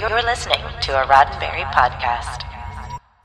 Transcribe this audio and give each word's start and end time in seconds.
You're 0.00 0.22
listening 0.22 0.60
to 0.82 0.92
a 0.92 1.06
Roddenberry 1.06 1.64
podcast. 1.72 2.42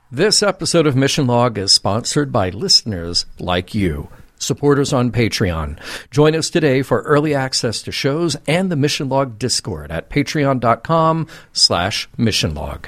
This 0.09 0.41
episode 0.41 0.87
of 0.87 0.95
Mission 0.95 1.27
Log 1.27 1.57
is 1.57 1.73
sponsored 1.73 2.31
by 2.31 2.49
listeners 2.49 3.25
like 3.39 3.75
you. 3.75 4.07
Supporters 4.37 4.93
on 4.93 5.11
Patreon. 5.11 5.77
Join 6.11 6.33
us 6.33 6.49
today 6.49 6.81
for 6.81 7.01
early 7.01 7.35
access 7.35 7.81
to 7.81 7.91
shows 7.91 8.37
and 8.47 8.71
the 8.71 8.77
Mission 8.77 9.09
Log 9.09 9.37
Discord 9.37 9.91
at 9.91 10.09
patreon.com 10.09 11.27
slash 11.51 12.09
missionlog. 12.17 12.85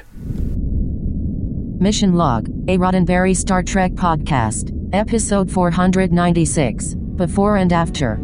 Mission 1.82 2.14
Log, 2.14 2.48
a 2.70 2.78
Roddenberry 2.78 3.36
Star 3.36 3.64
Trek 3.64 3.92
podcast, 3.96 4.72
episode 4.94 5.52
496, 5.52 6.94
Before 6.94 7.58
and 7.58 7.74
After. 7.74 8.18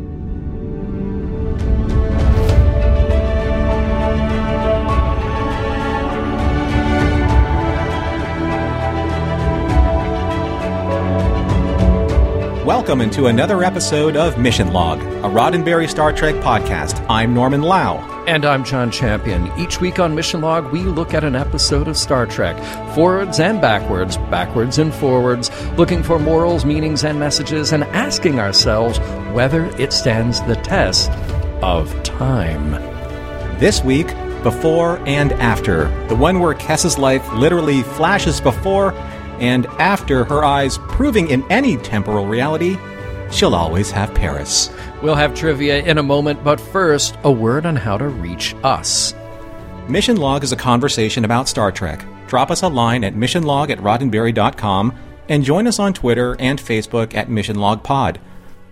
Welcome 12.66 13.00
into 13.00 13.28
another 13.28 13.64
episode 13.64 14.18
of 14.18 14.38
Mission 14.38 14.74
Log, 14.74 15.00
a 15.00 15.30
Roddenberry 15.30 15.90
Star 15.90 16.12
Trek 16.12 16.36
podcast. 16.36 17.04
I'm 17.10 17.34
Norman 17.34 17.62
Lau. 17.62 17.98
And 18.28 18.46
I'm 18.46 18.66
John 18.66 18.92
Champion. 18.92 19.50
Each 19.58 19.80
week 19.80 19.98
on 19.98 20.14
Mission 20.14 20.42
Log, 20.42 20.70
we 20.72 20.82
look 20.82 21.14
at 21.14 21.24
an 21.24 21.36
episode 21.38 21.88
of 21.88 21.98
Star 21.98 22.26
Trek, 22.26 22.58
forwards 22.94 23.40
and 23.40 23.62
backwards, 23.62 24.18
backwards 24.30 24.78
and 24.78 24.94
forwards, 24.94 25.50
looking 25.78 26.04
for 26.04 26.20
morals, 26.20 26.66
meanings, 26.66 27.06
and 27.06 27.18
messages, 27.18 27.72
and 27.72 27.86
asking 27.86 28.40
ourselves 28.40 29.00
whether 29.34 29.66
it 29.82 29.94
stands 29.94 30.42
the 30.44 30.58
test 30.58 31.10
of 31.64 32.04
time. 32.04 32.72
This 33.60 33.82
week, 33.84 34.08
Before 34.44 35.00
and 35.08 35.32
After, 35.34 35.86
the 36.08 36.16
one 36.16 36.40
where 36.42 36.54
Kes's 36.54 36.98
life 36.98 37.28
literally 37.34 37.84
flashes 37.84 38.42
before 38.42 38.94
and 39.40 39.66
after 39.78 40.24
her 40.26 40.44
eyes, 40.44 40.78
proving 40.78 41.30
in 41.30 41.50
any 41.52 41.78
temporal 41.78 42.26
reality, 42.26 42.78
she'll 43.32 43.56
always 43.56 43.92
have 43.92 44.14
Paris. 44.14 44.70
We'll 45.02 45.16
have 45.16 45.36
trivia 45.36 45.84
in 45.84 45.98
a 45.98 46.04
moment, 46.04 46.44
but 46.44 46.60
first, 46.60 47.18
a 47.24 47.32
word 47.32 47.66
on 47.66 47.76
how 47.76 47.98
to 47.98 48.08
reach 48.08 48.56
us. 48.64 49.14
Mission 49.88 50.18
Log 50.18 50.44
is 50.44 50.52
a 50.52 50.58
conversation 50.58 51.26
about 51.26 51.48
Star 51.48 51.72
Trek. 51.72 52.06
Drop 52.28 52.52
us 52.52 52.62
a 52.62 52.68
line 52.68 53.04
at 53.04 53.16
missionlog 53.16 53.72
at 53.72 53.80
roddenberry.com 53.80 54.96
and 55.30 55.44
join 55.44 55.68
us 55.68 55.80
on 55.80 55.94
Twitter 55.94 56.36
and 56.40 56.60
Facebook 56.60 57.16
at 57.16 57.30
Mission 57.30 57.56
Log 57.58 57.84
Pod. 57.84 58.20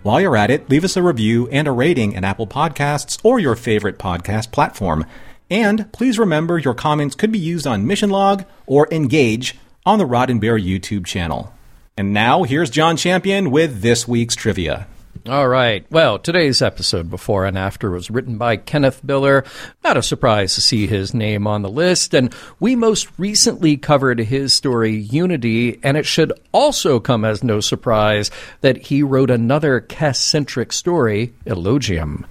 While 0.02 0.20
you're 0.20 0.36
at 0.36 0.50
it, 0.50 0.70
leave 0.70 0.84
us 0.84 0.96
a 0.96 1.02
review 1.02 1.48
and 1.48 1.66
a 1.66 1.72
rating 1.72 2.12
in 2.12 2.24
Apple 2.24 2.46
Podcasts 2.46 3.18
or 3.24 3.40
your 3.40 3.56
favorite 3.56 3.98
podcast 3.98 4.52
platform. 4.52 5.04
And 5.50 5.90
please 5.92 6.18
remember 6.18 6.58
your 6.58 6.74
comments 6.74 7.14
could 7.14 7.32
be 7.32 7.38
used 7.38 7.66
on 7.66 7.86
Mission 7.86 8.10
Log 8.10 8.44
or 8.66 8.86
Engage 8.92 9.56
on 9.88 9.98
the 9.98 10.04
Roddenberry 10.04 10.62
YouTube 10.62 11.06
channel. 11.06 11.50
And 11.96 12.12
now, 12.12 12.42
here's 12.42 12.68
John 12.68 12.98
Champion 12.98 13.50
with 13.50 13.80
this 13.80 14.06
week's 14.06 14.36
trivia. 14.36 14.86
All 15.26 15.48
right. 15.48 15.86
Well, 15.90 16.18
today's 16.18 16.60
episode, 16.60 17.08
Before 17.08 17.46
and 17.46 17.56
After, 17.56 17.90
was 17.90 18.10
written 18.10 18.36
by 18.36 18.58
Kenneth 18.58 19.00
Biller. 19.02 19.46
Not 19.82 19.96
a 19.96 20.02
surprise 20.02 20.54
to 20.54 20.60
see 20.60 20.86
his 20.86 21.14
name 21.14 21.46
on 21.46 21.62
the 21.62 21.70
list. 21.70 22.12
And 22.12 22.34
we 22.60 22.76
most 22.76 23.08
recently 23.16 23.78
covered 23.78 24.18
his 24.18 24.52
story, 24.52 24.94
Unity, 24.94 25.80
and 25.82 25.96
it 25.96 26.04
should 26.04 26.34
also 26.52 27.00
come 27.00 27.24
as 27.24 27.42
no 27.42 27.60
surprise 27.60 28.30
that 28.60 28.76
he 28.76 29.02
wrote 29.02 29.30
another 29.30 29.80
Kes 29.80 30.16
centric 30.16 30.70
story, 30.70 31.32
Elogium. 31.46 32.26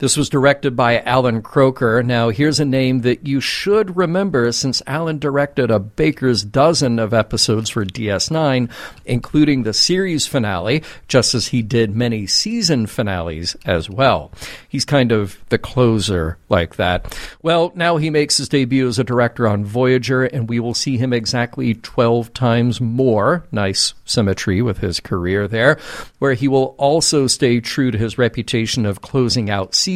This 0.00 0.16
was 0.16 0.30
directed 0.30 0.74
by 0.76 1.00
Allan 1.00 1.42
Kroeker. 1.42 2.02
Now, 2.02 2.30
here's 2.30 2.58
a 2.58 2.64
name 2.64 3.02
that 3.02 3.26
you 3.26 3.38
should 3.38 3.98
remember 3.98 4.50
since 4.50 4.80
Allan 4.86 5.18
directed 5.18 5.70
a 5.70 5.78
baker's 5.78 6.42
dozen 6.42 6.98
of 6.98 7.12
episodes 7.12 7.68
for 7.68 7.84
DS9, 7.84 8.70
including 9.04 9.62
the 9.62 9.74
series 9.74 10.26
finale, 10.26 10.82
just 11.06 11.34
as 11.34 11.48
he 11.48 11.60
did 11.60 11.94
many 11.94 12.26
season 12.26 12.86
finales 12.86 13.54
as 13.66 13.90
well. 13.90 14.32
He's 14.70 14.86
kind 14.86 15.12
of 15.12 15.38
the 15.50 15.58
closer 15.58 16.38
like 16.48 16.76
that. 16.76 17.14
Well, 17.42 17.70
now 17.74 17.98
he 17.98 18.08
makes 18.08 18.38
his 18.38 18.48
debut 18.48 18.88
as 18.88 18.98
a 18.98 19.04
director 19.04 19.46
on 19.46 19.66
Voyager, 19.66 20.24
and 20.24 20.48
we 20.48 20.60
will 20.60 20.72
see 20.72 20.96
him 20.96 21.12
exactly 21.12 21.74
12 21.74 22.32
times 22.32 22.80
more. 22.80 23.44
Nice 23.52 23.92
symmetry 24.06 24.62
with 24.62 24.78
his 24.78 24.98
career 24.98 25.46
there, 25.46 25.78
where 26.20 26.32
he 26.32 26.48
will 26.48 26.74
also 26.78 27.26
stay 27.26 27.60
true 27.60 27.90
to 27.90 27.98
his 27.98 28.16
reputation 28.16 28.86
of 28.86 29.02
closing 29.02 29.50
out 29.50 29.74
seasons 29.74 29.89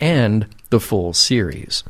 and 0.00 0.46
the 0.70 0.80
full 0.80 1.12
series. 1.12 1.84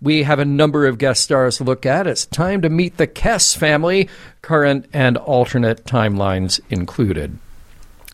We 0.00 0.24
have 0.24 0.38
a 0.38 0.44
number 0.44 0.86
of 0.86 0.98
guest 0.98 1.22
stars 1.22 1.56
to 1.56 1.64
look 1.64 1.86
at. 1.86 2.06
It's 2.06 2.26
time 2.26 2.62
to 2.62 2.68
meet 2.68 2.96
the 2.96 3.06
Kes 3.06 3.56
family, 3.56 4.08
current 4.42 4.86
and 4.92 5.16
alternate 5.16 5.84
timelines 5.84 6.60
included. 6.68 7.38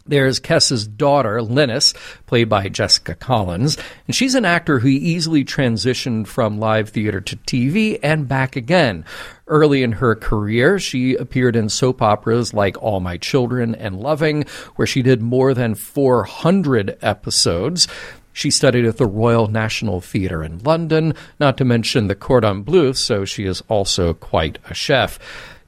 There's 0.05 0.41
Kes's 0.41 0.87
daughter, 0.87 1.39
Linnis, 1.39 1.95
played 2.27 2.49
by 2.49 2.69
Jessica 2.69 3.15
Collins, 3.15 3.79
and 4.07 4.17
she's 4.17 4.35
an 4.35 4.45
actor 4.45 4.81
who 4.81 4.89
easily 4.89 5.45
transitioned 5.45 6.27
from 6.27 6.59
live 6.59 6.89
theater 6.89 7.21
to 7.21 7.37
TV 7.37 8.01
and 8.03 8.27
back 8.27 8.57
again. 8.57 9.05
Early 9.47 9.83
in 9.83 9.93
her 9.93 10.17
career, 10.17 10.79
she 10.79 11.15
appeared 11.15 11.55
in 11.55 11.69
soap 11.69 12.03
operas 12.03 12.53
like 12.53 12.83
All 12.83 13.01
My 13.01 13.17
Children 13.17 13.75
and 13.77 14.01
Loving, 14.01 14.45
where 14.77 14.87
she 14.87 15.03
did 15.03 15.23
more 15.23 15.55
than 15.55 15.75
400 15.77 16.99
episodes. 17.01 17.87
She 18.33 18.51
studied 18.51 18.87
at 18.87 18.97
the 18.97 19.07
Royal 19.07 19.47
National 19.47 20.01
Theatre 20.01 20.43
in 20.43 20.59
London, 20.59 21.15
not 21.39 21.59
to 21.59 21.65
mention 21.65 22.07
the 22.07 22.15
Cordon 22.15 22.63
Bleu, 22.63 22.95
so 22.95 23.25
she 23.25 23.45
is 23.45 23.63
also 23.69 24.15
quite 24.15 24.59
a 24.69 24.75
chef. 24.75 25.19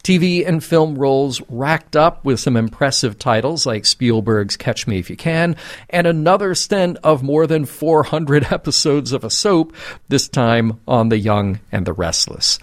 TV 0.04 0.47
and 0.47 0.62
film 0.62 0.97
roles 0.97 1.41
racked 1.48 1.97
up 1.97 2.22
with 2.26 2.38
some 2.38 2.59
impressive 2.59 3.19
titles 3.19 3.65
like 3.65 3.87
Spielberg's 3.87 4.54
Catch 4.54 4.87
Me 4.87 4.98
If 4.98 5.09
You 5.09 5.16
Can, 5.16 5.56
and 5.88 6.06
another 6.06 6.54
stint 6.54 6.98
of 7.03 7.22
more 7.22 7.47
than 7.47 7.65
400 7.65 8.44
episodes 8.53 9.12
of 9.12 9.25
a 9.25 9.31
soap, 9.31 9.75
this 10.09 10.28
time 10.28 10.78
on 10.87 11.09
The 11.09 11.16
Young 11.16 11.59
and 11.72 11.87
the 11.87 11.94
Restless. 11.94 12.59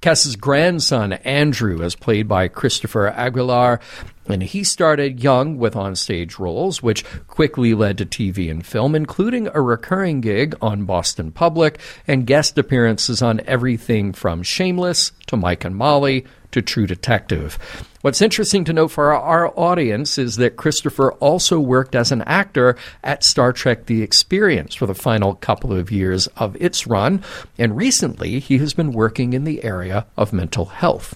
Kes's 0.00 0.34
grandson, 0.34 1.12
Andrew, 1.12 1.82
is 1.82 1.94
played 1.94 2.26
by 2.26 2.48
Christopher 2.48 3.08
Aguilar, 3.08 3.80
and 4.28 4.42
he 4.42 4.64
started 4.64 5.22
young 5.22 5.58
with 5.58 5.74
onstage 5.74 6.38
roles, 6.38 6.82
which 6.82 7.04
quickly 7.28 7.74
led 7.74 7.98
to 7.98 8.06
TV 8.06 8.50
and 8.50 8.66
film, 8.66 8.96
including 8.96 9.48
a 9.54 9.60
recurring 9.60 10.20
gig 10.20 10.56
on 10.60 10.84
Boston 10.84 11.30
Public 11.30 11.78
and 12.08 12.26
guest 12.26 12.58
appearances 12.58 13.22
on 13.22 13.40
everything 13.46 14.12
from 14.12 14.42
Shameless 14.42 15.12
to 15.28 15.36
Mike 15.36 15.64
and 15.64 15.76
Molly 15.76 16.26
to 16.56 16.62
True 16.62 16.86
Detective. 16.86 17.58
What's 18.00 18.22
interesting 18.22 18.64
to 18.64 18.72
note 18.72 18.88
for 18.88 19.12
our 19.12 19.52
audience 19.58 20.16
is 20.16 20.36
that 20.36 20.56
Christopher 20.56 21.12
also 21.14 21.60
worked 21.60 21.94
as 21.94 22.10
an 22.10 22.22
actor 22.22 22.76
at 23.04 23.22
Star 23.22 23.52
Trek 23.52 23.84
The 23.84 24.00
Experience 24.00 24.74
for 24.74 24.86
the 24.86 24.94
final 24.94 25.34
couple 25.34 25.70
of 25.70 25.90
years 25.90 26.28
of 26.38 26.56
its 26.56 26.86
run, 26.86 27.22
and 27.58 27.76
recently 27.76 28.38
he 28.38 28.56
has 28.56 28.72
been 28.72 28.92
working 28.92 29.34
in 29.34 29.44
the 29.44 29.62
area 29.64 30.06
of 30.16 30.32
mental 30.32 30.64
health. 30.64 31.14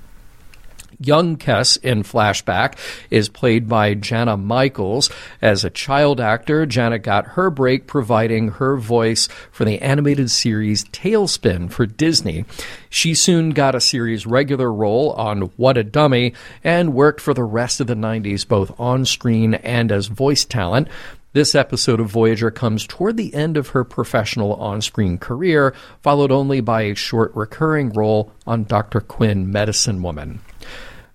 Young 1.00 1.38
Kes 1.38 1.82
in 1.82 2.02
flashback 2.02 2.74
is 3.10 3.30
played 3.30 3.68
by 3.68 3.94
Janna 3.94 4.40
Michaels. 4.40 5.10
As 5.40 5.64
a 5.64 5.70
child 5.70 6.20
actor, 6.20 6.66
Janna 6.66 7.02
got 7.02 7.28
her 7.28 7.48
break 7.48 7.86
providing 7.86 8.48
her 8.48 8.76
voice 8.76 9.26
for 9.50 9.64
the 9.64 9.80
animated 9.80 10.30
series 10.30 10.84
TaleSpin 10.84 11.72
for 11.72 11.86
Disney. 11.86 12.44
She 12.90 13.14
soon 13.14 13.50
got 13.50 13.74
a 13.74 13.80
series 13.80 14.26
regular 14.26 14.70
role 14.70 15.12
on 15.12 15.42
What 15.56 15.78
a 15.78 15.84
Dummy 15.84 16.34
and 16.62 16.92
worked 16.92 17.22
for 17.22 17.32
the 17.32 17.44
rest 17.44 17.80
of 17.80 17.86
the 17.86 17.94
90s 17.94 18.46
both 18.46 18.78
on 18.78 19.06
screen 19.06 19.54
and 19.54 19.90
as 19.90 20.06
voice 20.08 20.44
talent. 20.44 20.88
This 21.32 21.54
episode 21.54 22.00
of 22.00 22.08
Voyager 22.08 22.50
comes 22.50 22.84
toward 22.84 23.16
the 23.16 23.32
end 23.34 23.56
of 23.56 23.68
her 23.68 23.84
professional 23.84 24.54
on 24.54 24.82
screen 24.82 25.16
career, 25.16 25.72
followed 26.02 26.32
only 26.32 26.60
by 26.60 26.82
a 26.82 26.96
short 26.96 27.30
recurring 27.36 27.90
role 27.92 28.32
on 28.48 28.64
Dr. 28.64 29.00
Quinn, 29.00 29.50
Medicine 29.50 30.02
Woman. 30.02 30.40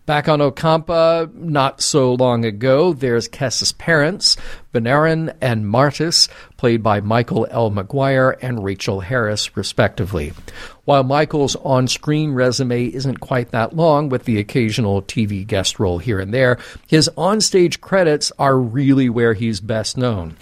Back 0.06 0.30
on 0.30 0.40
Ocampa, 0.40 1.34
not 1.34 1.82
so 1.82 2.14
long 2.14 2.46
ago, 2.46 2.94
there's 2.94 3.28
Kes's 3.28 3.72
parents, 3.72 4.38
Benaren 4.72 5.36
and 5.42 5.68
Martis, 5.68 6.30
played 6.58 6.84
by 6.84 7.02
Michael 7.02 7.48
L. 7.50 7.72
Maguire 7.72 8.38
and 8.40 8.64
Rachel 8.64 9.00
Harris, 9.00 9.58
respectively. 9.58 10.32
While 10.84 11.04
Michael's 11.06 11.56
on 11.56 11.88
screen 11.88 12.34
resume 12.34 12.86
isn't 12.86 13.20
quite 13.20 13.50
that 13.50 13.76
long, 13.76 14.10
with 14.10 14.26
the 14.26 14.38
occasional 14.38 15.02
TV 15.02 15.46
guest 15.46 15.80
role 15.80 15.98
here 15.98 16.20
and 16.20 16.32
there, 16.32 16.60
his 16.86 17.10
onstage 17.18 17.82
credits 17.82 18.32
are 18.38 18.60
really 18.60 19.10
where 19.10 19.34
he's 19.34 19.60
best 19.60 19.98
known. 19.98 20.38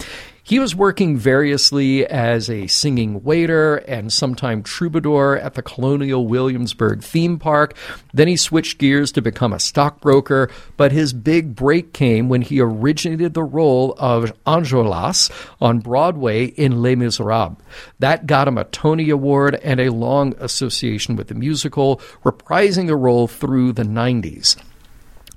He 0.46 0.58
was 0.58 0.76
working 0.76 1.16
variously 1.16 2.06
as 2.06 2.50
a 2.50 2.66
singing 2.66 3.24
waiter 3.24 3.76
and 3.76 4.12
sometime 4.12 4.62
troubadour 4.62 5.38
at 5.38 5.54
the 5.54 5.62
Colonial 5.62 6.26
Williamsburg 6.26 7.02
theme 7.02 7.38
park. 7.38 7.74
Then 8.12 8.28
he 8.28 8.36
switched 8.36 8.76
gears 8.76 9.10
to 9.12 9.22
become 9.22 9.54
a 9.54 9.58
stockbroker, 9.58 10.50
but 10.76 10.92
his 10.92 11.14
big 11.14 11.56
break 11.56 11.94
came 11.94 12.28
when 12.28 12.42
he 12.42 12.60
originated 12.60 13.32
the 13.32 13.42
role 13.42 13.94
of 13.98 14.34
Enjolras 14.46 15.30
on 15.62 15.78
Broadway 15.78 16.48
in 16.48 16.82
Les 16.82 16.94
Miserables. 16.94 17.56
That 18.00 18.26
got 18.26 18.46
him 18.46 18.58
a 18.58 18.64
Tony 18.64 19.08
Award 19.08 19.54
and 19.64 19.80
a 19.80 19.92
long 19.92 20.34
association 20.38 21.16
with 21.16 21.28
the 21.28 21.34
musical, 21.34 22.02
reprising 22.22 22.86
the 22.86 22.96
role 22.96 23.26
through 23.28 23.72
the 23.72 23.82
90s. 23.82 24.56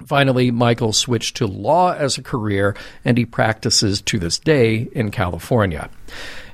Finally, 0.05 0.51
Michael 0.51 0.93
switched 0.93 1.37
to 1.37 1.47
law 1.47 1.93
as 1.93 2.17
a 2.17 2.23
career, 2.23 2.75
and 3.03 3.17
he 3.17 3.25
practices 3.25 4.01
to 4.01 4.19
this 4.19 4.39
day 4.39 4.87
in 4.91 5.11
California. 5.11 5.89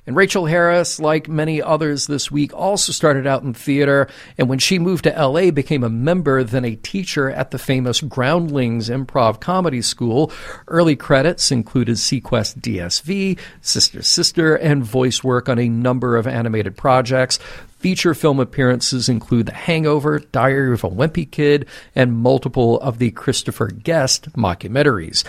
And 0.05 0.17
Rachel 0.17 0.47
Harris, 0.47 0.99
like 0.99 1.29
many 1.29 1.61
others 1.61 2.07
this 2.07 2.29
week, 2.29 2.53
also 2.53 2.91
started 2.91 3.25
out 3.25 3.43
in 3.43 3.53
theater, 3.53 4.09
and 4.37 4.49
when 4.49 4.59
she 4.59 4.77
moved 4.77 5.05
to 5.05 5.11
LA, 5.11 5.49
became 5.49 5.81
a 5.81 5.89
member, 5.89 6.43
then 6.43 6.65
a 6.65 6.75
teacher 6.75 7.29
at 7.29 7.51
the 7.51 7.57
famous 7.57 8.01
Groundlings 8.01 8.89
Improv 8.89 9.39
Comedy 9.39 9.81
School. 9.81 10.29
Early 10.67 10.97
credits 10.97 11.51
included 11.51 11.95
seaQuest 11.95 12.59
DSV, 12.59 13.39
Sister 13.61 14.01
Sister, 14.01 14.55
and 14.55 14.83
voice 14.83 15.23
work 15.23 15.47
on 15.47 15.57
a 15.57 15.69
number 15.69 16.17
of 16.17 16.27
animated 16.27 16.75
projects. 16.75 17.39
Feature 17.77 18.13
film 18.13 18.41
appearances 18.41 19.07
include 19.07 19.45
The 19.45 19.53
Hangover, 19.53 20.19
Diary 20.19 20.73
of 20.73 20.83
a 20.83 20.89
Wimpy 20.89 21.29
Kid, 21.29 21.65
and 21.95 22.17
multiple 22.17 22.79
of 22.81 22.97
the 22.97 23.11
Christopher 23.11 23.67
Guest 23.67 24.33
mockumentaries. 24.33 25.23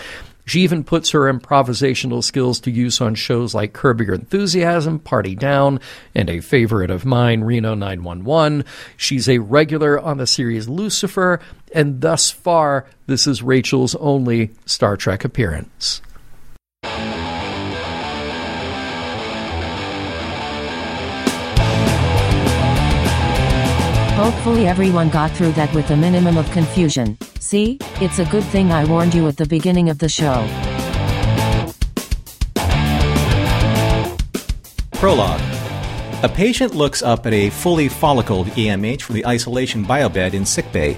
She 0.45 0.61
even 0.61 0.83
puts 0.83 1.09
her 1.11 1.21
improvisational 1.21 2.23
skills 2.23 2.59
to 2.61 2.71
use 2.71 3.01
on 3.01 3.15
shows 3.15 3.55
like 3.55 3.73
Curb 3.73 4.01
Your 4.01 4.13
Enthusiasm, 4.13 4.99
Party 4.99 5.35
Down, 5.35 5.79
and 6.13 6.29
a 6.29 6.39
favorite 6.39 6.91
of 6.91 7.03
mine, 7.03 7.41
Reno 7.41 7.73
911. 7.73 8.63
She's 8.95 9.27
a 9.27 9.39
regular 9.39 9.99
on 9.99 10.17
the 10.17 10.27
series 10.27 10.69
Lucifer, 10.69 11.39
and 11.73 11.99
thus 12.01 12.29
far, 12.29 12.85
this 13.07 13.25
is 13.25 13.41
Rachel's 13.41 13.95
only 13.95 14.51
Star 14.65 14.95
Trek 14.95 15.25
appearance. 15.25 16.01
Hopefully 24.15 24.67
everyone 24.67 25.09
got 25.09 25.31
through 25.31 25.51
that 25.53 25.73
with 25.73 25.89
a 25.91 25.97
minimum 25.97 26.37
of 26.37 26.49
confusion. 26.51 27.17
See? 27.39 27.77
It's 28.01 28.19
a 28.19 28.25
good 28.25 28.43
thing 28.45 28.71
I 28.71 28.85
warned 28.85 29.13
you 29.13 29.27
at 29.27 29.37
the 29.37 29.45
beginning 29.45 29.89
of 29.89 29.99
the 29.99 30.09
show. 30.09 30.47
Prologue. 34.93 35.41
A 36.23 36.29
patient 36.29 36.73
looks 36.73 37.03
up 37.03 37.27
at 37.27 37.33
a 37.33 37.51
fully 37.51 37.89
follicled 37.89 38.47
EMH 38.47 39.01
from 39.01 39.15
the 39.15 39.25
isolation 39.27 39.85
biobed 39.85 40.33
in 40.33 40.45
sickbay. 40.45 40.97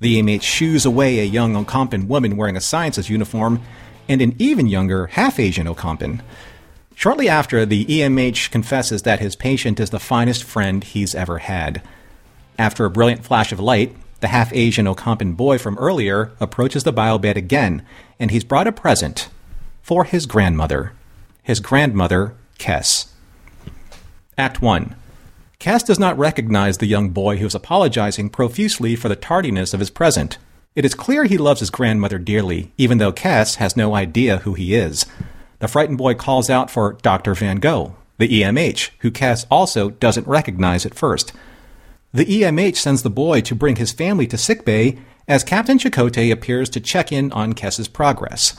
The 0.00 0.22
EMH 0.22 0.42
shoos 0.42 0.86
away 0.86 1.18
a 1.18 1.24
young 1.24 1.54
Ocampan 1.54 2.06
woman 2.06 2.36
wearing 2.36 2.56
a 2.56 2.60
sciences 2.60 3.10
uniform 3.10 3.60
and 4.08 4.22
an 4.22 4.34
even 4.38 4.66
younger 4.66 5.06
half 5.08 5.38
Asian 5.38 5.66
Ocampan. 5.66 6.20
Shortly 6.94 7.28
after, 7.28 7.66
the 7.66 7.84
EMH 7.84 8.50
confesses 8.50 9.02
that 9.02 9.20
his 9.20 9.36
patient 9.36 9.80
is 9.80 9.90
the 9.90 9.98
finest 9.98 10.44
friend 10.44 10.82
he's 10.82 11.14
ever 11.14 11.38
had. 11.38 11.82
After 12.58 12.86
a 12.86 12.90
brilliant 12.90 13.24
flash 13.24 13.52
of 13.52 13.60
light, 13.60 13.94
the 14.20 14.28
half 14.28 14.52
Asian 14.52 14.86
Ocampan 14.86 15.36
boy 15.36 15.58
from 15.58 15.78
earlier 15.78 16.32
approaches 16.40 16.84
the 16.84 16.92
biobed 16.92 17.36
again, 17.36 17.84
and 18.18 18.30
he's 18.30 18.44
brought 18.44 18.66
a 18.66 18.72
present 18.72 19.28
for 19.82 20.04
his 20.04 20.26
grandmother. 20.26 20.92
His 21.42 21.60
grandmother, 21.60 22.34
Kes. 22.58 23.08
Act 24.38 24.60
1. 24.60 24.96
Kes 25.60 25.84
does 25.84 25.98
not 25.98 26.18
recognize 26.18 26.78
the 26.78 26.86
young 26.86 27.10
boy 27.10 27.36
who 27.38 27.46
is 27.46 27.54
apologizing 27.54 28.30
profusely 28.30 28.96
for 28.96 29.08
the 29.08 29.16
tardiness 29.16 29.72
of 29.72 29.80
his 29.80 29.90
present. 29.90 30.38
It 30.74 30.84
is 30.84 30.94
clear 30.94 31.24
he 31.24 31.38
loves 31.38 31.60
his 31.60 31.70
grandmother 31.70 32.18
dearly, 32.18 32.72
even 32.76 32.98
though 32.98 33.12
Kes 33.12 33.56
has 33.56 33.76
no 33.76 33.94
idea 33.94 34.38
who 34.38 34.54
he 34.54 34.74
is. 34.74 35.06
The 35.60 35.68
frightened 35.68 35.98
boy 35.98 36.14
calls 36.14 36.50
out 36.50 36.70
for 36.70 36.98
Dr. 37.00 37.34
Van 37.34 37.56
Gogh, 37.56 37.96
the 38.18 38.28
EMH, 38.28 38.90
who 38.98 39.10
Kes 39.10 39.46
also 39.50 39.90
doesn't 39.90 40.26
recognize 40.26 40.84
at 40.84 40.94
first. 40.94 41.32
The 42.16 42.24
EMH 42.24 42.76
sends 42.76 43.02
the 43.02 43.10
boy 43.10 43.42
to 43.42 43.54
bring 43.54 43.76
his 43.76 43.92
family 43.92 44.26
to 44.28 44.38
sickbay 44.38 44.96
as 45.28 45.44
Captain 45.44 45.76
Chakotay 45.76 46.32
appears 46.32 46.70
to 46.70 46.80
check 46.80 47.12
in 47.12 47.30
on 47.32 47.52
Kes's 47.52 47.88
progress. 47.88 48.58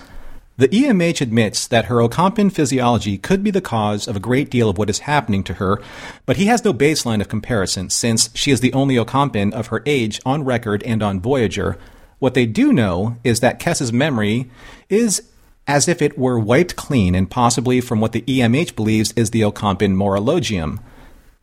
The 0.57 0.67
EMH 0.67 1.21
admits 1.21 1.65
that 1.65 1.85
her 1.85 1.95
Ocampan 1.95 2.51
physiology 2.51 3.17
could 3.17 3.43
be 3.43 3.49
the 3.49 3.59
cause 3.59 4.07
of 4.07 4.15
a 4.15 4.19
great 4.19 4.51
deal 4.51 4.69
of 4.69 4.77
what 4.77 4.91
is 4.91 5.09
happening 5.09 5.43
to 5.45 5.55
her, 5.55 5.81
but 6.27 6.37
he 6.37 6.45
has 6.45 6.63
no 6.63 6.71
baseline 6.71 7.19
of 7.19 7.29
comparison 7.29 7.89
since 7.89 8.29
she 8.35 8.51
is 8.51 8.59
the 8.59 8.73
only 8.73 8.93
Ocampan 8.93 9.51
of 9.53 9.67
her 9.67 9.81
age 9.87 10.21
on 10.23 10.45
record 10.45 10.83
and 10.83 11.01
on 11.01 11.19
Voyager. 11.19 11.79
What 12.19 12.35
they 12.35 12.45
do 12.45 12.71
know 12.71 13.17
is 13.23 13.39
that 13.39 13.57
Kes's 13.57 13.91
memory 13.91 14.51
is 14.87 15.31
as 15.65 15.87
if 15.87 15.99
it 15.99 16.15
were 16.15 16.37
wiped 16.37 16.75
clean 16.75 17.15
and 17.15 17.27
possibly 17.27 17.81
from 17.81 18.01
what 18.01 18.11
the 18.11 18.21
EMH 18.21 18.75
believes 18.75 19.13
is 19.13 19.31
the 19.31 19.41
Ocampan 19.41 19.95
morilogium. 19.95 20.77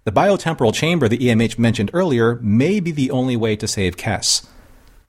The 0.05 0.13
biotemporal 0.13 0.75
chamber 0.75 1.09
the 1.09 1.17
EMH 1.17 1.59
mentioned 1.59 1.91
earlier 1.95 2.39
may 2.43 2.79
be 2.79 2.91
the 2.91 3.11
only 3.11 3.39
way 3.39 3.57
to 3.57 3.67
save 3.67 3.97
Kes. 3.97 4.47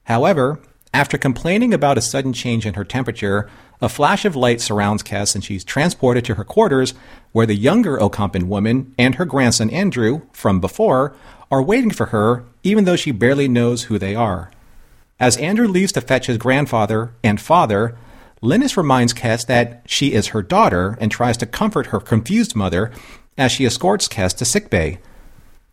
However, 0.04 0.58
after 0.94 1.18
complaining 1.18 1.74
about 1.74 1.98
a 1.98 2.00
sudden 2.00 2.32
change 2.32 2.64
in 2.64 2.74
her 2.74 2.84
temperature, 2.84 3.46
a 3.82 3.90
flash 3.90 4.24
of 4.24 4.34
light 4.34 4.62
surrounds 4.62 5.02
Kes 5.02 5.34
and 5.34 5.44
she's 5.44 5.64
transported 5.64 6.24
to 6.24 6.36
her 6.36 6.44
quarters, 6.44 6.94
where 7.32 7.44
the 7.44 7.54
younger 7.54 7.98
Ocampan 7.98 8.44
woman 8.44 8.94
and 8.96 9.16
her 9.16 9.26
grandson 9.26 9.68
Andrew, 9.68 10.22
from 10.32 10.60
before, 10.60 11.14
are 11.50 11.62
waiting 11.62 11.90
for 11.90 12.06
her, 12.06 12.44
even 12.62 12.84
though 12.84 12.96
she 12.96 13.10
barely 13.10 13.48
knows 13.48 13.84
who 13.84 13.98
they 13.98 14.14
are. 14.14 14.50
As 15.20 15.36
Andrew 15.36 15.68
leaves 15.68 15.92
to 15.92 16.00
fetch 16.00 16.26
his 16.26 16.38
grandfather 16.38 17.12
and 17.22 17.38
father, 17.38 17.98
Linnis 18.42 18.78
reminds 18.78 19.12
Kes 19.12 19.46
that 19.46 19.82
she 19.84 20.14
is 20.14 20.28
her 20.28 20.42
daughter 20.42 20.96
and 21.02 21.10
tries 21.10 21.36
to 21.36 21.46
comfort 21.46 21.88
her 21.88 22.00
confused 22.00 22.56
mother 22.56 22.90
as 23.36 23.52
she 23.52 23.66
escorts 23.66 24.08
Kes 24.08 24.36
to 24.36 24.44
sickbay. 24.44 24.98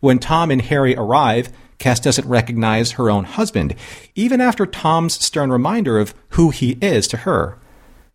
When 0.00 0.18
Tom 0.18 0.50
and 0.50 0.62
Harry 0.62 0.94
arrive, 0.96 1.50
Kes 1.78 2.00
doesn't 2.00 2.28
recognize 2.28 2.92
her 2.92 3.10
own 3.10 3.24
husband, 3.24 3.74
even 4.14 4.40
after 4.40 4.66
Tom's 4.66 5.14
stern 5.14 5.50
reminder 5.50 5.98
of 5.98 6.14
who 6.30 6.50
he 6.50 6.78
is 6.80 7.06
to 7.08 7.18
her. 7.18 7.58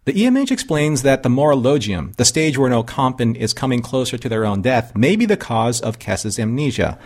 The 0.05 0.13
EMH 0.13 0.51
explains 0.51 1.03
that 1.03 1.23
the 1.23 1.29
morilogium, 1.29 2.15
the 2.15 2.25
stage 2.25 2.57
where 2.57 2.69
no 2.69 2.83
Ocampan 2.83 3.35
is 3.35 3.53
coming 3.53 3.81
closer 3.81 4.17
to 4.17 4.29
their 4.29 4.45
own 4.45 4.61
death, 4.61 4.95
may 4.95 5.15
be 5.15 5.25
the 5.25 5.37
cause 5.37 5.81
of 5.81 5.99
Kes's 5.99 6.39
amnesia. 6.39 6.97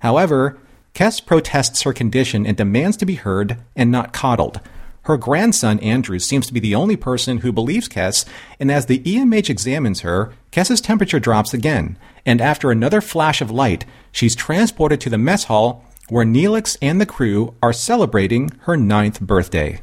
However, 0.00 0.58
Kes 0.94 1.24
protests 1.24 1.82
her 1.82 1.92
condition 1.92 2.46
and 2.46 2.56
demands 2.56 2.96
to 2.98 3.06
be 3.06 3.16
heard 3.16 3.58
and 3.74 3.90
not 3.90 4.12
coddled. 4.12 4.60
Her 5.04 5.18
grandson, 5.18 5.80
Andrew, 5.80 6.18
seems 6.18 6.46
to 6.46 6.54
be 6.54 6.60
the 6.60 6.74
only 6.74 6.96
person 6.96 7.38
who 7.38 7.52
believes 7.52 7.88
Kes, 7.88 8.24
and 8.58 8.70
as 8.70 8.86
the 8.86 9.00
EMH 9.00 9.50
examines 9.50 10.00
her, 10.00 10.32
Kes's 10.50 10.80
temperature 10.80 11.20
drops 11.20 11.52
again, 11.52 11.98
and 12.24 12.40
after 12.40 12.70
another 12.70 13.02
flash 13.02 13.42
of 13.42 13.50
light, 13.50 13.84
she's 14.12 14.34
transported 14.34 15.00
to 15.02 15.10
the 15.10 15.18
mess 15.18 15.44
hall 15.44 15.84
where 16.08 16.24
Neelix 16.24 16.76
and 16.80 17.00
the 17.00 17.06
crew 17.06 17.54
are 17.62 17.72
celebrating 17.72 18.50
her 18.62 18.76
ninth 18.76 19.20
birthday. 19.20 19.80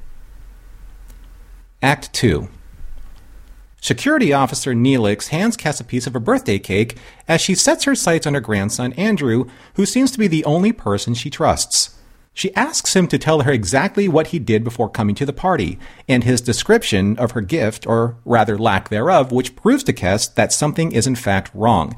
Act 1.84 2.12
2 2.14 2.48
Security 3.80 4.32
Officer 4.32 4.74
Neelix 4.74 5.28
hands 5.30 5.58
Kes 5.58 5.82
a 5.82 5.84
piece 5.84 6.06
of 6.06 6.14
her 6.14 6.20
birthday 6.20 6.60
cake 6.60 6.98
as 7.28 7.42
she 7.42 7.56
sets 7.56 7.84
her 7.84 7.96
sights 7.96 8.28
on 8.28 8.36
her 8.36 8.40
grandson 8.40 8.94
Andrew, 8.94 9.46
who 9.76 9.86
seems 9.86 10.12
to 10.12 10.20
be 10.20 10.28
the 10.28 10.46
only 10.46 10.72
person 10.72 11.14
she 11.14 11.32
trusts. 11.32 11.96
She 12.34 12.56
asks 12.56 12.96
him 12.96 13.08
to 13.08 13.18
tell 13.18 13.42
her 13.42 13.52
exactly 13.52 14.08
what 14.08 14.28
he 14.28 14.40
did 14.40 14.64
before 14.64 14.90
coming 14.90 15.16
to 15.16 15.26
the 15.26 15.34
party, 15.34 15.78
and 16.08 16.24
his 16.24 16.40
description 16.40 17.18
of 17.20 17.32
her 17.32 17.42
gift, 17.42 17.86
or 17.86 18.18
rather 18.24 18.58
lack 18.58 18.90
thereof, 18.90 19.32
which 19.32 19.56
proves 19.56 19.84
to 19.84 19.94
Kes 19.94 20.34
that 20.36 20.54
something 20.54 20.92
is 20.92 21.08
in 21.08 21.16
fact 21.16 21.52
wrong, 21.54 21.96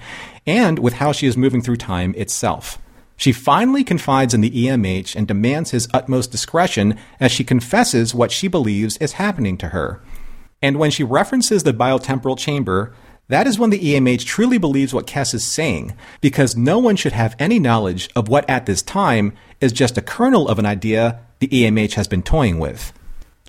and 0.47 0.79
with 0.79 0.93
how 0.93 1.11
she 1.11 1.27
is 1.27 1.37
moving 1.37 1.61
through 1.61 1.77
time 1.77 2.13
itself. 2.17 2.79
She 3.15 3.31
finally 3.31 3.83
confides 3.83 4.33
in 4.33 4.41
the 4.41 4.49
EMH 4.49 5.15
and 5.15 5.27
demands 5.27 5.71
his 5.71 5.87
utmost 5.93 6.31
discretion 6.31 6.97
as 7.19 7.31
she 7.31 7.43
confesses 7.43 8.15
what 8.15 8.31
she 8.31 8.47
believes 8.47 8.97
is 8.97 9.13
happening 9.13 9.57
to 9.59 9.69
her. 9.69 10.01
And 10.61 10.77
when 10.77 10.91
she 10.91 11.03
references 11.03 11.63
the 11.63 11.73
biotemporal 11.73 12.37
chamber, 12.37 12.93
that 13.29 13.47
is 13.47 13.57
when 13.57 13.69
the 13.69 13.79
EMH 13.79 14.25
truly 14.25 14.57
believes 14.57 14.93
what 14.93 15.07
Kes 15.07 15.33
is 15.33 15.45
saying, 15.45 15.93
because 16.19 16.57
no 16.57 16.77
one 16.77 16.95
should 16.95 17.13
have 17.13 17.35
any 17.39 17.57
knowledge 17.57 18.09
of 18.15 18.27
what 18.27 18.49
at 18.49 18.65
this 18.65 18.81
time 18.81 19.33
is 19.61 19.71
just 19.71 19.97
a 19.97 20.01
kernel 20.01 20.47
of 20.47 20.59
an 20.59 20.65
idea 20.65 21.19
the 21.39 21.47
EMH 21.47 21.93
has 21.93 22.07
been 22.07 22.21
toying 22.21 22.59
with. 22.59 22.91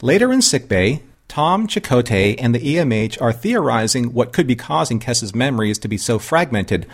Later 0.01 0.33
in 0.33 0.43
sickbay, 0.43 1.03
Tom, 1.29 1.67
Chakotay, 1.67 2.37
and 2.39 2.55
the 2.55 2.77
EMH 2.77 3.21
are 3.21 3.33
theorizing 3.33 4.13
what 4.13 4.33
could 4.33 4.47
be 4.47 4.55
causing 4.55 5.01
Kes's 5.01 5.35
memories 5.35 5.79
to 5.79 5.89
be 5.89 5.99
so 5.99 6.19
fragmented. 6.19 6.87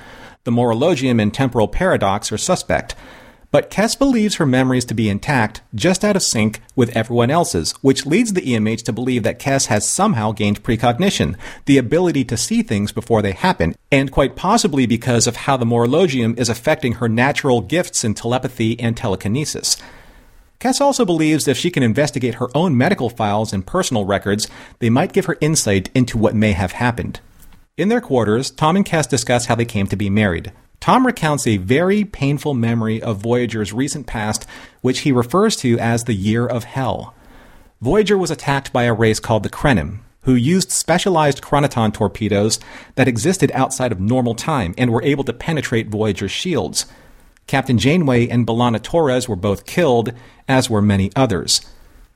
The 0.45 0.51
morilogium 0.51 1.21
and 1.21 1.33
temporal 1.33 1.69
paradox 1.69 2.33
are 2.33 2.39
suspect. 2.39 2.95
But 3.52 3.69
Kes 3.69 3.99
believes 3.99 4.37
her 4.37 4.47
memories 4.47 4.85
to 4.85 4.95
be 4.95 5.09
intact, 5.09 5.61
just 5.75 6.04
out 6.04 6.14
of 6.14 6.23
sync 6.23 6.61
with 6.76 6.97
everyone 6.97 7.30
else's, 7.30 7.73
which 7.83 8.07
leads 8.07 8.33
the 8.33 8.42
EMH 8.42 8.85
to 8.85 8.92
believe 8.92 9.25
that 9.25 9.40
Kes 9.40 9.66
has 9.66 9.88
somehow 9.88 10.30
gained 10.30 10.62
precognition, 10.62 11.37
the 11.64 11.76
ability 11.76 12.25
to 12.26 12.37
see 12.37 12.62
things 12.62 12.92
before 12.92 13.23
they 13.23 13.33
happen, 13.33 13.75
and 13.90 14.12
quite 14.12 14.37
possibly 14.37 14.87
because 14.87 15.26
of 15.26 15.35
how 15.35 15.57
the 15.57 15.66
Morilogium 15.66 16.38
is 16.38 16.49
affecting 16.49 16.95
her 16.95 17.09
natural 17.09 17.61
gifts 17.61 18.04
in 18.04 18.14
telepathy 18.14 18.78
and 18.78 18.97
telekinesis. 18.97 19.76
Kes 20.61 20.80
also 20.80 21.04
believes 21.04 21.49
if 21.49 21.57
she 21.57 21.71
can 21.71 21.83
investigate 21.83 22.35
her 22.37 22.54
own 22.54 22.76
medical 22.76 23.11
files 23.11 23.52
and 23.52 23.66
personal 23.66 24.04
records, 24.04 24.47
they 24.78 24.90
might 24.90 25.12
give 25.12 25.25
her 25.25 25.38
insight 25.40 25.90
into 25.92 26.19
what 26.19 26.37
may 26.37 26.52
have 26.52 26.73
happened. 26.73 27.19
In 27.76 27.88
their 27.88 28.00
quarters, 28.00 28.50
Tom 28.52 28.76
and 28.76 28.87
Kes 28.87 29.09
discuss 29.09 29.47
how 29.47 29.57
they 29.57 29.64
came 29.64 29.87
to 29.88 29.97
be 29.97 30.11
married. 30.11 30.52
Tom 30.81 31.07
recounts 31.07 31.47
a 31.47 31.59
very 31.59 32.05
painful 32.05 32.55
memory 32.55 33.03
of 33.03 33.19
Voyager's 33.19 33.73
recent 33.73 34.07
past, 34.07 34.47
which 34.81 35.01
he 35.01 35.13
refers 35.13 35.55
to 35.57 35.79
as 35.79 36.05
the 36.05 36.15
Year 36.15 36.47
of 36.47 36.65
Hell. 36.65 37.15
Voyager 37.83 38.17
was 38.17 38.31
attacked 38.31 38.73
by 38.73 38.85
a 38.85 38.95
race 38.95 39.21
called 39.21 39.43
the 39.43 39.51
Krenim, 39.51 39.99
who 40.23 40.35
used 40.35 40.71
specialized 40.71 41.43
chronoton 41.43 41.93
torpedoes 41.93 42.59
that 42.95 43.09
existed 43.09 43.53
outside 43.53 43.93
of 43.93 44.01
normal 44.01 44.35
time 44.35 44.75
and 44.79 44.91
were 44.91 45.03
able 45.03 45.25
to 45.25 45.35
penetrate 45.35 45.89
Voyager's 45.89 46.31
shields. 46.31 46.87
Captain 47.47 47.77
Janeway 47.77 48.29
and 48.29 48.47
B'Elanna 48.47 48.83
Torres 48.83 49.29
were 49.29 49.37
both 49.37 49.67
killed, 49.67 50.15
as 50.49 50.71
were 50.71 50.81
many 50.81 51.11
others. 51.15 51.61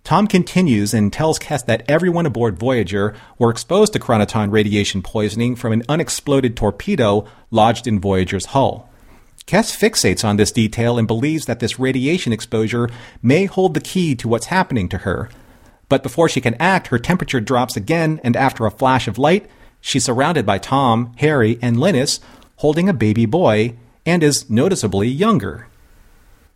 Tom 0.04 0.26
continues 0.26 0.92
and 0.92 1.10
tells 1.10 1.38
Kes 1.38 1.64
that 1.64 1.82
everyone 1.88 2.26
aboard 2.26 2.58
Voyager 2.58 3.14
were 3.38 3.48
exposed 3.48 3.94
to 3.94 3.98
chronoton 3.98 4.52
radiation 4.52 5.00
poisoning 5.00 5.56
from 5.56 5.72
an 5.72 5.82
unexploded 5.88 6.58
torpedo 6.58 7.26
lodged 7.50 7.86
in 7.86 7.98
Voyager's 7.98 8.46
hull. 8.46 8.90
Kes 9.46 9.74
fixates 9.74 10.22
on 10.22 10.36
this 10.36 10.52
detail 10.52 10.98
and 10.98 11.08
believes 11.08 11.46
that 11.46 11.58
this 11.60 11.78
radiation 11.78 12.34
exposure 12.34 12.90
may 13.22 13.46
hold 13.46 13.72
the 13.72 13.80
key 13.80 14.14
to 14.14 14.28
what's 14.28 14.46
happening 14.46 14.90
to 14.90 14.98
her. 14.98 15.30
But 15.88 16.02
before 16.02 16.28
she 16.28 16.42
can 16.42 16.56
act, 16.60 16.88
her 16.88 16.98
temperature 16.98 17.40
drops 17.40 17.74
again, 17.74 18.20
and 18.22 18.36
after 18.36 18.66
a 18.66 18.70
flash 18.70 19.08
of 19.08 19.16
light, 19.16 19.48
she's 19.80 20.04
surrounded 20.04 20.44
by 20.44 20.58
Tom, 20.58 21.14
Harry, 21.16 21.58
and 21.62 21.78
Linnis 21.78 22.20
holding 22.56 22.90
a 22.90 22.94
baby 22.94 23.24
boy 23.24 23.74
and 24.04 24.22
is 24.22 24.50
noticeably 24.50 25.08
younger. 25.08 25.66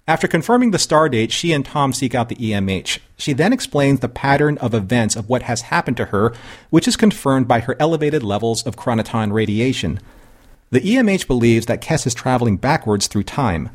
After 0.09 0.27
confirming 0.27 0.71
the 0.71 0.79
star 0.79 1.11
date, 1.11 1.31
she 1.31 1.53
and 1.53 1.63
Tom 1.63 1.93
seek 1.93 2.15
out 2.15 2.31
the 2.31 2.37
EMH. 2.37 2.99
She 3.19 3.35
then 3.35 3.53
explains 3.53 4.01
the 4.01 4.09
pattern 4.09 4.57
of 4.57 4.73
events 4.73 5.17
of 5.17 5.29
what 5.29 5.43
has 5.43 5.61
happened 5.61 5.99
to 5.99 6.07
her, 6.07 6.33
which 6.71 6.89
is 6.89 6.97
confirmed 6.97 7.47
by 7.47 7.61
her 7.61 7.77
elevated 7.79 8.23
levels 8.23 8.65
of 8.67 8.75
chronoton 8.75 9.35
radiation. 9.35 10.01
The 10.71 10.81
EMH 10.81 11.27
believes 11.27 11.67
that 11.67 11.83
Kes 11.83 12.07
is 12.07 12.15
traveling 12.15 12.57
backwards 12.57 13.07
through 13.07 13.25
time. 13.25 13.69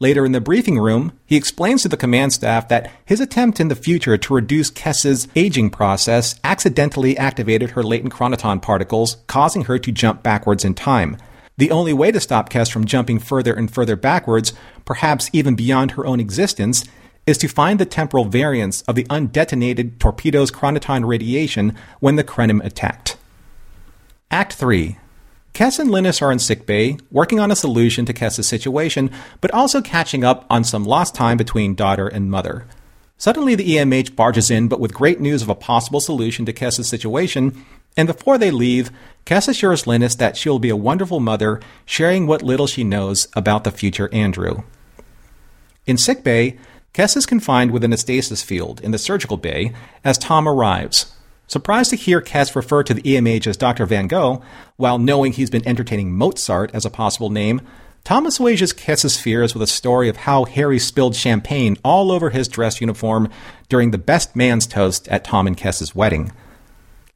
Later 0.00 0.26
in 0.26 0.32
the 0.32 0.40
briefing 0.40 0.76
room, 0.76 1.12
he 1.24 1.36
explains 1.36 1.82
to 1.82 1.88
the 1.88 1.96
command 1.96 2.32
staff 2.32 2.66
that 2.66 2.90
his 3.04 3.20
attempt 3.20 3.60
in 3.60 3.68
the 3.68 3.76
future 3.76 4.16
to 4.16 4.34
reduce 4.34 4.72
Kes's 4.72 5.28
aging 5.36 5.70
process 5.70 6.34
accidentally 6.42 7.16
activated 7.16 7.70
her 7.70 7.84
latent 7.84 8.12
chronoton 8.12 8.60
particles, 8.60 9.18
causing 9.28 9.66
her 9.66 9.78
to 9.78 9.92
jump 9.92 10.24
backwards 10.24 10.64
in 10.64 10.74
time. 10.74 11.16
The 11.60 11.70
only 11.70 11.92
way 11.92 12.10
to 12.10 12.20
stop 12.20 12.48
Kes 12.48 12.72
from 12.72 12.86
jumping 12.86 13.18
further 13.18 13.52
and 13.52 13.70
further 13.70 13.94
backwards, 13.94 14.54
perhaps 14.86 15.28
even 15.34 15.56
beyond 15.56 15.90
her 15.90 16.06
own 16.06 16.18
existence, 16.18 16.86
is 17.26 17.36
to 17.36 17.48
find 17.48 17.78
the 17.78 17.84
temporal 17.84 18.24
variance 18.24 18.80
of 18.88 18.94
the 18.94 19.04
undetonated 19.04 19.98
torpedo's 19.98 20.50
chronoton 20.50 21.06
radiation 21.06 21.76
when 21.98 22.16
the 22.16 22.24
Krenim 22.24 22.64
attacked. 22.64 23.18
Act 24.30 24.54
3 24.54 24.96
Kes 25.52 25.78
and 25.78 25.90
Linnis 25.90 26.22
are 26.22 26.32
in 26.32 26.38
sickbay, 26.38 26.96
working 27.10 27.38
on 27.38 27.50
a 27.50 27.56
solution 27.56 28.06
to 28.06 28.14
Kes's 28.14 28.48
situation, 28.48 29.10
but 29.42 29.50
also 29.50 29.82
catching 29.82 30.24
up 30.24 30.46
on 30.48 30.64
some 30.64 30.86
lost 30.86 31.14
time 31.14 31.36
between 31.36 31.74
daughter 31.74 32.08
and 32.08 32.30
mother. 32.30 32.64
Suddenly, 33.20 33.54
the 33.54 33.76
EMH 33.76 34.16
barges 34.16 34.50
in, 34.50 34.66
but 34.66 34.80
with 34.80 34.94
great 34.94 35.20
news 35.20 35.42
of 35.42 35.50
a 35.50 35.54
possible 35.54 36.00
solution 36.00 36.46
to 36.46 36.54
Kes's 36.54 36.88
situation, 36.88 37.66
and 37.94 38.06
before 38.08 38.38
they 38.38 38.50
leave, 38.50 38.90
Kes 39.26 39.46
assures 39.46 39.84
Linnis 39.84 40.16
that 40.16 40.38
she 40.38 40.48
will 40.48 40.58
be 40.58 40.70
a 40.70 40.76
wonderful 40.76 41.20
mother, 41.20 41.60
sharing 41.84 42.26
what 42.26 42.40
little 42.40 42.66
she 42.66 42.82
knows 42.82 43.28
about 43.36 43.64
the 43.64 43.70
future 43.70 44.08
Andrew. 44.10 44.62
In 45.84 45.98
sickbay, 45.98 46.58
Kes 46.94 47.14
is 47.14 47.26
confined 47.26 47.72
within 47.72 47.92
a 47.92 47.98
stasis 47.98 48.42
field 48.42 48.80
in 48.80 48.90
the 48.90 48.98
surgical 48.98 49.36
bay 49.36 49.74
as 50.02 50.16
Tom 50.16 50.48
arrives. 50.48 51.14
Surprised 51.46 51.90
to 51.90 51.96
hear 51.96 52.22
Kes 52.22 52.56
refer 52.56 52.82
to 52.82 52.94
the 52.94 53.02
EMH 53.02 53.46
as 53.46 53.58
Dr. 53.58 53.84
Van 53.84 54.06
Gogh, 54.06 54.40
while 54.76 54.98
knowing 54.98 55.32
he's 55.32 55.50
been 55.50 55.68
entertaining 55.68 56.10
Mozart 56.10 56.70
as 56.72 56.86
a 56.86 56.90
possible 56.90 57.28
name, 57.28 57.60
Tom 58.04 58.26
assuages 58.26 58.72
Kes's 58.72 59.20
fears 59.20 59.54
with 59.54 59.62
a 59.62 59.66
story 59.66 60.08
of 60.08 60.18
how 60.18 60.44
Harry 60.44 60.78
spilled 60.78 61.14
champagne 61.14 61.76
all 61.84 62.10
over 62.10 62.30
his 62.30 62.48
dress 62.48 62.80
uniform 62.80 63.28
during 63.68 63.90
the 63.90 63.98
best 63.98 64.34
man's 64.34 64.66
toast 64.66 65.06
at 65.08 65.24
Tom 65.24 65.46
and 65.46 65.56
Kes's 65.56 65.94
wedding. 65.94 66.32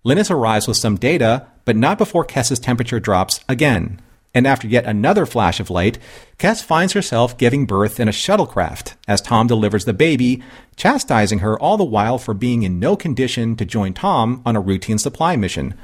Linnis 0.05 0.31
arrives 0.31 0.69
with 0.69 0.77
some 0.77 0.97
data, 0.97 1.47
but 1.65 1.77
not 1.77 1.99
before 1.99 2.25
Kes's 2.25 2.61
temperature 2.61 3.01
drops 3.01 3.41
again. 3.49 4.01
And 4.35 4.47
after 4.47 4.67
yet 4.67 4.85
another 4.85 5.27
flash 5.27 5.61
of 5.61 5.71
light, 5.71 5.99
Kes 6.39 6.63
finds 6.63 6.93
herself 6.93 7.39
giving 7.39 7.67
birth 7.67 8.01
in 8.01 8.09
a 8.09 8.13
shuttlecraft 8.13 8.95
as 9.07 9.21
Tom 9.21 9.47
delivers 9.47 9.85
the 9.85 9.93
baby, 9.93 10.43
chastising 10.77 11.39
her 11.39 11.59
all 11.59 11.77
the 11.77 11.85
while 11.85 12.19
for 12.19 12.35
being 12.35 12.65
in 12.65 12.81
no 12.81 12.97
condition 12.97 13.55
to 13.57 13.65
join 13.65 13.95
Tom 13.95 14.43
on 14.45 14.57
a 14.57 14.61
routine 14.61 14.99
supply 14.99 15.37
mission. 15.37 15.75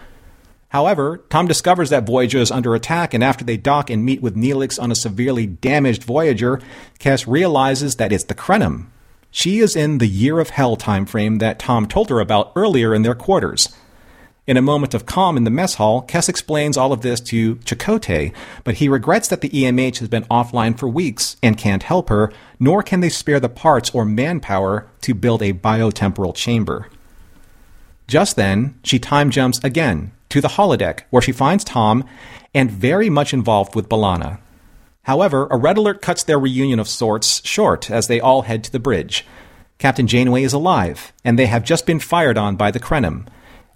However, 0.70 1.20
Tom 1.30 1.48
discovers 1.48 1.90
that 1.90 2.06
Voyager 2.06 2.38
is 2.38 2.52
under 2.52 2.76
attack, 2.76 3.12
and 3.12 3.24
after 3.24 3.44
they 3.44 3.56
dock 3.56 3.90
and 3.90 4.04
meet 4.04 4.22
with 4.22 4.36
Neelix 4.36 4.80
on 4.80 4.92
a 4.92 4.94
severely 4.94 5.44
damaged 5.44 6.04
Voyager, 6.04 6.60
Kes 7.00 7.26
realizes 7.26 7.96
that 7.96 8.12
it's 8.12 8.24
the 8.24 8.36
Krenim. 8.36 8.86
She 9.32 9.58
is 9.58 9.74
in 9.74 9.98
the 9.98 10.06
Year 10.06 10.38
of 10.38 10.50
Hell 10.50 10.76
time 10.76 11.06
frame 11.06 11.38
that 11.38 11.58
Tom 11.58 11.86
told 11.86 12.08
her 12.08 12.20
about 12.20 12.52
earlier 12.54 12.94
in 12.94 13.02
their 13.02 13.16
quarters. 13.16 13.74
In 14.46 14.56
a 14.56 14.62
moment 14.62 14.94
of 14.94 15.06
calm 15.06 15.36
in 15.36 15.42
the 15.42 15.50
mess 15.50 15.74
hall, 15.74 16.02
Kes 16.06 16.28
explains 16.28 16.76
all 16.76 16.92
of 16.92 17.00
this 17.00 17.20
to 17.22 17.56
Chakotay, 17.56 18.32
but 18.62 18.76
he 18.76 18.88
regrets 18.88 19.26
that 19.26 19.40
the 19.40 19.50
EMH 19.50 19.98
has 19.98 20.08
been 20.08 20.24
offline 20.24 20.78
for 20.78 20.88
weeks 20.88 21.36
and 21.42 21.58
can't 21.58 21.82
help 21.82 22.08
her, 22.10 22.32
nor 22.60 22.84
can 22.84 23.00
they 23.00 23.08
spare 23.08 23.40
the 23.40 23.48
parts 23.48 23.90
or 23.90 24.04
manpower 24.04 24.86
to 25.00 25.14
build 25.14 25.42
a 25.42 25.52
biotemporal 25.52 26.34
chamber. 26.34 26.88
Just 28.06 28.36
then, 28.36 28.78
she 28.84 29.00
time 29.00 29.30
jumps 29.30 29.62
again 29.64 30.12
to 30.30 30.40
the 30.40 30.48
holodeck, 30.48 31.02
where 31.10 31.22
she 31.22 31.32
finds 31.32 31.64
Tom 31.64 32.04
and 32.54 32.70
very 32.70 33.10
much 33.10 33.32
involved 33.32 33.74
with 33.74 33.88
B'Elanna. 33.88 34.40
However, 35.02 35.46
a 35.50 35.56
red 35.56 35.76
alert 35.76 36.02
cuts 36.02 36.22
their 36.22 36.38
reunion 36.38 36.78
of 36.78 36.88
sorts 36.88 37.46
short 37.46 37.90
as 37.90 38.06
they 38.06 38.20
all 38.20 38.42
head 38.42 38.64
to 38.64 38.72
the 38.72 38.78
bridge. 38.78 39.24
Captain 39.78 40.06
Janeway 40.06 40.42
is 40.42 40.52
alive, 40.52 41.12
and 41.24 41.38
they 41.38 41.46
have 41.46 41.64
just 41.64 41.86
been 41.86 42.00
fired 42.00 42.36
on 42.36 42.56
by 42.56 42.70
the 42.70 42.80
Krenim. 42.80 43.26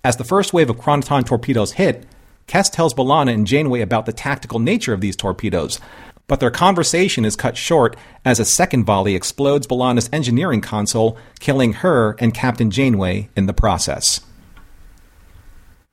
As 0.03 0.17
the 0.17 0.25
first 0.25 0.53
wave 0.53 0.69
of 0.69 0.77
chronoton 0.77 1.25
torpedoes 1.25 1.73
hit, 1.73 2.07
Kes 2.47 2.71
tells 2.71 2.93
B'Elanna 2.93 3.33
and 3.33 3.47
Janeway 3.47 3.81
about 3.81 4.05
the 4.05 4.13
tactical 4.13 4.59
nature 4.59 4.93
of 4.93 5.01
these 5.01 5.17
torpedoes, 5.17 5.81
but 6.27 6.41
their 6.41 6.51
conversation 6.51 7.25
is 7.25 7.37
cut 7.37 7.57
short 7.57 7.97
as 8.25 8.39
a 8.39 8.45
second 8.45 8.85
volley 8.85 9.15
explodes 9.15 9.67
B'Elanna's 9.67 10.11
engineering 10.13 10.61
console, 10.61 11.17
killing 11.41 11.75
her 11.75 12.17
and 12.19 12.35
Captain 12.35 12.71
Janeway 12.71 13.31
in 13.35 13.47
the 13.47 13.55
process. 13.55 14.21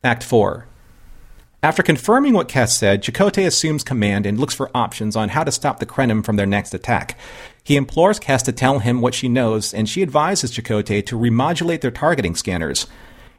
Act 0.04 0.24
4 0.24 0.66
After 1.62 1.84
confirming 1.84 2.34
what 2.34 2.48
Kes 2.48 2.70
said, 2.70 3.04
Chakotay 3.04 3.46
assumes 3.46 3.84
command 3.84 4.26
and 4.26 4.40
looks 4.40 4.56
for 4.56 4.76
options 4.76 5.16
on 5.16 5.30
how 5.30 5.44
to 5.44 5.52
stop 5.52 5.78
the 5.78 5.86
Krenim 5.86 6.26
from 6.26 6.38
their 6.38 6.48
next 6.48 6.74
attack. 6.74 7.20
He 7.64 7.76
implores 7.76 8.20
Kes 8.20 8.42
to 8.46 8.52
tell 8.52 8.80
him 8.80 9.00
what 9.00 9.14
she 9.14 9.30
knows, 9.30 9.76
and 9.76 9.88
she 9.88 10.02
advises 10.02 10.52
Chakotay 10.52 11.06
to 11.06 11.20
remodulate 11.20 11.82
their 11.82 11.92
targeting 11.92 12.36
scanners. 12.36 12.88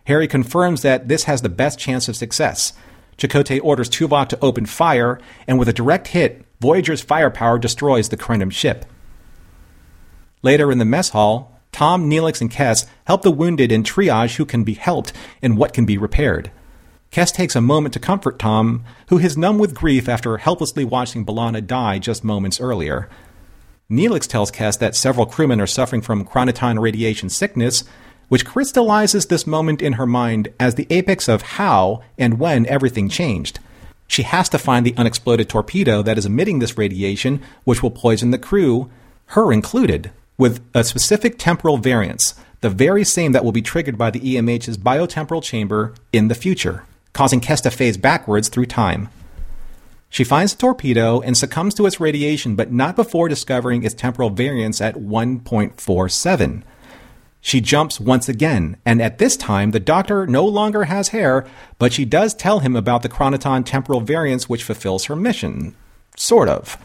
Harry 0.04 0.28
confirms 0.28 0.82
that 0.82 1.08
this 1.08 1.24
has 1.24 1.42
the 1.42 1.48
best 1.48 1.80
chance 1.80 2.08
of 2.08 2.14
success. 2.14 2.74
Chakotay 3.18 3.60
orders 3.60 3.90
Tuvok 3.90 4.28
to 4.28 4.38
open 4.40 4.66
fire, 4.66 5.20
and 5.48 5.58
with 5.58 5.68
a 5.68 5.72
direct 5.72 6.08
hit, 6.08 6.44
Voyager's 6.60 7.02
firepower 7.02 7.58
destroys 7.58 8.08
the 8.08 8.16
Krenim 8.16 8.52
ship. 8.52 8.84
Later 10.42 10.70
in 10.70 10.78
the 10.78 10.84
mess 10.84 11.08
hall, 11.08 11.51
Tom, 11.72 12.08
Neelix, 12.08 12.40
and 12.40 12.50
Kes 12.50 12.86
help 13.06 13.22
the 13.22 13.30
wounded 13.30 13.72
and 13.72 13.84
triage 13.84 14.36
who 14.36 14.44
can 14.44 14.62
be 14.62 14.74
helped 14.74 15.12
and 15.40 15.56
what 15.56 15.72
can 15.72 15.86
be 15.86 15.98
repaired. 15.98 16.50
Kes 17.10 17.32
takes 17.32 17.56
a 17.56 17.60
moment 17.60 17.92
to 17.94 18.00
comfort 18.00 18.38
Tom, 18.38 18.84
who 19.08 19.18
is 19.18 19.36
numb 19.36 19.58
with 19.58 19.74
grief 19.74 20.08
after 20.08 20.36
helplessly 20.38 20.84
watching 20.84 21.26
B'Elanna 21.26 21.66
die 21.66 21.98
just 21.98 22.24
moments 22.24 22.60
earlier. 22.60 23.08
Neelix 23.90 24.26
tells 24.26 24.50
Kes 24.50 24.78
that 24.78 24.96
several 24.96 25.26
crewmen 25.26 25.60
are 25.60 25.66
suffering 25.66 26.00
from 26.00 26.24
chronoton 26.24 26.80
radiation 26.80 27.28
sickness, 27.28 27.84
which 28.28 28.46
crystallizes 28.46 29.26
this 29.26 29.46
moment 29.46 29.82
in 29.82 29.94
her 29.94 30.06
mind 30.06 30.48
as 30.58 30.74
the 30.74 30.86
apex 30.88 31.28
of 31.28 31.42
how 31.42 32.02
and 32.16 32.38
when 32.38 32.64
everything 32.66 33.10
changed. 33.10 33.60
She 34.08 34.22
has 34.22 34.48
to 34.50 34.58
find 34.58 34.86
the 34.86 34.96
unexploded 34.96 35.48
torpedo 35.48 36.02
that 36.02 36.16
is 36.16 36.26
emitting 36.26 36.58
this 36.58 36.78
radiation, 36.78 37.42
which 37.64 37.82
will 37.82 37.90
poison 37.90 38.30
the 38.30 38.38
crew, 38.38 38.90
her 39.26 39.52
included, 39.52 40.10
with 40.42 40.60
a 40.74 40.82
specific 40.82 41.38
temporal 41.38 41.78
variance, 41.78 42.34
the 42.62 42.68
very 42.68 43.04
same 43.04 43.30
that 43.30 43.44
will 43.44 43.52
be 43.52 43.62
triggered 43.62 43.96
by 43.96 44.10
the 44.10 44.18
EMH's 44.18 44.76
biotemporal 44.76 45.40
chamber 45.40 45.94
in 46.12 46.26
the 46.26 46.34
future, 46.34 46.84
causing 47.12 47.40
Kes 47.40 47.62
to 47.62 47.70
phase 47.70 47.96
backwards 47.96 48.48
through 48.48 48.66
time. 48.66 49.08
She 50.10 50.24
finds 50.24 50.52
the 50.52 50.58
torpedo 50.58 51.20
and 51.20 51.36
succumbs 51.36 51.74
to 51.74 51.86
its 51.86 52.00
radiation, 52.00 52.56
but 52.56 52.72
not 52.72 52.96
before 52.96 53.28
discovering 53.28 53.84
its 53.84 53.94
temporal 53.94 54.30
variance 54.30 54.80
at 54.80 54.96
1.47. 54.96 56.64
She 57.40 57.60
jumps 57.60 58.00
once 58.00 58.28
again, 58.28 58.78
and 58.84 59.00
at 59.00 59.18
this 59.18 59.36
time, 59.36 59.70
the 59.70 59.78
doctor 59.78 60.26
no 60.26 60.44
longer 60.44 60.84
has 60.84 61.10
hair, 61.10 61.46
but 61.78 61.92
she 61.92 62.04
does 62.04 62.34
tell 62.34 62.58
him 62.58 62.74
about 62.74 63.02
the 63.02 63.08
chronoton 63.08 63.64
temporal 63.64 64.00
variance 64.00 64.48
which 64.48 64.64
fulfills 64.64 65.04
her 65.04 65.14
mission. 65.14 65.76
Sort 66.16 66.48
of. 66.48 66.76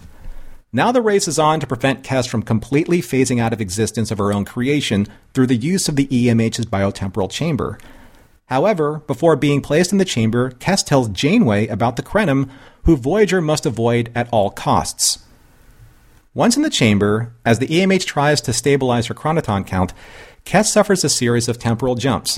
Now 0.77 0.91
the 0.91 1.01
race 1.01 1.27
is 1.27 1.39
on 1.39 1.59
to 1.59 1.65
prevent 1.65 2.03
Kes 2.03 2.29
from 2.29 2.43
completely 2.43 3.01
phasing 3.01 3.41
out 3.41 3.51
of 3.51 3.59
existence 3.59 4.11
of 4.11 4.19
her 4.19 4.31
own 4.31 4.45
creation 4.45 5.07
through 5.33 5.47
the 5.47 5.55
use 5.55 5.89
of 5.89 5.95
the 5.95 6.05
EMH's 6.05 6.67
biotemporal 6.67 7.31
chamber. 7.31 7.79
However, 8.45 9.01
before 9.07 9.35
being 9.35 9.59
placed 9.59 9.91
in 9.91 9.97
the 9.97 10.05
chamber, 10.05 10.51
Kes 10.51 10.85
tells 10.85 11.09
Janeway 11.09 11.65
about 11.65 11.95
the 11.95 12.03
Krenim, 12.03 12.47
who 12.83 12.95
Voyager 12.95 13.41
must 13.41 13.65
avoid 13.65 14.11
at 14.13 14.29
all 14.31 14.51
costs. 14.51 15.25
Once 16.35 16.55
in 16.55 16.61
the 16.61 16.69
chamber, 16.69 17.33
as 17.43 17.57
the 17.57 17.65
EMH 17.65 18.05
tries 18.05 18.39
to 18.41 18.53
stabilize 18.53 19.07
her 19.07 19.15
chronoton 19.15 19.65
count, 19.65 19.95
Kes 20.45 20.65
suffers 20.65 21.03
a 21.03 21.09
series 21.09 21.47
of 21.47 21.57
temporal 21.57 21.95
jumps. 21.95 22.37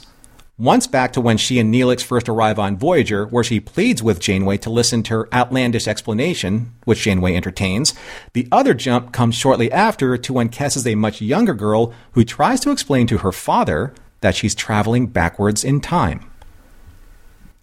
Once 0.59 0.87
back 0.87 1.13
to 1.13 1.21
when 1.21 1.37
she 1.37 1.57
and 1.57 1.73
Neelix 1.73 2.03
first 2.03 2.27
arrive 2.27 2.59
on 2.59 2.75
Voyager, 2.75 3.25
where 3.27 3.45
she 3.45 3.61
pleads 3.61 4.03
with 4.03 4.19
Janeway 4.19 4.57
to 4.57 4.69
listen 4.69 5.01
to 5.03 5.13
her 5.13 5.33
outlandish 5.33 5.87
explanation, 5.87 6.73
which 6.83 7.03
Janeway 7.03 7.33
entertains. 7.33 7.93
The 8.33 8.45
other 8.51 8.73
jump 8.73 9.13
comes 9.13 9.35
shortly 9.35 9.71
after 9.71 10.17
to 10.17 10.33
when 10.33 10.49
Kes 10.49 10.75
is 10.75 10.85
a 10.85 10.95
much 10.95 11.21
younger 11.21 11.53
girl 11.53 11.93
who 12.11 12.25
tries 12.25 12.59
to 12.59 12.71
explain 12.71 13.07
to 13.07 13.19
her 13.19 13.31
father 13.31 13.93
that 14.19 14.35
she's 14.35 14.53
traveling 14.53 15.07
backwards 15.07 15.63
in 15.63 15.79
time. 15.79 16.29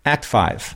Act 0.07 0.25
5. 0.25 0.75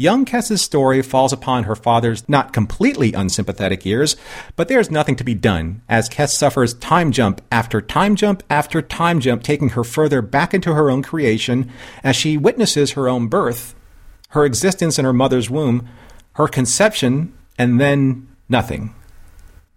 Young 0.00 0.24
Kes's 0.24 0.62
story 0.62 1.02
falls 1.02 1.32
upon 1.32 1.64
her 1.64 1.74
father's 1.74 2.28
not 2.28 2.52
completely 2.52 3.12
unsympathetic 3.14 3.84
ears, 3.84 4.14
but 4.54 4.68
there's 4.68 4.92
nothing 4.92 5.16
to 5.16 5.24
be 5.24 5.34
done, 5.34 5.82
as 5.88 6.08
Kes 6.08 6.28
suffers 6.28 6.74
time 6.74 7.10
jump 7.10 7.42
after 7.50 7.80
time 7.80 8.14
jump 8.14 8.44
after 8.48 8.80
time 8.80 9.18
jump, 9.18 9.42
taking 9.42 9.70
her 9.70 9.82
further 9.82 10.22
back 10.22 10.54
into 10.54 10.72
her 10.72 10.88
own 10.88 11.02
creation 11.02 11.68
as 12.04 12.14
she 12.14 12.36
witnesses 12.36 12.92
her 12.92 13.08
own 13.08 13.26
birth, 13.26 13.74
her 14.28 14.44
existence 14.44 15.00
in 15.00 15.04
her 15.04 15.12
mother's 15.12 15.50
womb, 15.50 15.88
her 16.34 16.46
conception, 16.46 17.36
and 17.58 17.80
then 17.80 18.28
nothing. 18.48 18.94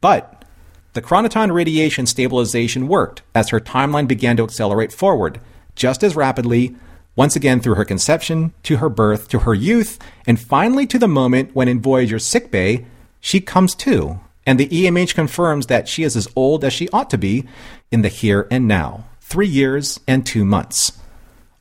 But 0.02 0.46
the 0.94 1.02
chronoton 1.02 1.52
radiation 1.52 2.06
stabilization 2.06 2.88
worked 2.88 3.24
as 3.34 3.50
her 3.50 3.60
timeline 3.60 4.08
began 4.08 4.38
to 4.38 4.44
accelerate 4.44 4.94
forward, 4.94 5.42
just 5.74 6.04
as 6.04 6.16
rapidly 6.16 6.76
once 7.16 7.36
again 7.36 7.60
through 7.60 7.76
her 7.76 7.86
conception, 7.86 8.54
to 8.64 8.78
her 8.78 8.90
birth, 8.90 9.28
to 9.30 9.40
her 9.40 9.54
youth, 9.54 10.00
and 10.26 10.40
finally 10.40 10.88
to 10.88 10.98
the 10.98 11.08
moment 11.08 11.54
when 11.54 11.68
in 11.68 11.82
Voyager's 11.82 12.26
sickbay, 12.26 12.86
she 13.20 13.42
comes 13.42 13.76
to, 13.76 14.20
and 14.46 14.60
the 14.60 14.68
EMH 14.70 15.14
confirms 15.14 15.68
that 15.68 15.88
she 15.88 16.04
is 16.04 16.16
as 16.16 16.28
old 16.36 16.64
as 16.64 16.74
she 16.74 16.90
ought 16.90 17.10
to 17.10 17.18
be 17.18 17.46
in 17.92 18.02
the 18.02 18.10
here 18.10 18.48
and 18.50 18.68
now 18.68 19.06
three 19.20 19.48
years 19.48 20.00
and 20.08 20.26
two 20.26 20.44
months. 20.44 20.94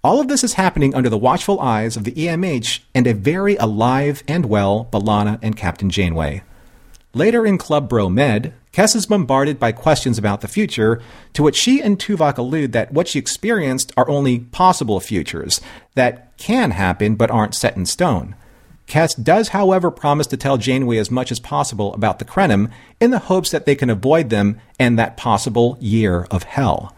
All 0.03 0.21
of 0.21 0.29
this 0.29 0.43
is 0.43 0.55
happening 0.55 0.95
under 0.95 1.11
the 1.11 1.19
watchful 1.19 1.61
eyes 1.61 1.97
of 1.97 2.05
the 2.05 2.13
EMH 2.13 2.81
and 2.95 3.07
a 3.07 3.13
very 3.13 3.57
alive 3.57 4.23
and 4.27 4.47
well 4.47 4.89
B'Elanna 4.91 5.39
and 5.43 5.57
Captain 5.57 5.91
Janeway. 5.91 6.43
Later 7.13 7.45
in 7.45 7.59
Club 7.59 7.89
Bro 7.89 8.11
Med, 8.11 8.53
Kes 8.73 8.95
is 8.95 9.07
bombarded 9.07 9.59
by 9.59 9.73
questions 9.73 10.17
about 10.17 10.43
the 10.43 10.49
future, 10.49 11.03
to 11.33 11.43
which 11.43 11.57
she 11.57 11.83
and 11.83 11.99
Tuvok 11.99 12.39
allude 12.39 12.71
that 12.73 12.93
what 12.93 13.09
she 13.09 13.19
experienced 13.19 13.93
are 13.97 14.09
only 14.09 14.41
possible 14.41 15.01
futures 15.01 15.61
that 15.97 16.37
can 16.37 16.71
happen 16.71 17.17
but 17.17 17.31
aren't 17.31 17.57
set 17.57 17.77
in 17.77 17.85
stone. 17.85 18.37
Kes 18.87 19.21
does, 19.23 19.49
however, 19.49 19.91
promise 19.91 20.29
to 20.29 20.37
tell 20.37 20.57
Janeway 20.57 20.99
as 20.99 21.11
much 21.11 21.33
as 21.33 21.41
possible 21.41 21.93
about 21.95 22.21
the 22.21 22.25
Krenim 22.25 22.71
in 23.01 23.11
the 23.11 23.19
hopes 23.19 23.51
that 23.51 23.67
they 23.67 23.75
can 23.75 23.91
avoid 23.91 24.31
them 24.31 24.61
and 24.79 24.97
that 24.99 25.17
possible 25.17 25.77
year 25.81 26.29
of 26.31 26.45
hell. 26.45 26.95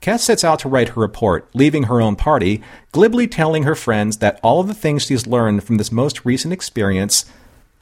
Kes 0.00 0.20
sets 0.20 0.42
out 0.42 0.58
to 0.60 0.68
write 0.68 0.90
her 0.90 1.00
report, 1.00 1.48
leaving 1.54 1.84
her 1.84 2.00
own 2.00 2.16
party, 2.16 2.60
glibly 2.90 3.28
telling 3.28 3.62
her 3.62 3.76
friends 3.76 4.18
that 4.18 4.40
all 4.42 4.60
of 4.60 4.66
the 4.66 4.74
things 4.74 5.04
she's 5.04 5.28
learned 5.28 5.62
from 5.62 5.76
this 5.76 5.92
most 5.92 6.24
recent 6.24 6.52
experience, 6.52 7.24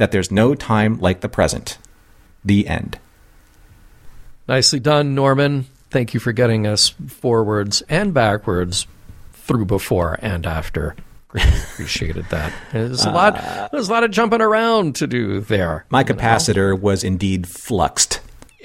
that 0.01 0.13
there's 0.13 0.31
no 0.31 0.55
time 0.55 0.99
like 0.99 1.21
the 1.21 1.29
present. 1.29 1.77
The 2.43 2.67
end. 2.67 2.99
Nicely 4.49 4.81
done, 4.81 5.15
Norman. 5.15 5.67
Thank 5.91 6.15
you 6.15 6.21
for 6.21 6.33
getting 6.33 6.67
us 6.67 6.89
forwards 6.89 7.83
and 7.83 8.15
backwards 8.15 8.87
through 9.35 9.67
before 9.67 10.19
and 10.23 10.47
after. 10.47 10.97
Greatly 11.29 11.53
appreciated 11.73 12.25
that. 12.31 12.51
There's 12.73 13.05
a 13.05 13.11
lot. 13.11 13.37
Uh, 13.37 13.69
there's 13.71 13.91
a 13.91 13.93
lot 13.93 14.03
of 14.03 14.11
jumping 14.11 14.41
around 14.41 14.95
to 14.97 15.07
do 15.07 15.41
there. 15.41 15.85
My 15.91 16.03
capacitor 16.03 16.81
was 16.81 17.05
indeed 17.05 17.47
fluxed. 17.47 18.21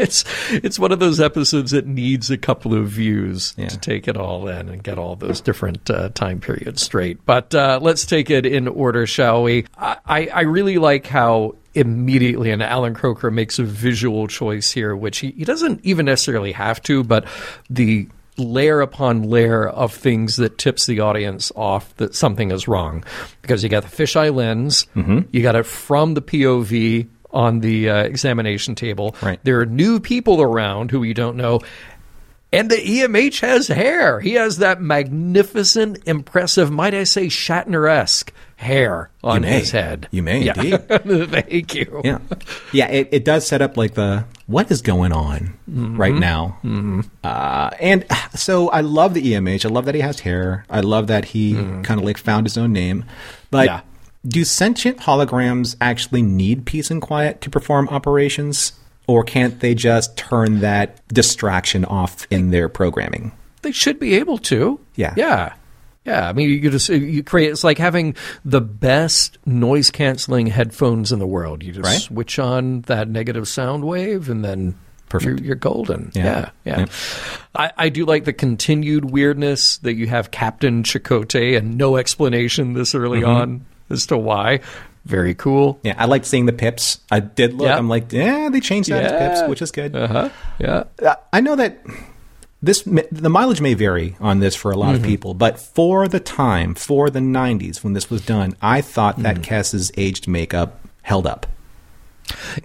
It's 0.10 0.24
it's 0.50 0.78
one 0.78 0.92
of 0.92 0.98
those 0.98 1.20
episodes 1.20 1.72
that 1.72 1.86
needs 1.86 2.30
a 2.30 2.38
couple 2.38 2.74
of 2.74 2.88
views 2.88 3.54
Yeah. 3.58 3.68
to 3.68 3.78
take 3.78 4.08
it 4.08 4.16
all 4.16 4.48
in 4.48 4.68
and 4.68 4.82
get 4.82 4.98
all 4.98 5.14
those 5.16 5.40
different 5.40 5.90
uh, 5.90 6.08
time 6.14 6.40
periods 6.40 6.82
straight. 6.82 7.24
But 7.26 7.54
uh, 7.54 7.78
let's 7.82 8.06
take 8.06 8.30
it 8.30 8.46
in 8.46 8.66
order, 8.66 9.06
shall 9.06 9.42
we? 9.42 9.66
I, 9.76 10.28
I 10.32 10.40
really 10.42 10.78
like 10.78 11.06
how 11.06 11.56
immediately 11.74 12.50
and 12.50 12.62
Allan 12.62 12.94
Kroeker 12.94 13.32
makes 13.32 13.58
a 13.58 13.62
visual 13.64 14.26
choice 14.26 14.72
here, 14.72 14.96
which 14.96 15.18
he, 15.18 15.32
he 15.32 15.44
doesn't 15.44 15.80
even 15.84 16.06
necessarily 16.06 16.52
have 16.52 16.82
to, 16.82 17.04
but 17.04 17.26
the 17.68 18.08
layer 18.36 18.80
upon 18.80 19.22
layer 19.24 19.68
of 19.68 19.92
things 19.92 20.36
that 20.36 20.56
tips 20.56 20.86
the 20.86 21.00
audience 21.00 21.52
off 21.56 21.94
that 21.96 22.14
something 22.14 22.50
is 22.50 22.66
wrong 22.66 23.04
because 23.42 23.62
you 23.62 23.68
got 23.68 23.82
the 23.82 23.88
fisheye 24.02 24.34
lens 24.34 24.86
you 25.30 25.42
got 25.42 25.56
it 25.56 25.66
from 25.66 26.14
the 26.14 26.22
pov 26.22 27.06
on 27.32 27.60
the 27.60 27.88
uh, 27.90 28.02
examination 28.02 28.74
table 28.74 29.14
Right. 29.22 29.38
there 29.44 29.60
are 29.60 29.66
new 29.66 30.00
people 30.00 30.40
around 30.42 30.90
who 30.90 31.02
you 31.02 31.14
don't 31.14 31.36
know 31.36 31.60
and 32.52 32.68
the 32.68 32.74
EMH 32.74 33.42
has 33.42 33.68
hair. 33.68 34.18
He 34.18 34.32
has 34.32 34.56
that 34.58 34.82
magnificent, 34.82 36.00
impressive, 36.06 36.68
might 36.72 36.94
I 36.94 37.04
say, 37.04 37.26
Shatner-esque 37.26 38.32
hair 38.56 39.08
on 39.22 39.44
his 39.44 39.70
head. 39.70 40.08
You 40.10 40.24
may 40.24 40.42
Yeah. 40.42 40.54
indeed. 40.60 40.88
Thank 41.30 41.74
you. 41.76 42.00
Yeah, 42.02 42.18
yeah. 42.72 42.88
It, 42.88 43.08
it 43.12 43.24
does 43.24 43.46
set 43.46 43.62
up 43.62 43.76
like 43.76 43.94
the 43.94 44.24
what 44.48 44.68
is 44.72 44.82
going 44.82 45.12
on 45.12 45.54
right 45.68 46.12
now, 46.12 46.58
uh, 47.22 47.70
and 47.78 48.04
so 48.34 48.68
I 48.70 48.80
love 48.80 49.14
the 49.14 49.22
EMH. 49.32 49.64
I 49.64 49.68
love 49.68 49.84
that 49.84 49.94
he 49.94 50.00
has 50.00 50.18
hair. 50.18 50.64
I 50.68 50.80
love 50.80 51.06
that 51.06 51.26
he 51.26 51.54
kind 51.54 52.00
of 52.00 52.02
like 52.02 52.18
found 52.18 52.46
his 52.46 52.58
own 52.58 52.72
name. 52.72 53.04
But 53.52 53.66
Yeah. 53.66 53.80
Do 54.26 54.44
sentient 54.44 54.98
holograms 54.98 55.76
actually 55.80 56.22
need 56.22 56.66
peace 56.66 56.90
and 56.90 57.00
quiet 57.00 57.40
to 57.42 57.50
perform 57.50 57.88
operations, 57.88 58.72
or 59.06 59.24
can't 59.24 59.60
they 59.60 59.74
just 59.74 60.16
turn 60.16 60.60
that 60.60 61.06
distraction 61.08 61.84
off 61.84 62.26
in 62.30 62.50
their 62.50 62.68
programming? 62.68 63.32
They 63.62 63.72
should 63.72 63.98
be 63.98 64.14
able 64.14 64.38
to. 64.38 64.78
Yeah. 64.94 65.14
Yeah. 65.16 65.54
Yeah. 66.04 66.28
I 66.28 66.32
mean, 66.32 66.48
you 66.50 66.70
just 66.70 66.88
you 66.88 67.22
create. 67.22 67.50
It's 67.50 67.64
like 67.64 67.78
having 67.78 68.14
the 68.44 68.60
best 68.60 69.38
noise 69.46 69.90
canceling 69.90 70.46
headphones 70.46 71.12
in 71.12 71.18
the 71.18 71.26
world. 71.26 71.62
You 71.62 71.72
just 71.72 71.84
Right. 71.86 72.00
switch 72.00 72.38
on 72.38 72.82
that 72.82 73.08
negative 73.08 73.46
sound 73.48 73.84
wave, 73.84 74.28
and 74.30 74.44
then 74.44 74.76
Perfect. 75.10 75.40
You're, 75.40 75.46
you're 75.48 75.56
golden. 75.56 76.12
Yeah. 76.14 76.24
Yeah. 76.24 76.50
Yeah. 76.64 76.78
Yeah. 76.80 76.86
I, 77.54 77.72
I 77.76 77.88
do 77.88 78.04
like 78.06 78.24
the 78.26 78.32
continued 78.32 79.10
weirdness 79.10 79.78
that 79.78 79.94
you 79.94 80.06
have 80.06 80.30
Captain 80.30 80.84
Chakotay 80.84 81.56
and 81.58 81.76
no 81.76 81.96
explanation 81.96 82.74
this 82.74 82.94
early 82.94 83.22
Mm-hmm. 83.22 83.28
on 83.30 83.66
as 83.90 84.06
to 84.06 84.16
why. 84.18 84.60
Very 85.06 85.34
cool. 85.34 85.80
Yeah, 85.82 85.94
I 85.96 86.04
liked 86.04 86.26
seeing 86.26 86.46
the 86.46 86.52
pips. 86.52 87.00
I 87.10 87.20
did 87.20 87.54
look. 87.54 87.66
Yeah. 87.68 87.76
I'm 87.78 87.88
like, 87.88 88.12
yeah, 88.12 88.48
they 88.50 88.60
changed 88.60 88.90
that 88.90 89.02
Yeah. 89.04 89.28
pips, 89.36 89.48
which 89.48 89.62
is 89.62 89.70
good. 89.70 89.96
Uh 89.96 90.06
huh. 90.06 90.28
Yeah. 90.58 90.84
I 91.32 91.40
know 91.40 91.56
that 91.56 91.78
this 92.62 92.82
the 92.82 93.30
mileage 93.30 93.62
may 93.62 93.72
vary 93.72 94.16
on 94.20 94.40
this 94.40 94.54
for 94.54 94.70
a 94.70 94.76
lot 94.76 94.94
of 94.94 95.02
people, 95.02 95.32
but 95.32 95.58
for 95.58 96.06
the 96.06 96.20
time, 96.20 96.74
for 96.74 97.08
the 97.08 97.20
90s 97.20 97.82
when 97.82 97.94
this 97.94 98.10
was 98.10 98.24
done, 98.26 98.54
I 98.60 98.82
thought 98.82 99.16
that 99.22 99.42
Kes's 99.42 99.90
aged 99.96 100.28
makeup 100.28 100.78
held 101.00 101.26
up. 101.26 101.46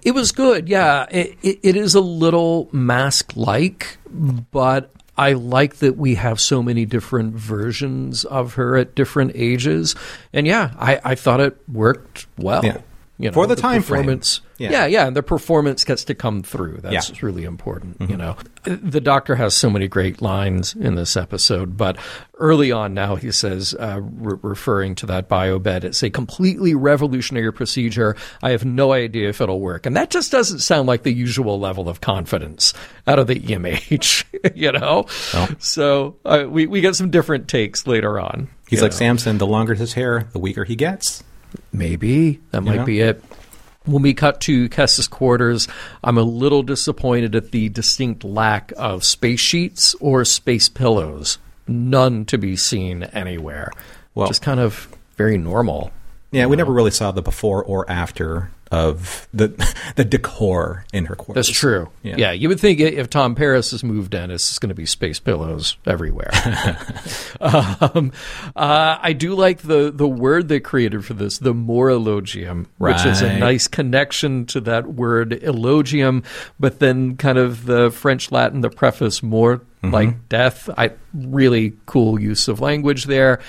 It 0.04 0.12
was 0.12 0.30
good, 0.30 0.68
yeah. 0.68 1.06
It, 1.10 1.36
it, 1.42 1.58
it 1.62 1.76
is 1.76 1.94
a 1.94 2.00
little 2.00 2.68
mask 2.70 3.32
like, 3.34 3.96
but 4.10 4.92
I 5.18 5.32
like 5.32 5.76
that 5.76 5.96
we 5.96 6.16
have 6.16 6.40
so 6.40 6.62
many 6.62 6.84
different 6.84 7.34
versions 7.34 8.24
of 8.24 8.54
her 8.54 8.76
at 8.76 8.94
different 8.94 9.32
ages. 9.34 9.94
And 10.32 10.46
yeah, 10.46 10.74
I, 10.78 11.00
I 11.04 11.14
thought 11.14 11.40
it 11.40 11.56
worked 11.68 12.26
well. 12.36 12.64
Yeah. 12.64 12.80
You 13.18 13.30
know, 13.30 13.34
For 13.34 13.46
the 13.46 13.56
time 13.56 13.82
frame. 13.82 14.20
Yeah. 14.58 14.70
yeah. 14.70 14.86
yeah, 14.86 15.06
and 15.06 15.16
the 15.16 15.22
performance 15.22 15.84
gets 15.84 16.04
to 16.04 16.14
come 16.14 16.42
through. 16.42 16.78
That's 16.82 16.92
Yeah. 16.92 17.00
Mm-hmm. 17.14 17.26
really 17.26 17.44
important. 17.44 17.96
You 18.10 18.16
know, 18.16 18.36
the 18.64 19.00
doctor 19.00 19.36
has 19.36 19.54
so 19.54 19.70
many 19.70 19.88
great 19.88 20.20
lines 20.20 20.74
in 20.74 20.96
this 20.96 21.16
episode, 21.16 21.76
but 21.76 21.96
early 22.38 22.72
on 22.72 22.92
now 22.94 23.16
he 23.16 23.32
says, 23.32 23.74
uh, 23.78 24.00
re- 24.02 24.38
referring 24.42 24.94
to 24.96 25.06
that 25.06 25.28
bio 25.28 25.58
bed, 25.58 25.84
it's 25.84 26.02
a 26.02 26.10
completely 26.10 26.74
revolutionary 26.74 27.52
procedure. 27.52 28.16
I 28.42 28.50
have 28.50 28.64
no 28.64 28.92
idea 28.92 29.30
if 29.30 29.40
it'll 29.40 29.60
work, 29.60 29.86
and 29.86 29.96
that 29.96 30.10
just 30.10 30.30
doesn't 30.30 30.58
sound 30.58 30.86
like 30.86 31.02
the 31.02 31.12
usual 31.12 31.58
level 31.58 31.88
of 31.88 32.00
confidence 32.00 32.74
out 33.06 33.18
of 33.18 33.26
the 33.28 33.36
EMH. 33.36 34.24
you 34.54 34.72
know, 34.72 35.06
so 35.58 36.16
uh, 36.24 36.44
we 36.48 36.66
we 36.66 36.80
get 36.82 36.96
some 36.96 37.10
different 37.10 37.48
takes 37.48 37.86
later 37.86 38.20
on. 38.20 38.48
He's 38.68 38.82
like 38.82 38.92
know. 38.92 38.96
Samson, 38.98 39.38
the 39.38 39.46
longer 39.46 39.74
his 39.74 39.94
hair, 39.94 40.28
the 40.32 40.38
weaker 40.38 40.64
he 40.64 40.76
gets. 40.76 41.22
Maybe 41.72 42.40
that 42.50 42.62
might 42.62 42.76
Yeah. 42.76 42.84
be 42.84 43.00
it. 43.00 43.22
When 43.84 44.02
we 44.02 44.14
cut 44.14 44.40
to 44.42 44.68
Kes's 44.68 45.06
quarters, 45.06 45.68
I'm 46.02 46.18
a 46.18 46.22
little 46.22 46.62
disappointed 46.64 47.36
at 47.36 47.52
the 47.52 47.68
distinct 47.68 48.24
lack 48.24 48.72
of 48.76 49.04
space 49.04 49.38
sheets 49.40 49.94
or 50.00 50.24
space 50.24 50.68
pillows. 50.68 51.38
None 51.68 52.24
to 52.26 52.38
be 52.38 52.56
seen 52.56 53.04
anywhere. 53.04 53.70
Well- 54.14 54.26
Just 54.28 54.42
kind 54.42 54.58
of 54.60 54.88
very 55.16 55.38
normal. 55.38 55.92
Yeah, 56.32 56.46
we 56.46 56.56
never 56.56 56.72
really 56.72 56.90
saw 56.90 57.12
the 57.12 57.22
before 57.22 57.62
or 57.62 57.88
after 57.90 58.50
of 58.70 59.28
the 59.32 59.48
the 59.96 60.04
decor 60.04 60.84
in 60.92 61.06
her 61.06 61.14
quarters. 61.14 61.46
That's 61.46 61.58
true. 61.58 61.88
Yeah. 62.02 62.16
Yeah. 62.18 62.32
you 62.32 62.48
would 62.48 62.58
think 62.60 62.80
if 62.80 63.08
Tom 63.10 63.34
Paris 63.34 63.70
has 63.70 63.84
moved 63.84 64.14
in, 64.14 64.30
it's 64.30 64.58
going 64.58 64.68
to 64.70 64.74
be 64.74 64.86
space 64.86 65.20
pillows 65.20 65.76
everywhere. 65.86 66.30
um, 67.40 68.12
uh, 68.54 68.98
I 69.00 69.12
do 69.12 69.34
like 69.34 69.62
the 69.62 69.90
the 69.94 70.08
word 70.08 70.48
they 70.48 70.60
created 70.60 71.04
for 71.04 71.14
this, 71.14 71.38
the 71.38 71.54
morilogium, 71.54 72.66
which 72.78 73.04
is 73.04 73.22
a 73.22 73.38
nice 73.38 73.68
connection 73.68 74.46
to 74.46 74.60
that 74.62 74.94
word 74.94 75.30
elogium, 75.30 76.24
but 76.58 76.78
then 76.78 77.16
kind 77.16 77.38
of 77.38 77.66
the 77.66 77.90
French 77.90 78.32
Latin, 78.32 78.60
the 78.60 78.70
preface 78.70 79.22
more 79.22 79.60
Mm-hmm. 79.82 79.94
like 79.94 80.28
death. 80.30 80.70
I 80.76 80.92
really 81.14 81.74
cool 81.84 82.18
use 82.18 82.48
of 82.48 82.60
language 82.60 83.04
there, 83.04 83.40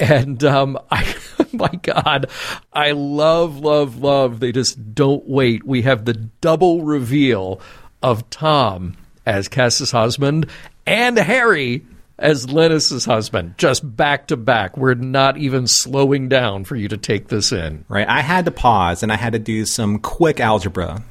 and 0.00 0.42
um, 0.42 0.78
I, 0.90 1.14
my 1.58 1.70
God, 1.82 2.26
I 2.72 2.92
love, 2.92 3.58
love, 3.58 3.98
love. 4.00 4.40
They 4.40 4.52
just 4.52 4.94
don't 4.94 5.26
wait. 5.28 5.64
We 5.64 5.82
have 5.82 6.04
the 6.04 6.14
double 6.14 6.82
reveal 6.82 7.60
of 8.02 8.28
Tom 8.30 8.96
as 9.26 9.48
Kes's 9.48 9.90
husband 9.90 10.48
and 10.86 11.16
Harry 11.18 11.84
as 12.18 12.46
Linnis's 12.46 13.04
husband, 13.04 13.54
just 13.58 13.96
back 13.96 14.28
to 14.28 14.36
back. 14.36 14.76
We're 14.76 14.94
not 14.94 15.36
even 15.36 15.66
slowing 15.66 16.28
down 16.28 16.64
for 16.64 16.76
you 16.76 16.86
to 16.88 16.96
take 16.96 17.26
this 17.28 17.50
in. 17.50 17.84
Right. 17.88 18.06
I 18.06 18.20
had 18.20 18.44
to 18.44 18.50
pause 18.52 19.02
and 19.02 19.10
I 19.10 19.16
had 19.16 19.32
to 19.32 19.38
do 19.40 19.64
some 19.66 19.98
quick 19.98 20.38
algebra. 20.38 21.02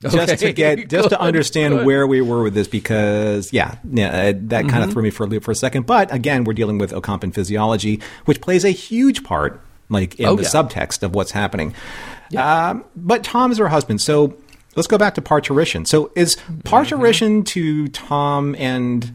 Just 0.00 0.38
to 0.38 0.52
get, 0.52 0.88
just 0.90 1.10
to 1.10 1.20
understand 1.20 1.74
good. 1.74 1.86
where 1.86 2.06
we 2.06 2.20
were 2.20 2.42
with 2.44 2.54
this, 2.54 2.68
because 2.68 3.52
yeah, 3.52 3.78
yeah, 3.90 4.08
uh, 4.08 4.32
that 4.46 4.62
kind 4.62 4.68
Mm-hmm. 4.70 4.82
of 4.82 4.92
threw 4.92 5.02
me 5.02 5.10
for 5.10 5.24
a 5.24 5.26
loop 5.26 5.42
for 5.44 5.50
a 5.50 5.56
second. 5.56 5.86
But 5.86 6.12
again, 6.14 6.44
we're 6.44 6.52
dealing 6.54 6.78
with 6.78 6.92
Ocampan 6.92 7.34
physiology, 7.34 8.00
which 8.24 8.40
plays 8.40 8.64
a 8.64 8.70
huge 8.70 9.24
part, 9.24 9.60
like 9.88 10.18
in 10.20 10.26
Oh, 10.26 10.36
the 10.36 10.42
yeah. 10.42 10.48
subtext 10.48 11.02
of 11.02 11.14
what's 11.14 11.30
happening. 11.32 11.74
Um, 12.36 12.84
but 12.96 13.24
Tom 13.24 13.50
is 13.52 13.58
her 13.58 13.68
husband, 13.68 14.00
so 14.00 14.36
let's 14.76 14.86
go 14.86 14.98
back 14.98 15.14
to 15.14 15.22
parturition. 15.22 15.84
So 15.86 16.10
is 16.14 16.36
Mm-hmm. 16.36 16.60
parturition 16.60 17.44
to 17.44 17.88
Tom 17.88 18.54
and 18.58 19.10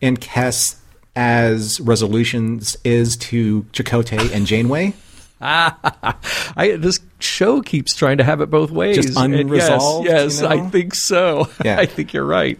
and 0.00 0.20
Kes 0.20 0.76
as 1.16 1.80
resolutions 1.80 2.76
is 2.84 3.16
to 3.16 3.62
Chakotay 3.72 4.32
and 4.34 4.46
Janeway? 4.46 4.94
I 5.40 6.76
this 6.78 7.00
show 7.18 7.60
keeps 7.60 7.94
trying 7.94 8.18
to 8.18 8.24
have 8.24 8.40
it 8.40 8.50
both 8.50 8.70
ways. 8.70 8.96
Just 8.96 9.18
And 9.18 9.34
unresolved, 9.34 10.06
Yes, 10.06 10.40
yes 10.40 10.42
you 10.42 10.48
know? 10.48 10.64
I 10.66 10.70
think 10.70 10.94
so. 10.94 11.48
Yeah. 11.64 11.78
I 11.78 11.86
think 11.86 12.12
you're 12.12 12.24
right. 12.24 12.58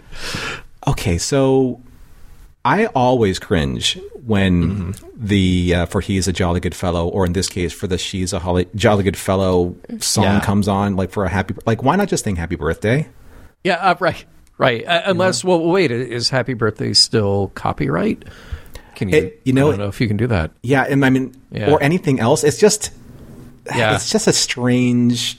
Okay, 0.87 1.19
so 1.19 1.81
I 2.65 2.87
always 2.87 3.39
cringe 3.39 3.99
when 4.25 4.95
the 5.15 5.75
uh, 5.75 5.87
for 5.87 6.01
he's 6.01 6.27
a 6.29 6.33
jolly 6.33 6.61
good 6.61 6.75
fellow, 6.75 7.07
or 7.09 7.27
in 7.27 7.35
this 7.35 7.49
case, 7.49 7.73
for 7.73 7.87
the 7.87 7.99
she's 7.99 8.33
a 8.33 8.39
holly, 8.39 8.67
jolly 8.75 9.05
good 9.05 9.17
fellow 9.19 9.75
song 10.01 10.25
Yeah. 10.25 10.41
comes 10.41 10.67
on, 10.67 10.97
like 10.97 11.11
for 11.11 11.25
a 11.25 11.29
happy, 11.29 11.55
like 11.67 11.83
why 11.83 11.97
not 11.97 12.09
just 12.09 12.25
sing 12.25 12.37
happy 12.37 12.57
birthday? 12.57 13.07
Yeah, 13.65 13.75
uh, 13.77 13.95
right, 14.01 14.25
right. 14.59 14.87
Uh, 14.87 15.03
unless, 15.07 15.45
well, 15.45 15.61
wait, 15.61 15.91
is 15.91 16.29
Happy 16.31 16.53
Birthday 16.55 16.93
still 16.93 17.51
copyright? 17.55 18.25
Can 18.95 19.09
you? 19.09 19.17
It- 19.19 19.41
you 19.45 19.53
know- 19.55 19.69
I 19.69 19.71
don't 19.73 19.81
know 19.81 19.89
if 19.89 20.01
you 20.01 20.09
can 20.09 20.17
do 20.19 20.27
that. 20.29 20.51
Yeah, 20.63 20.83
and 20.89 21.05
I 21.05 21.11
mean, 21.11 21.35
Yeah. 21.51 21.71
or 21.71 21.83
anything 21.83 22.21
else. 22.21 22.45
It's 22.45 22.59
just, 22.59 22.91
Yeah. 23.75 23.95
it's 23.95 24.11
just 24.11 24.27
a 24.27 24.33
strange. 24.33 25.39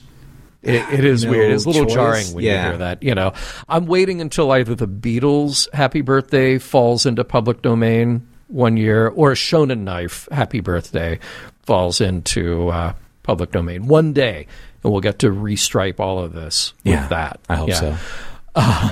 It, 0.66 0.98
it 0.98 1.04
is 1.04 1.24
No 1.24 1.30
weird. 1.30 1.52
It's 1.52 1.64
a 1.64 1.68
little 1.68 1.84
choice. 1.86 1.94
jarring 1.94 2.34
when 2.34 2.44
Yeah. 2.44 2.64
you 2.64 2.68
hear 2.70 2.78
that. 2.78 3.02
You 3.02 3.14
know, 3.14 3.32
I'm 3.68 3.86
waiting 3.86 4.20
until 4.20 4.50
either 4.52 4.74
the 4.74 4.88
Beatles' 4.88 5.72
"Happy 5.74 6.00
Birthday" 6.00 6.58
falls 6.58 7.06
into 7.06 7.24
public 7.24 7.62
domain 7.62 8.26
one 8.48 8.76
year, 8.76 9.08
or 9.08 9.32
Shonen 9.32 9.80
Knife 9.80 10.28
"Happy 10.30 10.60
Birthday" 10.60 11.18
falls 11.62 12.00
into 12.00 12.68
uh, 12.68 12.92
public 13.22 13.50
domain 13.52 13.86
one 13.88 14.12
day, 14.12 14.46
and 14.84 14.92
we'll 14.92 15.00
get 15.00 15.18
to 15.20 15.30
restripe 15.30 15.98
all 16.00 16.18
of 16.22 16.32
this 16.32 16.72
Yeah, 16.84 17.00
with 17.02 17.10
that. 17.10 17.40
I 17.48 17.56
hope 17.56 17.68
Yeah. 17.70 17.74
so. 17.74 17.96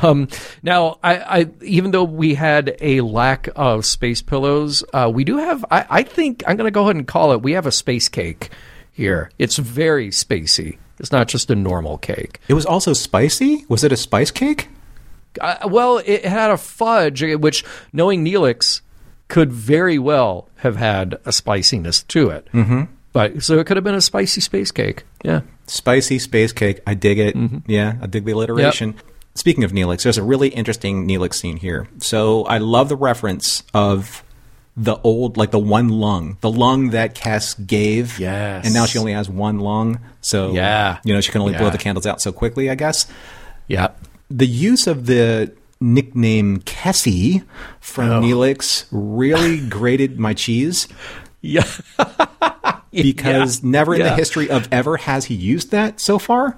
Um, 0.02 0.28
now, 0.62 0.98
I, 1.02 1.16
I 1.40 1.46
even 1.62 1.90
though 1.90 2.04
we 2.04 2.34
had 2.34 2.76
a 2.82 3.00
lack 3.00 3.48
of 3.56 3.87
space 3.87 4.20
pillows, 4.20 4.84
uh, 4.92 5.10
we 5.14 5.24
do 5.24 5.38
have. 5.38 5.64
I, 5.70 5.87
I 5.88 6.02
think 6.02 6.42
I'm 6.46 6.56
going 6.58 6.66
to 6.66 6.70
go 6.70 6.82
ahead 6.82 6.96
and 6.96 7.06
call 7.08 7.32
it. 7.32 7.40
We 7.40 7.52
have 7.52 7.64
a 7.64 7.72
space 7.72 8.10
cake 8.10 8.50
here. 8.92 9.30
It's 9.38 9.56
very 9.56 10.10
spacey. 10.10 10.76
It's 10.98 11.12
not 11.12 11.28
just 11.28 11.50
a 11.50 11.54
normal 11.54 11.98
cake. 11.98 12.40
It 12.48 12.54
was 12.54 12.66
also 12.66 12.92
spicy. 12.92 13.64
Was 13.68 13.85
it 13.85 13.92
a 13.92 13.96
spice 13.96 14.30
cake? 14.30 14.68
Uh, 15.40 15.68
well, 15.68 16.00
it 16.04 16.24
had 16.24 16.50
a 16.50 16.57
fudge, 16.57 17.22
uh, 17.22 17.37
which 17.38 17.64
knowing 17.92 18.24
Neelix 18.24 18.80
could 19.28 19.52
very 19.52 19.98
well 19.98 20.48
have 20.57 20.76
had 20.76 21.18
a 21.24 21.33
spiciness 21.33 22.02
to 22.04 22.30
it. 22.30 22.48
Mm-hmm. 22.52 22.83
But 23.12 23.42
so 23.42 23.59
it 23.59 23.66
could 23.66 23.76
have 23.76 23.85
been 23.85 23.94
a 23.94 24.00
spicy 24.00 24.40
space 24.40 24.70
cake. 24.70 25.04
Yeah. 25.24 25.42
Spicy 25.66 26.18
space 26.18 26.52
cake. 26.52 26.80
I 26.87 26.94
dig 26.94 27.18
it. 27.18 27.37
Yeah, 27.66 27.96
I 28.00 28.07
dig 28.07 28.24
the 28.24 28.33
alliteration. 28.33 28.96
Speaking 29.37 29.64
of 29.64 29.72
Neelix, 29.72 30.02
there's 30.02 30.18
a 30.18 30.22
really 30.22 30.48
interesting 30.48 31.09
Neelix 31.09 31.35
scene 31.35 31.57
here. 31.57 31.88
So 31.98 32.44
I 32.44 32.59
love 32.59 32.88
the 32.88 32.96
reference 32.96 33.62
of 33.72 34.24
the 34.76 34.96
old, 35.04 35.37
like 35.37 35.50
the 35.52 35.58
one 35.58 35.88
lung, 35.88 36.37
the 36.40 36.50
lung 36.50 36.90
that 36.90 37.14
Kes 37.14 37.54
gave. 37.66 38.18
Yes. 38.18 38.64
And 38.64 38.74
now 38.74 38.87
she 38.87 38.98
only 38.98 39.12
has 39.12 39.28
one 39.28 39.58
lung. 39.60 40.00
So, 40.20 40.52
Yeah. 40.52 40.98
you 41.04 41.14
know, 41.14 41.20
she 41.20 41.30
can 41.30 41.40
only 41.42 41.54
blow 41.56 41.70
the 41.70 41.78
candles 41.78 42.06
out 42.06 42.20
so 42.20 42.32
quickly, 42.32 42.68
I 42.70 42.74
guess. 42.74 43.06
Yeah. 43.68 43.88
The 44.30 44.46
use 44.46 44.87
of 44.88 45.06
the 45.06 45.52
nickname 45.80 46.58
Kessie 46.60 47.44
from 47.80 48.10
Oh. 48.10 48.20
Neelix 48.20 48.87
really 48.90 49.60
grated 49.68 50.18
my 50.18 50.34
cheese 50.34 50.88
Yeah. 51.40 51.66
because 52.90 53.62
Yeah. 53.62 53.70
never 53.70 53.94
in 53.94 54.02
the 54.02 54.14
history 54.14 54.50
of 54.50 54.68
ever 54.72 54.96
has 54.96 55.26
he 55.26 55.34
used 55.34 55.70
that 55.70 56.00
so 56.00 56.18
far. 56.18 56.56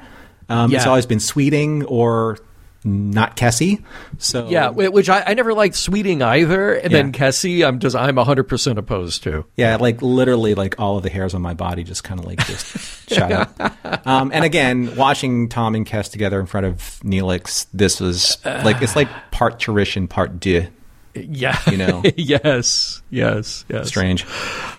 Um, 0.49 0.73
It's 0.73 0.87
always 0.87 1.07
been 1.07 1.21
Sweeting 1.21 1.85
or 1.85 2.39
not 2.87 3.37
Kessie. 3.37 3.83
So 4.19 4.49
Yeah, 4.49 4.71
which 4.71 5.09
I, 5.11 5.23
I 5.27 5.35
never 5.35 5.53
liked 5.53 5.75
Sweeting 5.75 6.23
either, 6.23 6.73
and 6.75 6.93
Yeah. 6.93 6.99
then 7.03 7.13
Kessie, 7.13 7.67
I'm 7.67 7.81
just 7.81 7.97
I'm 7.97 8.15
100 8.17 8.45
percent 8.45 8.79
opposed 8.79 9.23
to. 9.25 9.45
yeah, 9.57 9.77
like 9.77 10.01
literally, 10.01 10.55
like 10.55 10.79
all 10.79 10.97
of 10.97 11.03
the 11.03 11.11
hairs 11.11 11.35
on 11.35 11.43
my 11.43 11.53
body 11.55 11.83
just 11.85 12.05
kind 12.05 12.21
of 12.21 12.27
like 12.27 12.47
just 12.47 13.09
shut 13.13 13.33
up. 13.33 14.07
Um, 14.07 14.31
and 14.33 14.45
again, 14.45 14.95
watching 14.97 15.49
Tom 15.49 15.75
and 15.75 15.85
Kes 15.87 16.11
together 16.11 16.39
in 16.41 16.47
front 16.47 16.67
of 16.67 16.77
Neelix, 17.05 17.67
this 17.75 18.01
was 18.01 18.39
like 18.45 18.81
it's 18.83 18.97
like 18.97 19.09
part 19.33 19.59
Cherish 19.59 19.99
part 20.09 20.39
de. 20.41 20.69
Yeah, 21.17 21.59
You 21.71 21.77
know. 21.79 22.03
yes, 22.17 23.03
yes, 23.11 23.65
yes. 23.69 23.89
Strange. 23.89 24.27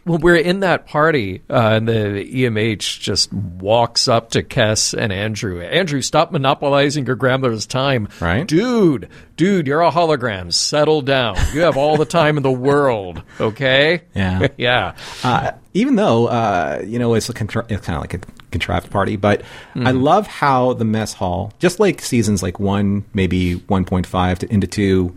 Well, 0.05 0.19
we're 0.19 0.35
in 0.37 0.61
that 0.61 0.85
party, 0.87 1.41
uh, 1.49 1.71
and 1.73 1.87
the 1.87 1.93
EMH 1.93 2.99
just 3.01 3.31
walks 3.33 4.07
up 4.07 4.31
to 4.31 4.43
Kes 4.43 4.93
and 4.97 5.11
Andrew. 5.11 5.61
Andrew, 5.61 6.01
stop 6.01 6.31
monopolizing 6.31 7.05
your 7.05 7.15
grandmother's 7.15 7.65
time, 7.65 8.07
Right. 8.21 8.47
dude? 8.47 9.09
Dude, 9.35 9.67
you're 9.67 9.81
a 9.81 9.91
hologram. 9.91 10.53
Settle 10.53 11.01
down. 11.01 11.35
You 11.53 11.61
have 11.61 11.77
all 11.77 11.97
the 11.97 12.05
time 12.05 12.37
in 12.37 12.43
the 12.43 12.51
world. 12.51 13.21
Okay. 13.39 14.01
Yeah. 14.15 14.47
yeah. 14.57 14.95
Uh, 15.23 15.51
even 15.73 15.95
though 15.95 16.27
uh, 16.27 16.81
you 16.85 16.97
know 16.99 17.13
it's 17.13 17.29
a 17.29 17.33
contra- 17.33 17.65
it's 17.69 17.85
kind 17.85 17.97
of 17.97 18.01
like 18.01 18.13
a 18.15 18.19
contrived 18.51 18.89
party, 18.89 19.15
but 19.15 19.41
I 19.75 19.79
Mm-hmm. 19.79 20.01
love 20.01 20.25
how 20.27 20.73
the 20.73 20.85
mess 20.85 21.13
hall, 21.13 21.51
just 21.59 21.79
like 21.79 22.01
seasons 22.01 22.41
like 22.41 22.59
one, 22.59 23.05
maybe 23.13 23.55
one 23.67 23.85
point 23.85 24.07
five 24.07 24.39
to 24.39 24.51
into 24.51 24.65
two, 24.67 25.15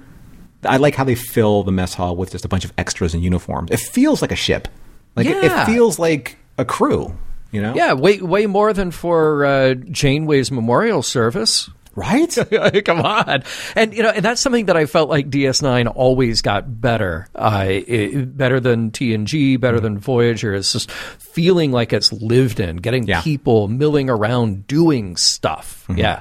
I 0.64 0.76
like 0.76 0.94
how 0.94 1.04
they 1.04 1.14
fill 1.14 1.62
the 1.62 1.72
mess 1.72 1.94
hall 1.94 2.16
with 2.16 2.32
just 2.32 2.44
a 2.44 2.48
bunch 2.48 2.64
of 2.64 2.72
extras 2.78 3.14
in 3.14 3.22
uniforms. 3.22 3.70
It 3.70 3.80
feels 3.80 4.20
like 4.22 4.32
a 4.32 4.36
ship, 4.36 4.68
like 5.16 5.26
it, 5.26 5.42
Yeah. 5.42 5.62
it 5.62 5.66
feels 5.66 5.98
like 5.98 6.36
a 6.58 6.64
crew. 6.64 7.14
You 7.52 7.60
know, 7.62 7.74
Yeah, 7.74 7.94
way 7.94 8.20
way 8.20 8.46
more 8.46 8.72
than 8.72 8.90
for 8.92 9.44
uh, 9.44 9.74
Janeway's 9.74 10.52
memorial 10.52 11.02
service. 11.02 11.68
right. 11.96 12.32
Come 12.84 13.00
on, 13.00 13.42
and 13.74 13.92
you 13.92 14.04
know, 14.04 14.10
and 14.10 14.24
that's 14.24 14.40
something 14.40 14.66
that 14.66 14.76
I 14.76 14.86
felt 14.86 15.10
like 15.10 15.28
DS9 15.28 15.90
always 15.92 16.42
got 16.42 16.80
better, 16.80 17.26
uh, 17.34 17.64
it, 17.68 18.36
better 18.36 18.60
than 18.60 18.92
TNG, 18.92 19.58
better 19.58 19.80
than 19.80 19.98
Voyager. 19.98 20.54
It's 20.54 20.72
just 20.72 20.90
feeling 20.92 21.72
like 21.72 21.92
it's 21.92 22.12
lived 22.12 22.60
in, 22.60 22.76
getting 22.76 23.08
Yeah. 23.08 23.20
people 23.22 23.66
milling 23.66 24.08
around, 24.08 24.68
doing 24.68 25.16
stuff. 25.16 25.84
Yeah. 25.92 26.20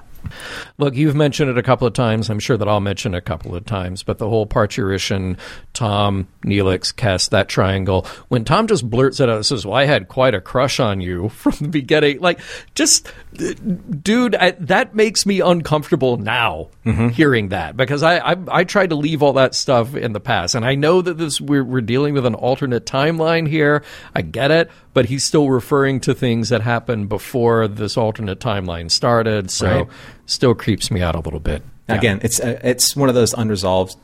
Look, 0.77 0.95
you've 0.95 1.15
mentioned 1.15 1.49
it 1.49 1.57
a 1.57 1.63
couple 1.63 1.87
of 1.87 1.93
times. 1.93 2.29
I'm 2.29 2.39
sure 2.39 2.57
that 2.57 2.67
I'll 2.67 2.79
mention 2.79 3.13
it 3.13 3.17
a 3.17 3.21
couple 3.21 3.55
of 3.55 3.65
times. 3.65 4.03
But 4.03 4.17
the 4.17 4.29
whole 4.29 4.45
parturition, 4.45 5.37
Tom, 5.73 6.27
Neelix, 6.43 6.93
Kes, 6.93 7.29
that 7.29 7.49
triangle. 7.49 8.05
When 8.27 8.45
Tom 8.45 8.67
just 8.67 8.89
blurts 8.89 9.19
it 9.19 9.29
out, 9.29 9.37
and 9.37 9.45
says, 9.45 9.65
"Well, 9.65 9.75
I 9.75 9.85
had 9.85 10.07
quite 10.07 10.33
a 10.35 10.41
crush 10.41 10.79
on 10.79 11.01
you 11.01 11.29
from 11.29 11.53
the 11.59 11.67
beginning." 11.67 12.19
Like, 12.19 12.39
just, 12.75 13.11
dude, 13.33 14.35
I, 14.35 14.51
that 14.51 14.95
makes 14.95 15.25
me 15.25 15.39
uncomfortable 15.39 16.17
now 16.17 16.69
hearing 17.13 17.49
that 17.49 17.77
because 17.77 18.01
I, 18.03 18.17
I 18.17 18.35
I 18.47 18.63
tried 18.63 18.89
to 18.89 18.95
leave 18.95 19.21
all 19.21 19.33
that 19.33 19.53
stuff 19.53 19.95
in 19.95 20.13
the 20.13 20.19
past, 20.19 20.55
and 20.55 20.65
I 20.65 20.75
know 20.75 21.01
that 21.01 21.17
this 21.17 21.39
we're 21.39 21.63
we're 21.63 21.81
dealing 21.81 22.13
with 22.15 22.25
an 22.25 22.33
alternate 22.35 22.85
timeline 22.85 23.47
here. 23.47 23.83
I 24.15 24.23
get 24.23 24.49
it, 24.51 24.71
but 24.93 25.05
he's 25.05 25.23
still 25.23 25.49
referring 25.49 25.99
to 26.01 26.13
things 26.15 26.49
that 26.49 26.61
happened 26.61 27.09
before 27.09 27.67
this 27.67 27.97
alternate 27.97 28.39
timeline 28.39 28.89
started. 28.89 29.51
So, 29.51 29.67
Right. 29.69 29.87
still 30.25 30.55
creeps 30.55 30.89
me 30.89 31.01
out 31.01 31.15
a 31.15 31.19
little 31.19 31.39
bit. 31.39 31.61
Yeah. 31.87 31.95
Again, 31.95 32.19
it's 32.23 32.39
uh, 32.39 32.59
it's 32.63 32.95
one 32.95 33.09
of 33.09 33.15
those 33.15 33.33
unresolved 33.33 33.95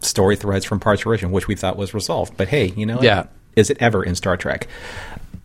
story 0.00 0.36
threads 0.36 0.64
from 0.64 0.80
Parturition, 0.80 1.30
which 1.32 1.48
we 1.48 1.54
thought 1.54 1.76
was 1.76 1.92
resolved. 1.92 2.36
But 2.36 2.48
hey, 2.48 2.72
you 2.76 2.86
know, 2.86 3.00
Yeah. 3.02 3.24
is 3.56 3.68
it 3.68 3.76
ever 3.80 4.02
in 4.02 4.14
Star 4.14 4.36
Trek? 4.36 4.68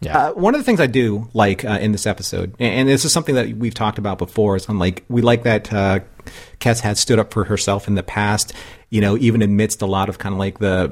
Yeah. 0.03 0.17
Uh, 0.29 0.33
one 0.33 0.53
of 0.55 0.59
the 0.59 0.65
things 0.65 0.79
I 0.79 0.87
do 0.87 1.29
like 1.33 1.63
uh, 1.65 1.79
in 1.81 1.91
this 1.91 2.05
episode, 2.05 2.55
and, 2.59 2.87
this 2.89 3.05
is 3.05 3.13
something 3.13 3.35
that 3.35 3.49
we've 3.57 3.73
talked 3.73 3.97
about 3.97 4.17
before, 4.17 4.55
is 4.55 4.67
unlike 4.69 5.03
we 5.09 5.21
like 5.21 5.43
that 5.43 5.71
uh, 5.73 5.99
Kes 6.59 6.79
had 6.81 6.97
stood 6.97 7.19
up 7.19 7.33
for 7.33 7.43
herself 7.45 7.87
in 7.87 7.95
the 7.95 8.03
past. 8.03 8.53
You 8.89 9.01
know, 9.01 9.17
even 9.17 9.41
amidst 9.41 9.81
a 9.81 9.87
lot 9.87 10.07
of 10.07 10.19
kind 10.19 10.33
of 10.33 10.39
like 10.39 10.59
the 10.59 10.83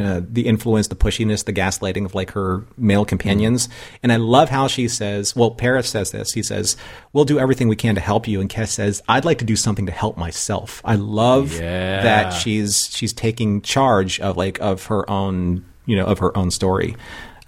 uh, 0.00 0.20
the 0.30 0.46
influence, 0.46 0.86
the 0.86 0.94
pushiness, 0.94 1.44
the 1.44 1.52
gaslighting 1.52 2.04
of 2.04 2.14
like 2.14 2.30
her 2.30 2.64
male 2.78 3.04
companions. 3.04 3.68
And 4.04 4.12
I 4.12 4.16
love 4.16 4.50
how 4.50 4.68
she 4.68 4.86
says, 4.86 5.34
"Well, 5.34 5.50
Paris 5.50 5.88
says 5.88 6.12
this. 6.12 6.30
He 6.32 6.44
says, 6.44 6.76
we'll 7.12 7.24
do 7.24 7.40
everything 7.40 7.66
we 7.66 7.74
can 7.74 7.96
to 7.96 8.00
help 8.00 8.28
you." 8.28 8.40
And 8.40 8.48
Kes 8.48 8.68
says, 8.68 9.02
"I'd 9.08 9.24
like 9.24 9.38
to 9.38 9.44
do 9.44 9.56
something 9.56 9.86
to 9.86 9.92
help 9.92 10.16
myself." 10.16 10.80
I 10.84 10.94
love 10.94 11.52
Yeah. 11.58 12.02
that 12.04 12.30
she's 12.30 12.88
she's 12.92 13.12
taking 13.12 13.62
charge 13.62 14.20
of 14.20 14.36
like 14.36 14.60
of 14.60 14.84
her 14.86 15.08
own 15.10 15.64
you 15.86 15.96
know 15.96 16.04
of 16.04 16.20
her 16.20 16.36
own 16.38 16.52
story. 16.52 16.94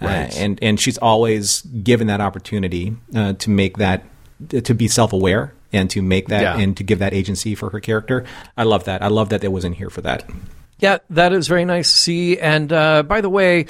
Uh, 0.03 0.29
and 0.37 0.59
and 0.61 0.79
she's 0.79 0.97
always 0.97 1.61
given 1.61 2.07
that 2.07 2.21
opportunity 2.21 2.95
uh, 3.15 3.33
to 3.33 3.49
make 3.49 3.77
that 3.77 4.03
to 4.49 4.73
be 4.73 4.87
self 4.87 5.13
aware 5.13 5.53
and 5.71 5.89
to 5.89 6.01
make 6.01 6.27
that 6.27 6.41
Yeah. 6.41 6.57
and 6.57 6.75
to 6.77 6.83
give 6.83 6.99
that 6.99 7.13
agency 7.13 7.55
for 7.55 7.69
her 7.69 7.79
character. 7.79 8.25
I 8.57 8.63
love 8.63 8.83
that. 8.85 9.01
I 9.01 9.07
love 9.07 9.29
that 9.29 9.43
it 9.43 9.51
was 9.51 9.63
in 9.65 9.73
here 9.73 9.89
for 9.89 10.01
that. 10.01 10.29
Yeah, 10.79 10.97
that 11.11 11.31
is 11.33 11.47
very 11.47 11.65
nice 11.65 11.89
to 11.89 11.97
see. 11.97 12.37
And 12.39 12.71
uh, 12.73 13.03
by 13.03 13.21
the 13.21 13.29
way, 13.29 13.67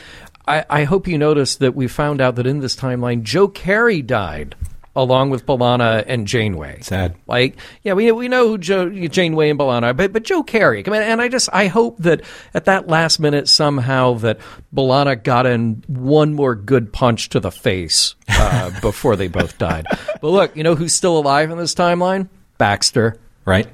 I, 0.47 0.65
I 0.69 0.83
hope 0.85 1.07
you 1.07 1.17
noticed 1.17 1.59
that 1.59 1.75
we 1.75 1.87
found 1.87 2.19
out 2.21 2.35
that 2.35 2.47
in 2.47 2.59
this 2.59 2.75
timeline, 2.75 3.21
Joe 3.23 3.47
Carey 3.47 4.01
died 4.01 4.55
along 4.95 5.29
with 5.31 5.45
B'Elanna 5.45 6.03
and 6.07 6.27
Janeway. 6.27 6.79
Sad. 6.81 7.15
Like, 7.27 7.57
yeah, 7.83 7.93
we 7.93 8.11
we 8.11 8.27
know 8.27 8.47
who 8.49 8.57
Joe, 8.57 8.89
Janeway 8.89 9.49
and 9.49 9.59
B'Elanna, 9.59 9.83
are, 9.83 9.93
but 9.93 10.13
but 10.13 10.23
Joe 10.23 10.43
Carey. 10.43 10.83
I 10.85 10.89
mean, 10.89 11.01
and 11.01 11.21
I 11.21 11.27
just 11.27 11.49
I 11.51 11.67
hope 11.67 11.97
that 11.99 12.21
at 12.53 12.65
that 12.65 12.87
last 12.87 13.19
minute 13.19 13.47
somehow 13.47 14.13
that 14.15 14.39
B'Elanna 14.73 15.21
got 15.21 15.45
in 15.45 15.83
one 15.87 16.33
more 16.33 16.55
good 16.55 16.93
punch 16.93 17.29
to 17.29 17.39
the 17.39 17.51
face 17.51 18.15
uh, 18.29 18.71
before 18.81 19.15
they 19.15 19.27
both 19.27 19.57
died. 19.57 19.85
But 20.21 20.29
look, 20.29 20.55
you 20.55 20.63
know 20.63 20.75
who's 20.75 20.93
still 20.93 21.17
alive 21.17 21.51
in 21.51 21.57
this 21.57 21.73
timeline? 21.73 22.27
Baxter. 22.57 23.19
Right? 23.45 23.67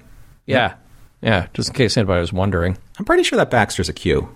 Yeah, 0.45 0.75
yeah. 1.21 1.47
Just 1.53 1.69
in 1.69 1.75
case 1.75 1.97
anybody 1.97 2.21
was 2.21 2.33
wondering. 2.33 2.77
I'm 2.97 3.05
pretty 3.05 3.23
sure 3.23 3.37
that 3.37 3.51
Baxter's 3.51 3.89
a 3.89 3.93
Q. 3.93 4.29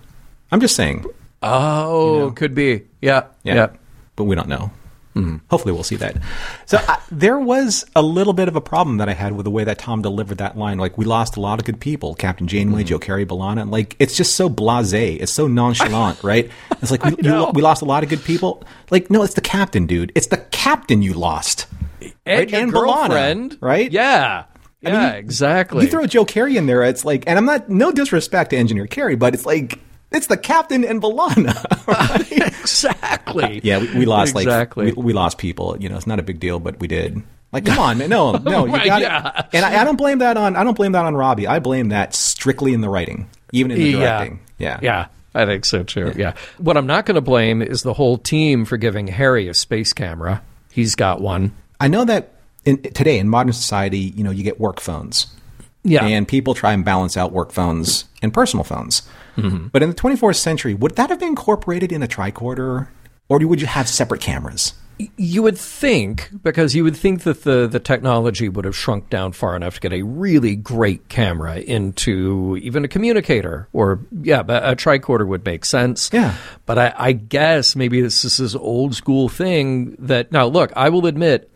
I'm 0.52 0.62
just 0.62 0.76
saying. 0.76 1.06
Oh, 1.42 2.32
could 2.36 2.56
be. 2.56 2.84
Yeah, 3.02 3.26
yeah. 3.44 3.70
But 4.16 4.26
we 4.26 4.36
don't 4.36 4.48
know. 4.48 4.72
Mm-hmm. 5.16 5.38
Hopefully, 5.50 5.74
we'll 5.74 5.84
see 5.84 5.96
that. 5.98 6.18
So 6.66 6.80
I, 6.80 7.00
there 7.12 7.40
was 7.40 7.86
a 7.96 8.02
little 8.02 8.34
bit 8.34 8.48
of 8.48 8.56
a 8.56 8.62
problem 8.62 8.98
that 8.98 9.10
I 9.10 9.14
had 9.14 9.34
with 9.34 9.44
the 9.44 9.52
way 9.52 9.64
that 9.64 9.78
Tom 9.78 10.02
delivered 10.02 10.40
that 10.40 10.58
line. 10.58 10.78
Like, 10.78 10.98
we 10.98 11.06
lost 11.06 11.38
a 11.38 11.40
lot 11.40 11.60
of 11.60 11.66
good 11.66 11.80
people: 11.80 12.16
Captain 12.16 12.48
Janeway, 12.48 12.82
mm-hmm. 12.82 12.88
Joe 12.88 13.00
Carey, 13.00 13.26
B'Elanna. 13.26 13.62
And 13.62 13.72
like, 13.72 13.96
it's 14.00 14.16
just 14.16 14.36
so 14.36 14.50
blasé. 14.50 15.20
It's 15.22 15.32
so 15.32 15.48
nonchalant, 15.48 16.24
right? 16.24 16.50
It's 16.82 16.92
like 16.92 17.04
we, 17.04 17.16
you, 17.22 17.52
we 17.54 17.62
lost 17.62 17.82
a 17.82 17.86
lot 17.86 18.04
of 18.04 18.10
good 18.10 18.24
people. 18.24 18.64
Like, 18.90 19.10
no, 19.10 19.24
it's 19.24 19.36
the 19.36 19.42
captain, 19.42 19.86
dude. 19.86 20.12
It's 20.16 20.28
the 20.28 20.38
captain 20.38 21.02
you 21.02 21.14
lost. 21.14 21.68
And 22.02 22.14
Right? 22.26 22.50
your 22.50 22.62
And 22.62 22.72
girlfriend, 22.72 23.58
right? 23.62 23.92
Yeah, 23.92 24.46
yeah, 24.84 25.12
mean, 25.12 25.16
exactly. 25.16 25.86
You 25.86 25.92
throw 25.92 26.06
Joe 26.06 26.26
Carey 26.26 26.58
in 26.58 26.66
there, 26.66 26.84
it's 26.84 27.06
like, 27.06 27.24
and 27.28 27.38
I'm 27.38 27.46
not 27.46 27.70
no 27.70 27.92
disrespect 27.92 28.50
to 28.50 28.58
Engineer 28.58 28.88
Carey, 28.88 29.16
but 29.16 29.34
it's 29.34 29.46
like 29.46 29.80
it's 30.14 30.28
the 30.28 30.38
captain 30.38 30.84
and 30.84 31.02
B'Elanna. 31.02 31.88
right? 31.88 32.32
exactly. 32.62 33.62
Yeah, 33.64 33.80
we, 33.80 34.00
we 34.00 34.06
lost 34.06 34.36
exactly. 34.36 34.88
like 34.88 34.96
we, 34.96 35.04
we 35.04 35.14
lost 35.14 35.38
people. 35.38 35.76
You 35.80 35.90
know, 35.90 35.98
it's 35.98 36.08
not 36.08 36.20
a 36.20 36.24
big 36.24 36.40
deal, 36.40 36.60
but 36.60 36.80
we 36.80 36.88
did. 36.88 37.22
Like, 37.52 37.66
come 37.66 37.80
on, 37.80 37.98
man, 37.98 38.10
no, 38.10 38.34
no, 38.34 38.66
you 38.66 38.72
got 38.72 39.02
yeah. 39.02 39.40
it. 39.40 39.46
And 39.54 39.66
I, 39.66 39.82
I 39.82 39.84
don't 39.84 39.96
blame 39.96 40.20
that 40.20 40.38
on 40.38 40.56
I 40.56 40.64
don't 40.64 40.76
blame 40.76 40.94
that 40.94 41.06
on 41.06 41.16
Robbie. 41.16 41.48
I 41.48 41.60
blame 41.60 41.90
that 41.90 42.16
strictly 42.16 42.74
in 42.74 42.82
the 42.82 42.90
writing, 42.90 43.30
even 43.52 43.72
in 43.72 43.78
the 43.78 43.92
directing. 43.94 44.40
Yeah, 44.58 44.80
yeah. 44.82 45.08
I 45.36 45.46
think 45.46 45.66
so 45.66 45.84
too. 45.84 46.14
Yeah. 46.16 46.34
What 46.60 46.78
I'm 46.78 46.86
not 46.86 47.08
going 47.08 47.16
to 47.16 47.22
blame 47.22 47.64
is 47.64 47.82
the 47.82 47.94
whole 47.94 48.18
team 48.18 48.66
for 48.66 48.78
giving 48.78 49.08
Harry 49.08 49.48
a 49.48 49.56
space 49.56 49.92
camera. 49.92 50.44
He's 50.72 50.94
got 50.94 51.22
one. 51.22 51.56
I 51.80 51.88
know 51.88 52.06
that 52.06 52.36
in, 52.66 52.82
today 52.82 53.18
in 53.18 53.30
modern 53.30 53.54
society, 53.54 53.98
you 53.98 54.24
know, 54.24 54.32
you 54.32 54.44
get 54.44 54.60
work 54.60 54.80
phones. 54.80 55.33
Yeah. 55.84 56.06
And 56.06 56.28
people 56.28 56.54
try 56.54 56.74
and 56.74 56.84
balance 56.86 57.18
out 57.18 57.32
work 57.32 57.52
phones 57.52 58.06
and 58.22 58.34
personal 58.34 58.64
phones. 58.64 59.02
Mm-hmm. 59.38 59.68
But 59.68 59.84
in 59.84 59.90
the 59.90 59.96
24th 59.96 60.36
century, 60.38 60.74
would 60.74 60.96
that 60.96 61.10
have 61.10 61.20
been 61.20 61.30
incorporated 61.30 61.92
in 61.92 62.02
a 62.04 62.08
tricorder? 62.08 62.88
Or 63.30 63.40
would 63.46 63.60
you 63.62 63.68
have 63.68 63.88
separate 63.90 64.22
cameras? 64.22 64.74
you 65.18 65.42
would 65.42 65.58
think 65.58 66.30
because 66.44 66.76
you 66.76 66.84
would 66.84 66.96
think 66.96 67.24
that 67.24 67.44
the 67.44 67.68
the 67.68 67.80
technology 67.80 68.48
would 68.48 68.64
have 68.64 68.76
shrunk 68.76 69.10
down 69.10 69.32
far 69.32 69.56
enough 69.56 69.74
to 69.74 69.82
get 69.82 69.92
a 69.92 70.04
really 70.04 70.56
great 70.56 71.10
camera 71.10 71.56
into 71.58 72.58
even 72.62 72.86
a 72.86 72.88
communicator 72.88 73.68
or 73.74 74.00
yeah 74.22 74.42
a 74.42 74.76
tricorder 74.76 75.26
would 75.26 75.44
make 75.44 75.66
sense 75.66 76.12
Yeah. 76.14 76.36
but 76.68 76.78
I, 76.78 76.94
I 76.96 77.12
guess 77.14 77.76
maybe 77.76 78.02
this 78.02 78.24
is 78.24 78.38
this 78.38 78.54
old 78.54 78.94
school 78.94 79.30
thing 79.30 79.96
that 79.98 80.32
now 80.32 80.46
look 80.46 80.72
i 80.76 80.90
will 80.90 81.08
admit 81.08 81.50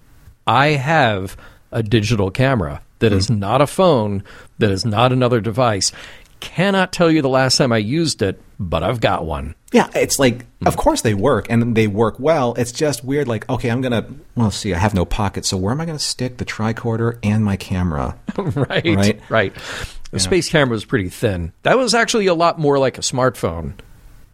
i 0.48 0.70
have 0.70 1.38
a 1.72 1.84
digital 1.84 2.32
camera 2.32 2.82
that 3.00 3.14
is 3.14 3.30
not 3.30 3.62
a 3.62 3.68
phone 3.68 4.24
that 4.60 4.72
is 4.72 4.86
not 4.86 5.12
another 5.12 5.40
device 5.42 5.92
cannot 6.40 6.92
tell 6.92 7.10
you 7.10 7.22
the 7.22 7.30
last 7.30 7.58
time 7.58 7.72
i 7.72 7.78
used 7.78 8.22
it 8.22 8.40
but 8.60 8.84
i've 8.84 9.00
got 9.02 9.26
one 9.26 9.56
Yeah, 9.74 9.90
it's 9.96 10.18
like, 10.18 10.46
of 10.66 10.78
course 10.78 11.02
they 11.02 11.14
work 11.14 11.48
and 11.50 11.76
they 11.76 11.88
work 11.88 12.20
well. 12.20 12.54
It's 12.58 12.72
just 12.72 13.04
weird. 13.04 13.28
Like, 13.28 13.48
okay, 13.50 13.70
I'm 13.70 13.82
gonna. 13.82 14.08
Well, 14.34 14.50
see, 14.50 14.74
I 14.74 14.78
have 14.78 14.94
no 14.94 15.04
pocket, 15.04 15.46
so 15.46 15.58
where 15.58 15.74
am 15.74 15.82
I 15.82 15.86
gonna 15.86 16.00
stick 16.00 16.38
the 16.38 16.46
tricorder 16.46 17.20
and 17.22 17.44
my 17.44 17.58
camera? 17.58 18.18
right, 18.38 18.86
Right. 18.86 19.22
right. 19.30 19.54
The 20.12 20.20
space 20.20 20.48
camera 20.50 20.72
was 20.72 20.86
pretty 20.86 21.10
thin. 21.10 21.52
That 21.64 21.78
was 21.78 21.94
actually 21.94 22.28
a 22.28 22.34
lot 22.34 22.58
more 22.60 22.80
like 22.80 22.98
a 22.98 23.02
smartphone. 23.02 23.74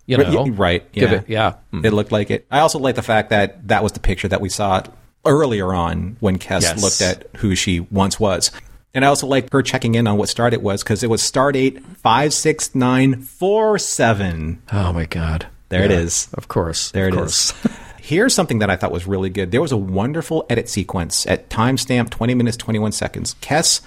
You 0.05 0.17
know, 0.17 0.45
yeah, 0.45 0.51
right, 0.55 0.85
yeah. 0.93 1.13
it, 1.13 1.29
yeah. 1.29 1.53
Mm. 1.73 1.83
It 1.83 1.91
looked 1.93 2.11
like 2.11 2.29
it. 2.29 2.45
I 2.51 2.59
also 2.59 2.77
like 2.77 2.95
the 2.95 3.01
fact 3.01 3.31
that 3.31 3.67
that 3.69 3.81
was 3.81 3.93
the 3.93 3.99
picture 4.01 4.27
that 4.27 4.39
we 4.39 4.49
saw 4.49 4.83
earlier 5.25 5.73
on 5.73 6.17
when 6.19 6.37
Kes 6.39 6.61
Yes. 6.61 6.81
looked 6.81 7.01
at 7.01 7.27
who 7.41 7.55
she 7.55 7.79
once 7.79 8.19
was. 8.19 8.51
And 8.93 9.03
I 9.03 9.07
also 9.07 9.25
like 9.25 9.51
her 9.51 9.63
checking 9.63 9.95
in 9.95 10.05
on 10.05 10.17
what 10.17 10.29
stardate 10.29 10.61
was 10.61 10.83
because 10.83 11.01
it 11.03 11.09
was 11.09 11.21
stardate 11.21 11.83
five 11.97 12.33
six 12.33 12.75
nine 12.75 13.21
four 13.21 13.79
seven. 13.79 14.61
Oh 14.71 14.93
my 14.93 15.05
god, 15.05 15.47
There 15.69 15.83
it 15.83 15.91
Yeah, 15.91 15.97
is. 15.99 16.27
Of 16.35 16.47
course, 16.47 16.91
There 16.91 17.07
of 17.07 17.13
it 17.13 17.17
course. 17.17 17.53
is. 17.65 17.71
Here's 17.97 18.33
something 18.35 18.59
that 18.59 18.69
I 18.69 18.75
thought 18.75 18.91
was 18.91 19.07
really 19.07 19.29
good. 19.29 19.51
There 19.51 19.61
was 19.61 19.71
a 19.71 19.77
wonderful 19.77 20.45
edit 20.49 20.67
sequence 20.69 21.25
at 21.25 21.49
timestamp 21.49 22.09
20 22.09 22.33
minutes 22.35 22.57
21 22.57 22.91
seconds. 22.91 23.35
Kes 23.41 23.79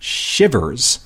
shivers, 0.00 0.98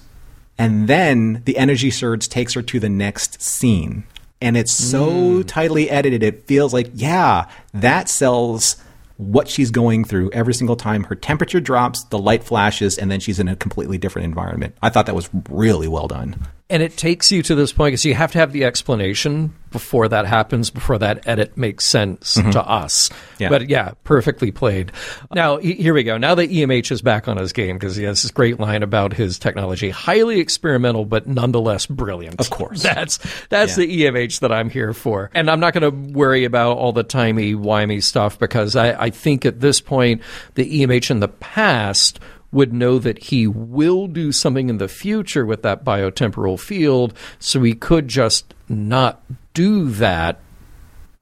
and 0.59 0.89
then 0.89 1.43
the 1.45 1.59
energy 1.59 1.91
surge 1.91 2.29
takes 2.29 2.55
her 2.55 2.63
to 2.63 2.81
the 2.81 2.89
next 2.89 3.41
scene. 3.43 4.05
And 4.41 4.57
it's 4.57 4.73
so 4.73 5.07
mm. 5.09 5.45
tightly 5.47 5.89
edited, 5.91 6.23
it 6.23 6.47
feels 6.47 6.73
like, 6.73 6.91
yeah, 6.95 7.47
that 7.75 8.09
sells 8.09 8.77
what 9.17 9.49
she's 9.49 9.71
going 9.71 10.05
through 10.05 10.31
every 10.33 10.55
single 10.55 10.77
time. 10.77 11.05
Her 11.05 11.15
temperature 11.15 11.61
drops, 11.61 12.05
the 12.05 12.19
light 12.19 12.45
flashes, 12.45 12.99
and 12.99 13.11
then 13.11 13.21
she's 13.21 13.39
in 13.39 13.49
a 13.49 13.57
completely 13.57 13.99
different 13.99 14.27
environment. 14.27 14.77
I 14.83 14.91
thought 14.91 15.07
that 15.07 15.15
was 15.15 15.31
really 15.49 15.89
well 15.89 16.09
done. 16.09 16.47
And 16.69 16.83
it 16.83 16.97
takes 16.97 17.31
you 17.31 17.43
to 17.45 17.55
this 17.55 17.73
point 17.73 17.93
because 17.93 18.05
you 18.05 18.15
have 18.15 18.33
to 18.33 18.39
have 18.39 18.53
the 18.53 18.65
explanation 18.65 19.55
before 19.71 20.09
that 20.09 20.27
happens, 20.27 20.71
before 20.71 20.99
that 20.99 21.27
edit 21.29 21.57
makes 21.57 21.85
sense 21.85 22.37
mm-hmm. 22.37 22.51
to 22.51 22.63
us. 22.63 23.11
Yeah. 23.39 23.51
But 23.51 23.69
yeah, 23.69 23.93
perfectly 24.05 24.51
played. 24.51 24.91
Now 25.33 25.59
he- 25.59 25.75
here 25.75 25.95
we 25.95 26.03
go. 26.03 26.17
Now 26.17 26.35
that 26.35 26.51
EMH 26.51 26.91
is 26.91 27.03
back 27.03 27.29
on 27.29 27.37
his 27.37 27.53
game 27.53 27.77
because 27.77 27.95
he 27.95 28.05
has 28.05 28.23
this 28.23 28.31
great 28.31 28.59
line 28.59 28.83
about 28.83 29.13
his 29.13 29.39
technology, 29.39 29.91
highly 29.91 30.41
experimental 30.41 31.05
but 31.05 31.27
nonetheless 31.27 31.87
brilliant. 31.87 32.41
Of 32.41 32.51
course. 32.51 32.83
that's 32.95 33.19
that's 33.49 33.77
Yeah. 33.77 33.87
the 33.87 34.05
EMH 34.05 34.41
that 34.41 34.51
I'm 34.51 34.71
here 34.71 34.93
for. 34.93 35.31
And 35.35 35.51
I'm 35.51 35.61
not 35.61 35.73
going 35.75 35.83
to 35.83 36.13
worry 36.13 36.45
about 36.45 36.79
all 36.79 36.93
the 36.93 37.05
timey 37.05 37.55
wimey 37.55 38.03
stuff 38.03 38.39
because 38.39 38.77
I, 38.77 38.93
I 39.05 39.11
think 39.11 39.45
at 39.45 39.61
this 39.61 39.81
point 39.81 40.23
the 40.55 40.83
EMH 40.83 41.11
in 41.11 41.21
the 41.21 41.29
past 41.29 42.19
would 42.57 42.73
know 42.73 42.99
that 42.99 43.19
he 43.25 43.47
will 43.47 44.09
do 44.09 44.33
something 44.33 44.69
in 44.69 44.79
the 44.79 44.89
future 44.89 45.47
with 45.47 45.63
that 45.63 45.85
biotemporal 45.85 46.59
field, 46.59 47.15
so 47.39 47.63
he 47.63 47.75
could 47.75 48.09
just 48.09 48.55
not 48.69 49.23
do 49.55 49.89
that. 49.91 50.41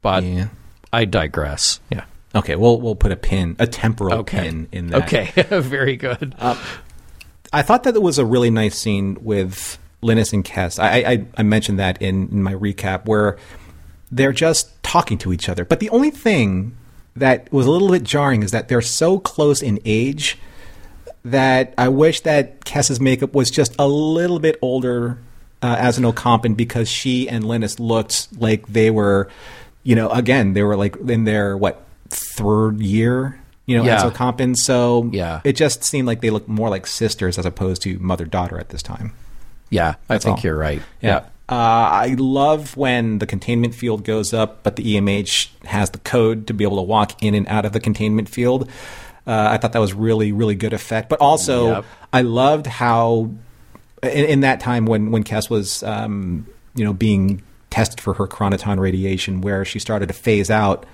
But 0.00 0.22
Yeah. 0.24 0.48
I 0.92 1.04
digress. 1.04 1.80
Yeah. 1.90 2.04
Okay, 2.36 2.56
we'll, 2.56 2.80
we'll 2.80 2.94
put 2.96 3.10
a 3.12 3.16
pin, 3.16 3.56
a 3.58 3.66
temporal 3.66 4.18
Okay. 4.20 4.38
pin 4.40 4.68
in 4.72 4.86
that. 4.88 5.02
Okay. 5.12 5.32
Very 5.60 5.96
good. 5.96 6.34
Uh, 6.38 6.56
I 7.52 7.62
thought 7.62 7.82
that 7.84 7.94
it 7.96 8.02
was 8.02 8.18
a 8.18 8.24
really 8.24 8.50
nice 8.50 8.78
scene 8.78 9.16
with 9.20 9.78
Linnis 10.02 10.32
and 10.32 10.44
Kes. 10.44 10.78
I, 10.82 10.98
I, 11.12 11.26
I 11.38 11.42
mentioned 11.42 11.78
that 11.78 12.00
in, 12.00 12.28
in 12.28 12.42
my 12.42 12.54
recap 12.54 13.06
where 13.06 13.36
they're 14.10 14.32
just 14.32 14.80
talking 14.82 15.18
to 15.18 15.32
each 15.32 15.48
other. 15.48 15.64
But 15.64 15.80
the 15.80 15.90
only 15.90 16.10
thing 16.10 16.76
that 17.16 17.52
was 17.52 17.66
a 17.66 17.70
little 17.70 17.88
bit 17.90 18.02
jarring 18.04 18.42
is 18.42 18.50
that 18.50 18.68
they're 18.68 18.80
so 18.82 19.18
close 19.18 19.62
in 19.62 19.78
age 19.84 20.36
that 21.24 21.74
I 21.78 21.88
wish 21.88 22.20
that 22.22 22.64
Kes's 22.64 23.00
makeup 23.00 23.34
was 23.34 23.50
just 23.50 23.74
a 23.78 23.88
little 23.88 24.38
bit 24.38 24.58
older 24.60 25.18
uh, 25.62 25.76
as 25.78 25.96
an 25.98 26.04
Ocampan 26.04 26.56
because 26.56 26.88
she 26.88 27.28
and 27.28 27.44
Linnis 27.44 27.78
looked 27.80 28.28
like 28.38 28.66
they 28.66 28.90
were 28.90 29.28
you 29.86 29.94
know, 29.94 30.08
again, 30.08 30.54
they 30.54 30.62
were 30.62 30.76
like 30.76 30.96
in 30.96 31.24
their 31.24 31.56
what 31.58 31.82
third 32.08 32.80
year, 32.80 33.38
you 33.66 33.76
know, 33.76 33.84
Yeah. 33.84 33.98
Enzo 34.00 34.14
Compton. 34.14 34.54
So 34.54 35.10
Yeah. 35.12 35.40
it 35.44 35.54
just 35.56 35.84
seemed 35.84 36.06
like 36.06 36.22
they 36.22 36.30
looked 36.30 36.48
more 36.48 36.70
like 36.70 36.86
sisters 36.86 37.36
as 37.38 37.44
opposed 37.44 37.82
to 37.82 37.98
mother 37.98 38.24
daughter 38.24 38.58
at 38.58 38.70
this 38.70 38.82
time. 38.82 39.12
Yeah, 39.70 39.96
I 40.08 40.16
think 40.18 40.38
all. 40.38 40.42
you're 40.42 40.56
right. 40.56 40.80
Uh, 41.02 41.12
I 41.50 42.14
love 42.18 42.74
when 42.78 43.18
the 43.18 43.26
containment 43.26 43.74
field 43.74 44.04
goes 44.04 44.32
up, 44.32 44.62
but 44.62 44.76
the 44.76 44.96
EMH 44.96 45.48
has 45.66 45.90
the 45.90 45.98
code 45.98 46.46
to 46.46 46.54
be 46.54 46.64
able 46.64 46.76
to 46.76 46.82
walk 46.82 47.22
in 47.22 47.34
and 47.34 47.46
out 47.48 47.66
of 47.66 47.72
the 47.72 47.80
containment 47.80 48.30
field. 48.30 48.70
Uh, 49.26 49.48
I 49.52 49.58
thought 49.58 49.72
that 49.72 49.80
was 49.80 49.94
really, 49.94 50.32
really 50.32 50.54
good 50.54 50.72
effect. 50.72 51.08
But 51.08 51.20
also, 51.20 51.68
Yep. 51.68 51.84
I 52.12 52.20
loved 52.22 52.66
how 52.66 53.30
in, 54.02 54.24
in 54.26 54.40
that 54.40 54.60
time 54.60 54.86
when 54.86 55.10
when 55.10 55.24
Kes 55.24 55.48
was, 55.48 55.82
um, 55.82 56.46
you 56.74 56.84
know, 56.84 56.92
being 56.92 57.42
tested 57.70 58.00
for 58.00 58.14
her 58.14 58.26
chronoton 58.26 58.78
radiation, 58.78 59.40
where 59.40 59.64
she 59.64 59.78
started 59.78 60.06
to 60.06 60.12
phase 60.14 60.50
out 60.50 60.86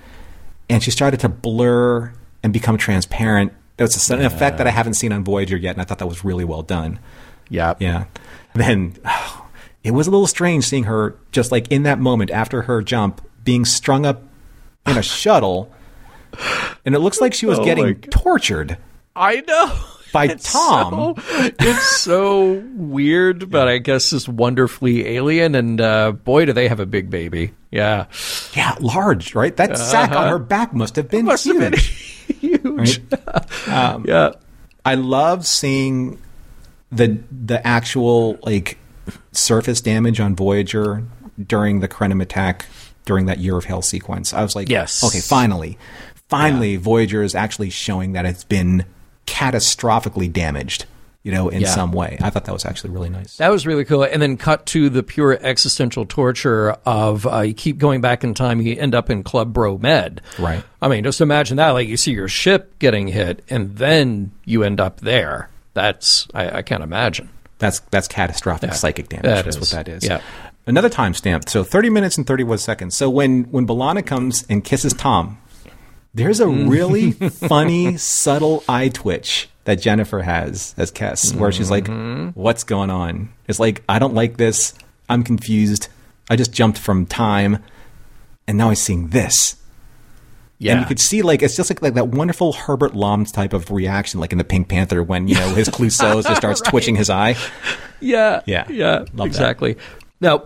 and 0.68 0.82
she 0.82 0.90
started 0.90 1.20
to 1.20 1.28
blur 1.28 2.12
and 2.42 2.52
become 2.52 2.78
transparent. 2.78 3.52
It 3.76 3.82
was 3.82 4.10
a 4.10 4.14
an 4.14 4.22
effect 4.24 4.58
that 4.58 4.66
I 4.66 4.70
haven't 4.70 4.94
seen 4.94 5.12
on 5.12 5.24
Voyager 5.24 5.56
yet, 5.56 5.72
and 5.74 5.80
I 5.82 5.84
thought 5.84 5.98
that 5.98 6.06
was 6.06 6.24
really 6.24 6.44
well 6.44 6.62
done. 6.62 6.98
Yeah. 7.48 7.74
Yeah. 7.80 8.04
Then 8.54 8.96
it 9.84 9.90
was 9.90 10.06
a 10.06 10.10
little 10.10 10.26
strange 10.26 10.64
seeing 10.64 10.84
her 10.84 11.16
just 11.32 11.50
like 11.50 11.70
in 11.72 11.82
that 11.82 11.98
moment 11.98 12.30
after 12.30 12.62
her 12.62 12.82
jump 12.82 13.20
being 13.42 13.64
strung 13.64 14.06
up 14.06 14.22
in 14.86 14.96
a 14.96 15.02
shuttle. 15.02 15.72
And 16.84 16.94
it 16.94 16.98
looks 17.00 17.20
like 17.20 17.34
she 17.34 17.46
was 17.46 17.58
Oh 17.58 17.64
getting 17.64 18.00
tortured. 18.00 18.78
I 19.14 19.42
know. 19.46 19.72
By 20.12 20.24
It's 20.26 20.52
Tom. 20.52 21.14
so- 21.16 21.22
it's 21.60 21.86
so 21.98 22.62
weird, 22.74 23.48
but 23.50 23.68
I 23.68 23.78
guess 23.78 24.12
it's 24.12 24.28
wonderfully 24.28 25.06
alien. 25.06 25.54
And 25.54 25.80
uh, 25.80 26.12
boy, 26.12 26.46
do 26.46 26.52
they 26.52 26.66
have 26.68 26.80
a 26.80 26.86
big 26.86 27.10
baby. 27.10 27.52
Yeah. 27.70 28.06
Yeah, 28.54 28.74
large, 28.80 29.34
right? 29.36 29.56
That 29.56 29.78
sack 29.78 30.10
on 30.12 30.28
her 30.28 30.38
back 30.40 30.72
must 30.74 30.96
have 30.96 31.08
been 31.08 31.28
Uh-huh. 31.28 31.32
Must 31.32 31.44
huge. 31.44 31.60
have 31.62 32.62
been 32.62 32.78
huge. 32.78 33.00
Um, 33.68 34.04
yeah. 34.08 34.32
I 34.84 34.94
love 34.96 35.46
seeing 35.46 36.18
the 36.90 37.18
the 37.30 37.64
actual 37.64 38.38
like 38.42 38.78
surface 39.32 39.80
damage 39.80 40.18
on 40.18 40.34
Voyager 40.34 41.04
during 41.46 41.80
the 41.80 41.88
Krenim 41.88 42.20
attack 42.22 42.66
during 43.04 43.26
that 43.26 43.38
Year 43.38 43.56
of 43.56 43.64
Hell 43.66 43.82
sequence. 43.82 44.32
I 44.32 44.42
was 44.42 44.56
like, 44.56 44.68
Yes. 44.68 45.04
okay, 45.04 45.20
finally, 45.20 45.78
finally, 46.30 46.76
Voyager 46.76 47.22
is 47.22 47.34
actually 47.34 47.68
showing 47.70 48.12
that 48.12 48.24
it's 48.24 48.44
been 48.44 48.84
catastrophically 49.26 50.32
damaged, 50.32 50.84
you 51.22 51.32
know, 51.32 51.48
in 51.48 51.62
Yeah. 51.62 51.68
some 51.74 51.92
way. 51.92 52.18
I 52.20 52.30
thought 52.30 52.44
that 52.44 52.52
was 52.52 52.64
actually 52.64 52.90
really 52.90 53.08
nice. 53.10 53.36
That 53.38 53.50
was 53.50 53.66
really 53.66 53.84
cool. 53.84 54.02
And 54.04 54.20
then 54.22 54.36
cut 54.36 54.66
to 54.66 54.88
the 54.88 55.02
pure 55.02 55.38
existential 55.42 56.04
torture 56.06 56.76
of 56.86 57.26
uh, 57.26 57.40
you 57.40 57.54
keep 57.54 57.78
going 57.78 58.00
back 58.00 58.22
in 58.24 58.34
time, 58.34 58.60
you 58.60 58.76
end 58.78 58.94
up 58.94 59.10
in 59.10 59.22
Club 59.22 59.52
Bro 59.52 59.78
Med. 59.78 60.20
Right. 60.38 60.62
I 60.80 60.88
mean, 60.88 61.04
just 61.04 61.20
imagine 61.20 61.56
that. 61.56 61.70
Like 61.70 61.88
you 61.88 61.96
see 61.96 62.12
your 62.12 62.28
ship 62.28 62.78
getting 62.78 63.08
hit, 63.08 63.42
and 63.50 63.76
then 63.76 64.30
you 64.44 64.62
end 64.62 64.80
up 64.80 65.00
there. 65.00 65.48
That's 65.74 66.26
I, 66.34 66.58
I 66.58 66.62
can't 66.62 66.82
imagine. 66.82 67.28
That's 67.58 67.80
that's 67.90 68.08
catastrophic 68.08 68.70
Yeah. 68.70 68.76
psychic 68.76 69.08
damage. 69.08 69.24
That 69.24 69.44
That's 69.44 69.56
is. 69.56 69.60
what 69.60 69.70
that 69.70 69.88
is. 69.88 70.04
Yeah. 70.04 70.20
Another 70.66 70.90
timestamp. 70.90 71.48
So 71.48 71.64
30 71.64 71.90
minutes 71.90 72.16
and 72.18 72.26
31 72.26 72.58
seconds. 72.58 72.96
So 72.96 73.08
when 73.10 73.44
when 73.44 73.66
B'Elanna 73.66 74.04
comes 74.04 74.44
and 74.48 74.64
kisses 74.64 74.92
Tom, 74.94 75.38
there's 76.14 76.40
a 76.40 76.44
Mm. 76.46 76.68
really 76.68 77.12
funny, 77.31 77.96
subtle 77.96 78.64
eye 78.68 78.88
twitch 78.88 79.49
that 79.64 79.81
Jennifer 79.81 80.23
has 80.23 80.75
as 80.77 80.90
Kes, 80.90 81.35
where 81.37 81.53
she's 81.53 81.70
like, 81.70 81.85
Mm-hmm. 81.85 82.31
"What's 82.40 82.64
going 82.64 82.90
on?" 82.90 83.29
It's 83.46 83.61
like, 83.61 83.83
"I 83.88 83.99
don't 83.99 84.14
like 84.14 84.37
this. 84.37 84.75
I'm 85.09 85.23
confused. 85.23 85.88
I 86.29 86.37
just 86.37 86.53
jumped 86.53 86.79
from 86.79 87.07
time, 87.07 87.59
and 88.49 88.57
now 88.59 88.68
I'm 88.70 88.75
seeing 88.77 89.09
this." 89.09 89.57
Yeah. 90.59 90.73
And 90.73 90.81
you 90.83 90.87
could 90.87 91.01
see 91.01 91.23
like 91.23 91.42
it's 91.42 91.57
just 91.57 91.70
like, 91.70 91.81
like 91.81 91.94
that 91.94 92.09
wonderful 92.09 92.53
Herbert 92.53 92.94
Lom 92.94 93.25
type 93.25 93.53
of 93.55 93.70
reaction, 93.70 94.20
like 94.20 94.33
in 94.33 94.38
the 94.38 94.44
Pink 94.44 94.68
Panther 94.68 95.03
when 95.03 95.27
you 95.27 95.35
know 95.37 95.55
his 95.55 95.68
Clouseau 95.70 96.23
just 96.23 96.37
starts 96.37 96.61
twitching 96.61 96.96
his 96.96 97.09
eye. 97.09 97.35
Yeah. 98.01 98.42
Yeah. 98.46 98.66
Yeah. 98.68 98.99
Love 98.99 99.14
that. 99.16 99.27
exactly. 99.27 99.77
Now, 100.20 100.44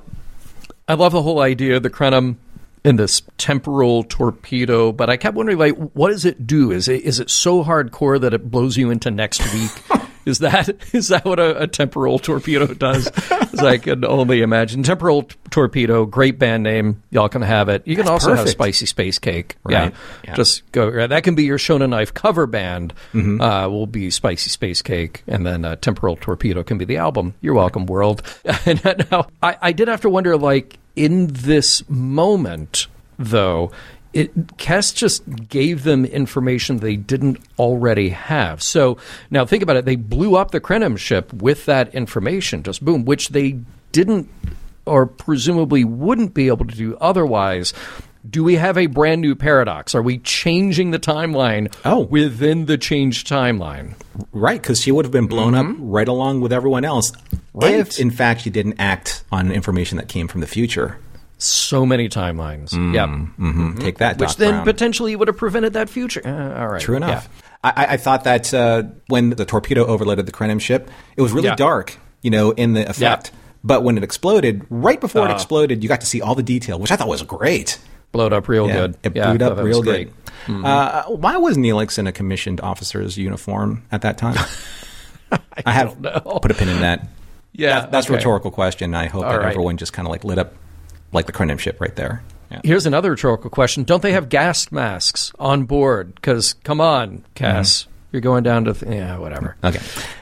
I 0.86 0.94
love 0.94 1.12
the 1.12 1.22
whole 1.22 1.40
idea 1.40 1.76
of 1.76 1.82
the 1.82 1.90
Krenim 1.90 2.36
in 2.84 2.96
this 2.96 3.22
temporal 3.38 4.04
torpedo, 4.04 4.92
but 4.92 5.08
I 5.08 5.16
kept 5.16 5.36
wondering, 5.36 5.58
like, 5.58 5.74
what 5.94 6.10
does 6.10 6.24
it 6.24 6.46
do? 6.46 6.70
Is 6.70 6.86
it 6.86 7.02
is 7.02 7.18
it 7.18 7.30
so 7.30 7.64
hardcore 7.64 8.20
that 8.20 8.34
it 8.34 8.50
blows 8.50 8.76
you 8.76 8.90
into 8.90 9.10
next 9.10 9.42
week? 9.52 9.70
is 10.26 10.38
that 10.38 10.70
is 10.92 11.08
that 11.08 11.24
what 11.24 11.38
a, 11.38 11.62
a 11.62 11.66
temporal 11.66 12.18
torpedo 12.18 12.66
does? 12.66 13.08
As 13.30 13.60
I 13.60 13.78
can 13.78 14.04
only 14.04 14.42
imagine. 14.42 14.82
Temporal 14.82 15.24
t- 15.24 15.36
torpedo, 15.50 16.04
great 16.04 16.38
band 16.38 16.62
name. 16.62 17.02
Y'all 17.10 17.28
can 17.28 17.42
have 17.42 17.68
it. 17.68 17.86
You 17.86 17.96
can 17.96 18.08
also 18.08 18.34
have 18.34 18.48
spicy 18.48 18.86
space 18.86 19.18
cake. 19.18 19.56
Right. 19.64 19.72
Yeah. 19.72 19.90
Yeah. 20.24 20.34
Just 20.34 20.70
go. 20.72 21.06
That 21.06 21.24
can 21.24 21.34
be 21.34 21.44
your 21.44 21.58
Shonen 21.58 21.90
Knife 21.90 22.14
cover 22.14 22.46
band. 22.46 22.94
Mm-hmm. 23.12 23.40
Uh, 23.40 23.68
will 23.68 23.86
be 23.86 24.10
Spicy 24.10 24.50
Space 24.50 24.82
Cake, 24.82 25.22
and 25.26 25.46
then 25.46 25.64
uh, 25.64 25.76
Temporal 25.76 26.16
Torpedo 26.16 26.62
can 26.62 26.78
be 26.78 26.84
the 26.84 26.96
album. 26.96 27.34
You're 27.40 27.54
welcome, 27.54 27.86
world. 27.86 28.22
and 28.66 28.82
now 29.10 29.28
I, 29.42 29.56
I 29.60 29.72
did 29.72 29.88
have 29.88 30.02
to 30.02 30.10
wonder, 30.10 30.36
like 30.36 30.78
in 30.96 31.28
this 31.28 31.88
moment, 31.88 32.86
though. 33.18 33.72
It, 34.14 34.46
Kes 34.58 34.94
just 34.94 35.22
gave 35.48 35.82
them 35.82 36.04
information 36.04 36.78
they 36.78 36.96
didn't 36.96 37.38
already 37.58 38.10
have. 38.10 38.62
So 38.62 38.96
now 39.30 39.44
think 39.44 39.62
about 39.62 39.76
it. 39.76 39.84
They 39.84 39.96
blew 39.96 40.36
up 40.36 40.52
the 40.52 40.60
Krenim 40.60 40.96
ship 40.96 41.32
with 41.32 41.66
that 41.66 41.94
information, 41.94 42.62
just 42.62 42.84
boom, 42.84 43.04
which 43.04 43.30
they 43.30 43.58
didn't 43.92 44.28
or 44.86 45.06
presumably 45.06 45.82
wouldn't 45.84 46.32
be 46.34 46.46
able 46.48 46.64
to 46.66 46.74
do 46.76 46.96
otherwise. 47.00 47.72
Do 48.28 48.42
we 48.44 48.54
have 48.54 48.78
a 48.78 48.86
brand 48.86 49.20
new 49.20 49.34
paradox? 49.34 49.94
Are 49.94 50.02
we 50.02 50.18
changing 50.18 50.92
the 50.92 50.98
timeline 50.98 51.74
Oh. 51.84 52.00
within 52.04 52.66
the 52.66 52.78
changed 52.78 53.26
timeline? 53.28 53.94
Right, 54.32 54.62
because 54.62 54.80
she 54.80 54.92
would 54.92 55.04
have 55.04 55.12
been 55.12 55.26
blown 55.26 55.54
up 55.54 55.66
right 55.78 56.08
along 56.08 56.40
with 56.40 56.52
everyone 56.52 56.84
else 56.84 57.10
Mm-hmm. 57.10 57.58
Right. 57.60 57.74
if, 57.74 58.00
in 58.00 58.10
fact, 58.10 58.40
she 58.42 58.50
didn't 58.50 58.76
act 58.80 59.22
on 59.30 59.52
information 59.52 59.96
that 59.98 60.08
came 60.08 60.26
from 60.26 60.40
the 60.40 60.46
future. 60.48 60.98
So 61.44 61.84
many 61.84 62.08
timelines. 62.08 62.72
Yep. 62.72 63.08
Mm-hmm. 63.08 63.78
Take 63.78 63.98
that, 63.98 64.18
Which 64.18 64.30
Doc 64.30 64.36
then 64.38 64.50
Brown. 64.52 64.64
potentially 64.64 65.14
would 65.16 65.28
have 65.28 65.36
prevented 65.36 65.74
that 65.74 65.90
future. 65.90 66.22
Uh, 66.24 66.60
all 66.60 66.68
right. 66.68 66.80
True 66.80 66.96
enough. 66.96 67.28
I, 67.62 67.72
I- 67.76 67.86
I 67.92 67.96
thought 67.98 68.24
that 68.24 68.52
uh, 68.54 68.84
when 69.08 69.30
the 69.30 69.44
torpedo 69.44 69.84
overloaded 69.86 70.26
the 70.26 70.32
Krenim 70.32 70.60
ship, 70.60 70.90
it 71.16 71.22
was 71.22 71.32
really 71.32 71.48
Yeah. 71.48 71.56
dark, 71.56 71.98
you 72.22 72.30
know, 72.30 72.50
in 72.52 72.72
the 72.72 72.88
effect. 72.88 73.30
But 73.62 73.82
when 73.82 73.96
it 73.96 74.04
exploded, 74.04 74.64
right 74.70 75.00
before 75.00 75.26
it 75.26 75.30
Uh. 75.30 75.34
exploded, 75.34 75.82
you 75.82 75.88
got 75.88 76.00
to 76.00 76.06
see 76.06 76.20
all 76.22 76.34
the 76.34 76.42
detail, 76.42 76.78
which 76.78 76.90
I 76.90 76.96
thought 76.96 77.08
was 77.08 77.22
great. 77.22 77.78
Blowed 78.12 78.32
up 78.32 78.46
real 78.48 78.68
Yeah, 78.68 78.74
good. 78.74 78.96
It 79.02 79.16
Yeah, 79.16 79.32
blew 79.32 79.32
I 79.32 79.34
up 79.34 79.40
thought 79.40 79.56
that 79.56 79.64
was 79.64 79.68
real 79.76 79.82
great. 79.82 80.10
good. 80.46 80.64
Uh, 80.64 81.02
why 81.06 81.36
was 81.36 81.56
Neelix 81.56 81.98
in 81.98 82.06
a 82.06 82.12
commissioned 82.12 82.60
officer's 82.60 83.16
uniform 83.18 83.82
at 83.90 84.02
that 84.02 84.18
time? 84.18 84.36
I, 85.66 85.72
have 85.72 86.00
know. 86.00 86.20
put 86.40 86.50
a 86.50 86.54
pin 86.54 86.68
in 86.68 86.80
that. 86.80 87.08
Yeah. 87.56 87.80
That- 87.82 87.92
that's 87.92 88.06
okay. 88.08 88.14
a 88.14 88.16
rhetorical 88.16 88.50
question. 88.50 88.94
I 88.96 89.06
hope 89.06 89.24
All 89.24 89.30
that 89.30 89.38
right. 89.38 89.50
everyone 89.50 89.76
just 89.76 89.92
kind 89.92 90.06
of 90.08 90.10
like 90.10 90.24
lit 90.24 90.38
up 90.38 90.54
like 91.14 91.26
the 91.26 91.32
Krenim 91.32 91.58
ship 91.58 91.80
right 91.80 91.94
there. 91.96 92.22
Yeah. 92.50 92.60
Here's 92.62 92.86
another 92.86 93.10
rhetorical 93.12 93.50
question. 93.50 93.84
Don't 93.84 94.02
they 94.02 94.12
have 94.12 94.28
gas 94.28 94.70
masks 94.70 95.32
on 95.38 95.64
board? 95.64 96.14
Because, 96.14 96.52
come 96.64 96.80
on, 96.80 97.24
Kes. 97.34 97.42
Mm-hmm. 97.84 97.90
You're 98.12 98.20
going 98.20 98.44
down 98.44 98.64
to, 98.66 98.74
th- 98.74 98.92
yeah, 98.92 99.18
whatever. 99.18 99.56
Okay. 99.64 99.80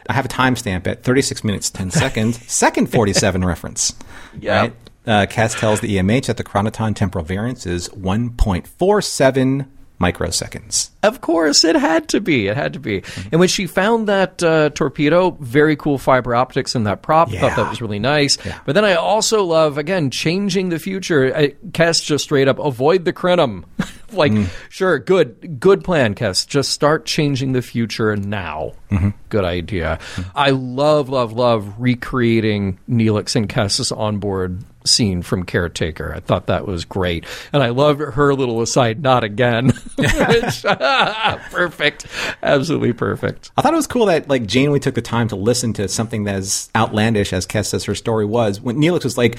I 0.08 0.14
have 0.14 0.24
a 0.24 0.28
timestamp 0.28 0.86
at 0.86 1.02
36 1.02 1.44
minutes, 1.44 1.68
10 1.68 1.90
seconds. 1.92 2.40
Second 2.50 2.86
47 2.90 3.44
reference. 3.44 3.94
Yeah. 4.38 4.60
Right? 4.60 4.72
Uh, 5.06 5.26
Kes 5.26 5.58
tells 5.58 5.80
the 5.80 5.96
EMH 5.96 6.26
that 6.26 6.36
the 6.36 6.44
chronoton 6.44 6.94
temporal 6.94 7.24
variance 7.24 7.66
is 7.66 7.88
1.47 7.90 9.66
microseconds. 10.02 10.90
Of 11.02 11.20
course, 11.20 11.64
it 11.64 11.76
had 11.76 12.08
to 12.10 12.20
be. 12.20 12.48
It 12.48 12.56
had 12.56 12.72
to 12.74 12.78
be. 12.80 13.00
Mm-hmm. 13.00 13.28
And 13.32 13.40
when 13.40 13.48
she 13.48 13.66
found 13.66 14.08
that 14.08 14.42
uh, 14.42 14.70
torpedo, 14.70 15.30
very 15.40 15.76
cool 15.76 15.98
fiber 15.98 16.34
optics 16.34 16.74
in 16.74 16.84
that 16.84 17.02
prop. 17.02 17.30
Thought 17.30 17.56
that 17.56 17.68
was 17.68 17.80
really 17.80 17.98
nice. 17.98 18.38
Yeah. 18.44 18.58
But 18.66 18.74
then 18.74 18.84
I 18.84 18.94
also 18.94 19.44
love 19.44 19.78
again 19.78 20.10
changing 20.10 20.68
the 20.68 20.78
future. 20.78 21.34
I, 21.34 21.48
Kes 21.70 22.04
just 22.04 22.24
straight 22.24 22.48
up 22.48 22.58
avoid 22.58 23.04
the 23.04 23.12
Krenim. 23.12 23.64
like, 24.12 24.32
Mm. 24.32 24.48
sure, 24.68 24.98
good, 24.98 25.58
good 25.58 25.82
plan, 25.82 26.14
Kes. 26.14 26.46
Just 26.46 26.70
start 26.70 27.06
changing 27.06 27.52
the 27.52 27.62
future 27.62 28.14
now. 28.16 28.72
Mm-hmm. 28.90 29.10
Good 29.30 29.44
idea. 29.44 29.98
I 30.34 30.50
love, 30.50 31.08
love, 31.08 31.32
love 31.32 31.74
recreating 31.78 32.78
Neelix 32.88 33.34
and 33.36 33.48
Kes's 33.48 33.90
onboard 33.90 34.62
scene 34.84 35.22
from 35.22 35.44
Caretaker. 35.44 36.12
I 36.14 36.20
thought 36.20 36.46
that 36.46 36.66
was 36.66 36.84
great, 36.84 37.24
and 37.52 37.62
I 37.62 37.68
loved 37.70 38.00
her 38.00 38.34
little 38.34 38.60
aside. 38.62 39.02
Not 39.02 39.24
again. 39.24 39.68
Which- 39.98 40.62
perfect, 41.50 42.06
absolutely 42.42 42.92
perfect. 42.92 43.50
I 43.56 43.62
thought 43.62 43.72
it 43.72 43.76
was 43.76 43.86
cool 43.86 44.06
that 44.06 44.28
like 44.28 44.46
Janeway 44.46 44.78
took 44.78 44.94
the 44.94 45.02
time 45.02 45.28
to 45.28 45.36
listen 45.36 45.72
to 45.74 45.88
something 45.88 46.26
as 46.28 46.70
outlandish 46.74 47.32
as 47.32 47.46
Kes 47.46 47.66
says 47.66 47.84
her 47.84 47.94
story 47.94 48.24
was. 48.24 48.60
When 48.60 48.76
Neelix 48.76 49.04
was 49.04 49.16
like, 49.18 49.38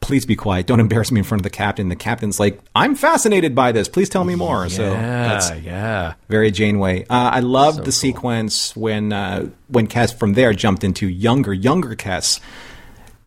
"Please 0.00 0.26
be 0.26 0.36
quiet, 0.36 0.66
don't 0.66 0.80
embarrass 0.80 1.10
me 1.12 1.20
in 1.20 1.24
front 1.24 1.40
of 1.40 1.44
the 1.44 1.50
captain." 1.50 1.88
The 1.88 1.96
captain's 1.96 2.38
like, 2.40 2.60
"I'm 2.74 2.94
fascinated 2.94 3.54
by 3.54 3.72
this. 3.72 3.88
Please 3.88 4.08
tell 4.08 4.24
me 4.24 4.34
more." 4.34 4.68
so 4.68 4.90
that's 4.90 5.50
Yeah, 5.50 5.56
yeah. 5.56 6.14
very 6.28 6.50
Janeway. 6.50 7.02
Uh, 7.04 7.30
I 7.34 7.40
loved 7.40 7.84
the 7.84 7.92
sequence 7.92 8.74
when 8.76 9.12
uh, 9.12 9.48
when 9.68 9.86
Kes 9.86 10.14
from 10.16 10.34
there 10.34 10.52
jumped 10.52 10.84
into 10.84 11.08
younger, 11.08 11.52
younger 11.52 11.94
Kes, 11.96 12.40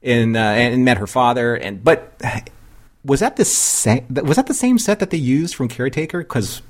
and 0.08 0.36
uh, 0.36 0.40
and 0.40 0.84
met 0.86 0.98
her 0.98 1.08
father. 1.08 1.56
And 1.56 1.84
but 1.84 2.20
was 3.04 3.20
that 3.20 3.36
the 3.36 3.46
same? 3.46 4.06
Was 4.10 4.38
that 4.38 4.48
the 4.48 4.54
same 4.54 4.80
set 4.80 5.00
that 5.00 5.10
they 5.12 5.18
used 5.18 5.56
from 5.56 5.68
Caretaker? 5.68 6.20
Because 6.20 6.62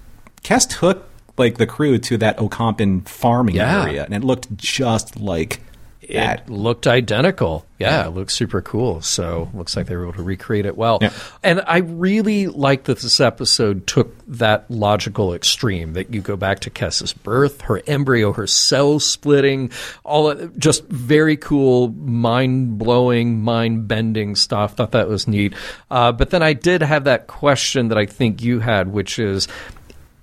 Kes 0.44 0.68
took 0.80 1.08
like 1.38 1.58
the 1.58 1.68
crew 1.68 1.98
to 2.00 2.18
that 2.18 2.38
Ocampan 2.38 3.08
farming 3.08 3.56
Yeah. 3.56 3.84
area, 3.84 4.04
and 4.06 4.14
it 4.14 4.24
looked 4.24 4.56
just 4.58 5.20
like 5.20 5.62
that. 6.02 6.41
It 6.41 6.50
looked 6.50 6.88
identical. 6.88 7.66
Yeah, 7.80 8.08
it 8.08 8.12
looks 8.12 8.34
super 8.34 8.62
cool. 8.62 9.02
So 9.02 9.50
looks 9.54 9.76
like 9.76 9.88
they 9.88 9.95
were 9.95 10.04
able 10.04 10.14
to 10.14 10.24
recreate 10.24 10.66
it 10.66 10.78
well. 10.78 11.00
Yeah. 11.02 11.12
And 11.43 11.62
I 11.68 11.78
really 11.80 12.48
like 12.48 12.86
that 12.86 13.00
this 13.00 13.20
episode 13.20 13.86
took 13.88 14.16
that 14.28 14.70
logical 14.70 15.34
extreme 15.34 15.93
that 15.93 16.14
you 16.14 16.22
go 16.22 16.36
back 16.36 16.60
to 16.62 16.70
Kes's 16.70 17.14
birth, 17.14 17.62
her 17.62 17.82
embryo, 17.86 18.34
her 18.34 18.48
cell 18.48 19.00
splitting, 19.00 19.72
all 20.04 20.32
of, 20.32 20.58
just 20.58 20.86
very 20.86 21.38
cool, 21.38 21.89
mind 21.89 22.78
blowing, 22.78 23.41
mind 23.41 23.88
bending 23.88 24.36
stuff. 24.36 24.76
Thought 24.76 24.91
that 24.91 25.08
was 25.08 25.28
neat. 25.28 25.54
Uh, 25.91 26.12
but 26.12 26.30
then 26.32 26.41
I 26.41 26.54
did 26.54 26.82
have 26.82 27.04
that 27.04 27.28
question 27.28 27.89
that 27.89 27.98
I 27.98 28.06
think 28.06 28.41
you 28.41 28.60
had, 28.60 28.88
which 28.88 29.20
is, 29.20 29.48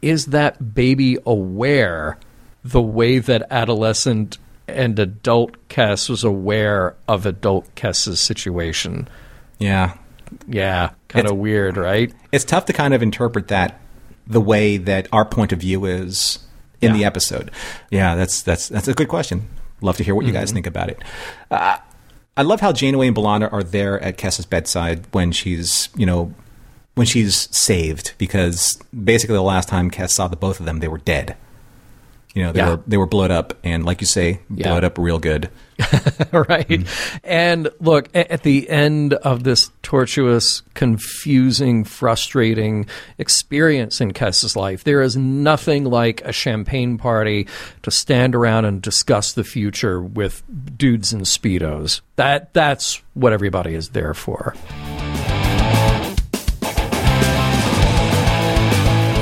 is 0.02 0.26
that 0.26 0.74
baby 0.74 1.18
aware 1.24 2.18
the 2.64 2.82
way 2.82 3.18
that 3.18 3.46
adolescent 3.50 4.38
and 4.68 4.98
adult 4.98 5.56
Kes 5.68 6.08
was 6.08 6.24
aware 6.24 6.94
of 7.08 7.26
adult 7.26 7.72
Kes's 7.74 8.20
situation? 8.20 9.08
Yeah, 9.58 9.96
Yeah, 10.48 10.90
kind 11.08 11.26
of 11.28 11.36
weird, 11.36 11.76
right? 11.76 12.12
it's 12.32 12.44
tough 12.44 12.64
to 12.66 12.72
kind 12.72 12.94
of 12.94 13.02
interpret 13.02 13.48
that 13.48 13.80
the 14.26 14.40
way 14.40 14.76
that 14.78 15.06
our 15.12 15.24
point 15.24 15.52
of 15.52 15.60
view 15.60 15.84
is 15.84 16.38
in 16.80 16.92
the 16.92 17.04
episode. 17.04 17.50
Yeah, 17.90 18.14
that's 18.14 18.42
that's 18.42 18.68
that's 18.68 18.88
a 18.88 18.94
good 18.94 19.08
question. 19.08 19.48
Love 19.80 19.96
to 19.98 20.04
hear 20.04 20.14
what 20.14 20.26
you 20.26 20.32
guys 20.32 20.50
think 20.52 20.66
about 20.66 20.88
it. 20.88 20.98
Uh, 21.50 21.76
I 22.36 22.42
love 22.42 22.60
how 22.60 22.72
Janeway 22.72 23.06
and 23.06 23.16
B'Elanna 23.16 23.52
are 23.52 23.62
there 23.62 24.00
at 24.00 24.18
Kes's 24.18 24.44
bedside 24.46 25.06
when 25.12 25.30
she's 25.32 25.88
you 25.96 26.04
know 26.06 26.34
when 26.94 27.06
she's 27.06 27.48
saved 27.56 28.14
because 28.18 28.76
basically 28.92 29.34
the 29.36 29.42
last 29.42 29.68
time 29.68 29.90
Kes 29.90 30.10
saw 30.10 30.26
the 30.28 30.36
both 30.36 30.58
of 30.60 30.66
them 30.66 30.80
they 30.80 30.88
were 30.88 30.98
dead. 30.98 31.36
You 32.34 32.42
know 32.42 32.52
they 32.52 32.58
Yeah. 32.60 32.70
were 32.70 32.80
they 32.86 32.96
were 32.96 33.06
blowed 33.06 33.30
up 33.30 33.54
and 33.62 33.84
like 33.84 34.00
you 34.00 34.06
say 34.08 34.40
Yeah. 34.54 34.68
blowed 34.68 34.84
up 34.84 34.98
real 34.98 35.18
good. 35.20 35.50
right? 36.32 36.68
Mm-hmm. 36.68 37.16
And 37.24 37.68
look, 37.80 38.08
at 38.14 38.42
the 38.44 38.68
end 38.68 39.14
of 39.14 39.42
this 39.42 39.70
tortuous, 39.82 40.62
confusing, 40.74 41.82
frustrating 41.84 42.86
experience 43.18 44.00
in 44.00 44.12
Kes's 44.12 44.54
life, 44.56 44.84
there 44.84 45.02
is 45.02 45.16
nothing 45.16 45.84
like 45.84 46.20
a 46.24 46.32
champagne 46.32 46.96
party 46.98 47.48
to 47.82 47.90
stand 47.90 48.34
around 48.36 48.64
and 48.66 48.82
discuss 48.82 49.32
the 49.32 49.42
future 49.44 50.00
with 50.00 50.42
dudes 50.76 51.12
in 51.12 51.20
speedos. 51.22 52.00
That 52.16 52.52
that's 52.54 53.02
what 53.14 53.32
everybody 53.32 53.74
is 53.74 53.88
there 53.90 54.14
for. 54.14 54.54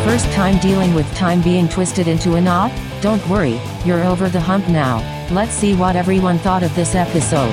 First 0.04 0.30
time 0.32 0.58
dealing 0.58 0.92
with 0.94 1.10
time 1.14 1.40
being 1.42 1.68
twisted 1.68 2.08
into 2.08 2.34
a 2.34 2.40
knot? 2.40 2.70
Don't 3.02 3.28
worry, 3.28 3.60
you're 3.84 4.04
over 4.04 4.28
the 4.28 4.38
hump 4.38 4.68
now. 4.68 4.98
Let's 5.32 5.50
see 5.54 5.74
what 5.74 5.96
everyone 5.96 6.38
thought 6.38 6.62
of 6.62 6.72
this 6.76 6.94
episode. 6.94 7.50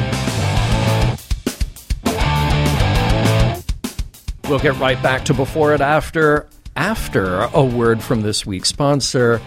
We'll 4.47 4.59
get 4.59 4.77
right 4.77 5.01
back 5.01 5.25
to 5.25 5.33
before 5.33 5.73
and 5.73 5.81
after 5.81 6.45
after 6.75 7.49
a 7.51 7.65
word 7.65 8.03
from 8.03 8.21
this 8.21 8.45
week's 8.45 8.69
sponsor, 8.69 9.41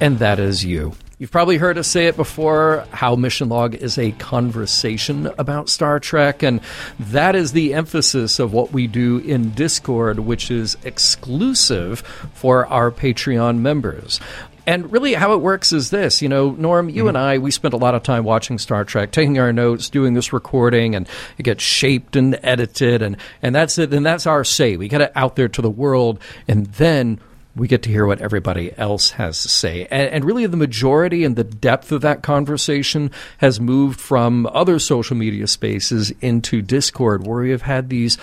and 0.00 0.18
that 0.18 0.38
is 0.38 0.64
you. 0.64 0.94
You've 1.18 1.30
probably 1.30 1.58
heard 1.58 1.76
us 1.76 1.88
say 1.88 2.06
it 2.06 2.16
before 2.16 2.86
how 2.90 3.14
Mission 3.14 3.50
Log 3.50 3.74
is 3.74 3.98
a 3.98 4.12
conversation 4.12 5.26
about 5.38 5.68
Star 5.68 6.00
Trek, 6.00 6.42
and 6.42 6.60
that 6.98 7.36
is 7.36 7.52
the 7.52 7.74
emphasis 7.74 8.38
of 8.38 8.54
what 8.54 8.72
we 8.72 8.86
do 8.86 9.18
in 9.18 9.50
Discord, 9.50 10.20
which 10.20 10.50
is 10.50 10.76
exclusive 10.84 12.00
for 12.32 12.66
our 12.66 12.90
Patreon 12.90 13.58
members. 13.58 14.20
And 14.66 14.90
really, 14.90 15.14
how 15.14 15.34
it 15.34 15.40
works 15.40 15.72
is 15.72 15.90
this. 15.90 16.22
You 16.22 16.28
know, 16.28 16.52
Norm, 16.52 16.88
you 16.88 17.08
and 17.08 17.16
mm-hmm. 17.16 17.26
I, 17.26 17.38
we 17.38 17.50
spent 17.50 17.74
a 17.74 17.78
lot 17.78 17.94
of 17.94 18.02
time 18.02 18.24
watching 18.24 18.58
Star 18.58 18.84
Trek, 18.84 19.12
taking 19.12 19.38
our 19.38 19.52
notes, 19.52 19.90
doing 19.90 20.14
this 20.14 20.32
recording, 20.32 20.94
and 20.94 21.08
it 21.38 21.42
gets 21.42 21.62
shaped 21.62 22.16
and 22.16 22.38
edited, 22.42 23.02
and, 23.02 23.16
and 23.42 23.54
that's 23.54 23.78
it. 23.78 23.92
And 23.92 24.04
that's 24.04 24.26
our 24.26 24.44
say. 24.44 24.76
We 24.76 24.88
get 24.88 25.02
it 25.02 25.12
out 25.14 25.36
there 25.36 25.48
to 25.48 25.62
the 25.62 25.70
world, 25.70 26.18
and 26.48 26.66
then 26.66 27.20
we 27.56 27.68
get 27.68 27.82
to 27.82 27.90
hear 27.90 28.06
what 28.06 28.20
everybody 28.20 28.76
else 28.76 29.10
has 29.10 29.42
to 29.42 29.48
say. 29.48 29.86
And, 29.90 30.10
and 30.10 30.24
really, 30.24 30.46
the 30.46 30.56
majority 30.56 31.24
and 31.24 31.36
the 31.36 31.44
depth 31.44 31.92
of 31.92 32.00
that 32.02 32.22
conversation 32.22 33.10
has 33.38 33.60
moved 33.60 34.00
from 34.00 34.46
other 34.46 34.78
social 34.78 35.16
media 35.16 35.46
spaces 35.46 36.10
into 36.20 36.62
Discord, 36.62 37.26
where 37.26 37.42
we 37.42 37.50
have 37.50 37.62
had 37.62 37.88
these 37.88 38.18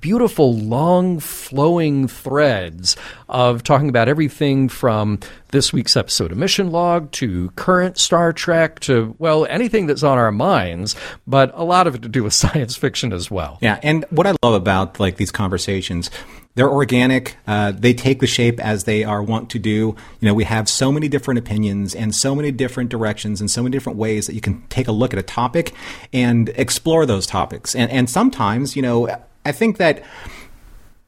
beautiful, 0.00 0.56
long, 0.56 1.20
flowing 1.20 2.08
threads 2.08 2.96
of 3.28 3.62
talking 3.62 3.88
about 3.88 4.08
everything 4.08 4.68
from 4.68 5.18
this 5.50 5.72
week's 5.72 5.96
episode 5.96 6.32
of 6.32 6.38
Mission 6.38 6.70
Log 6.70 7.10
to 7.12 7.50
current 7.56 7.98
Star 7.98 8.32
Trek 8.32 8.80
to, 8.80 9.14
well, 9.18 9.44
anything 9.46 9.86
that's 9.86 10.02
on 10.02 10.18
our 10.18 10.32
minds, 10.32 10.96
but 11.26 11.52
a 11.54 11.64
lot 11.64 11.86
of 11.86 11.94
it 11.94 12.02
to 12.02 12.08
do 12.08 12.24
with 12.24 12.32
science 12.42 12.76
fiction 12.76 13.12
as 13.12 13.30
well. 13.30 13.58
Yeah, 13.60 13.78
and 13.82 14.04
what 14.10 14.26
I 14.26 14.34
love 14.42 14.54
about 14.54 14.98
like 14.98 15.16
these 15.16 15.30
conversations, 15.30 16.10
they're 16.54 16.70
organic. 16.70 17.36
Uh, 17.46 17.72
they 17.72 17.94
take 17.94 18.20
the 18.20 18.26
shape 18.26 18.60
as 18.60 18.84
they 18.84 19.04
are 19.04 19.22
wont 19.22 19.50
to 19.50 19.58
do. 19.58 19.96
You 20.20 20.28
know, 20.28 20.34
we 20.34 20.44
have 20.44 20.68
so 20.68 20.92
many 20.92 21.08
different 21.08 21.38
opinions 21.38 21.94
and 21.94 22.14
so 22.14 22.34
many 22.34 22.50
different 22.50 22.90
directions 22.90 23.40
and 23.40 23.50
so 23.50 23.62
many 23.62 23.72
different 23.72 23.98
ways 23.98 24.26
that 24.26 24.34
you 24.34 24.40
can 24.40 24.62
take 24.68 24.88
a 24.88 24.92
look 24.92 25.12
at 25.12 25.18
a 25.18 25.22
topic 25.22 25.72
and 26.12 26.50
explore 26.50 27.06
those 27.06 27.26
topics. 27.26 27.74
And 27.74 27.90
and 27.90 28.08
sometimes, 28.08 28.76
you 28.76 28.82
know, 28.82 29.08
I 29.46 29.52
think 29.52 29.78
that 29.78 30.02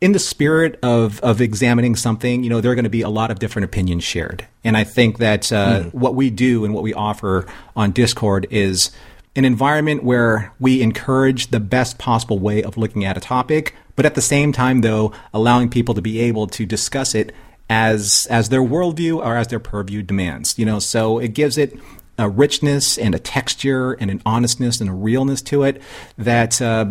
in 0.01 0.13
the 0.13 0.19
spirit 0.19 0.79
of 0.83 1.21
of 1.21 1.41
examining 1.41 1.95
something, 1.95 2.43
you 2.43 2.51
know, 2.51 2.61
there 2.61 2.73
are 2.73 2.75
going 2.75 2.85
to 2.85 2.91
be 2.91 3.03
a 3.03 3.11
lot 3.11 3.31
of 3.31 3.39
different 3.39 3.65
opinions 3.65 4.05
shared. 4.05 4.47
And 4.65 4.77
I 4.77 4.85
think 4.85 5.19
that 5.19 5.53
uh, 5.53 5.85
what 5.85 6.15
we 6.15 6.31
do 6.31 6.65
and 6.65 6.73
what 6.73 6.83
we 6.83 6.95
offer 6.95 7.47
on 7.77 7.93
Discord 7.93 8.47
is 8.51 8.91
an 9.37 9.45
environment 9.45 10.05
where 10.05 10.53
we 10.61 10.81
encourage 10.81 11.49
the 11.49 11.61
best 11.61 11.99
possible 11.99 12.39
way 12.39 12.63
of 12.63 12.77
looking 12.77 13.05
at 13.05 13.17
a 13.17 13.21
topic, 13.21 13.75
but 13.97 14.07
at 14.07 14.15
the 14.15 14.23
same 14.23 14.53
time, 14.53 14.81
though, 14.81 15.13
allowing 15.33 15.69
people 15.69 15.95
to 15.95 16.03
be 16.03 16.21
able 16.21 16.47
to 16.49 16.67
discuss 16.67 17.15
it 17.15 17.33
as 17.71 18.27
as 18.31 18.49
their 18.49 18.63
worldview 18.63 19.19
or 19.19 19.37
as 19.37 19.49
their 19.49 19.61
purview 19.61 20.03
demands. 20.03 20.59
You 20.59 20.67
know, 20.67 20.79
so 20.79 21.19
it 21.19 21.35
gives 21.35 21.59
it 21.59 21.79
a 22.19 22.29
richness 22.29 22.97
and 22.97 23.15
a 23.15 23.19
texture 23.19 23.93
and 23.95 24.11
an 24.11 24.23
honestness 24.25 24.81
and 24.81 24.91
a 24.91 24.93
realness 24.93 25.43
to 25.43 25.63
it 25.65 25.83
that. 26.19 26.61
Uh, 26.61 26.87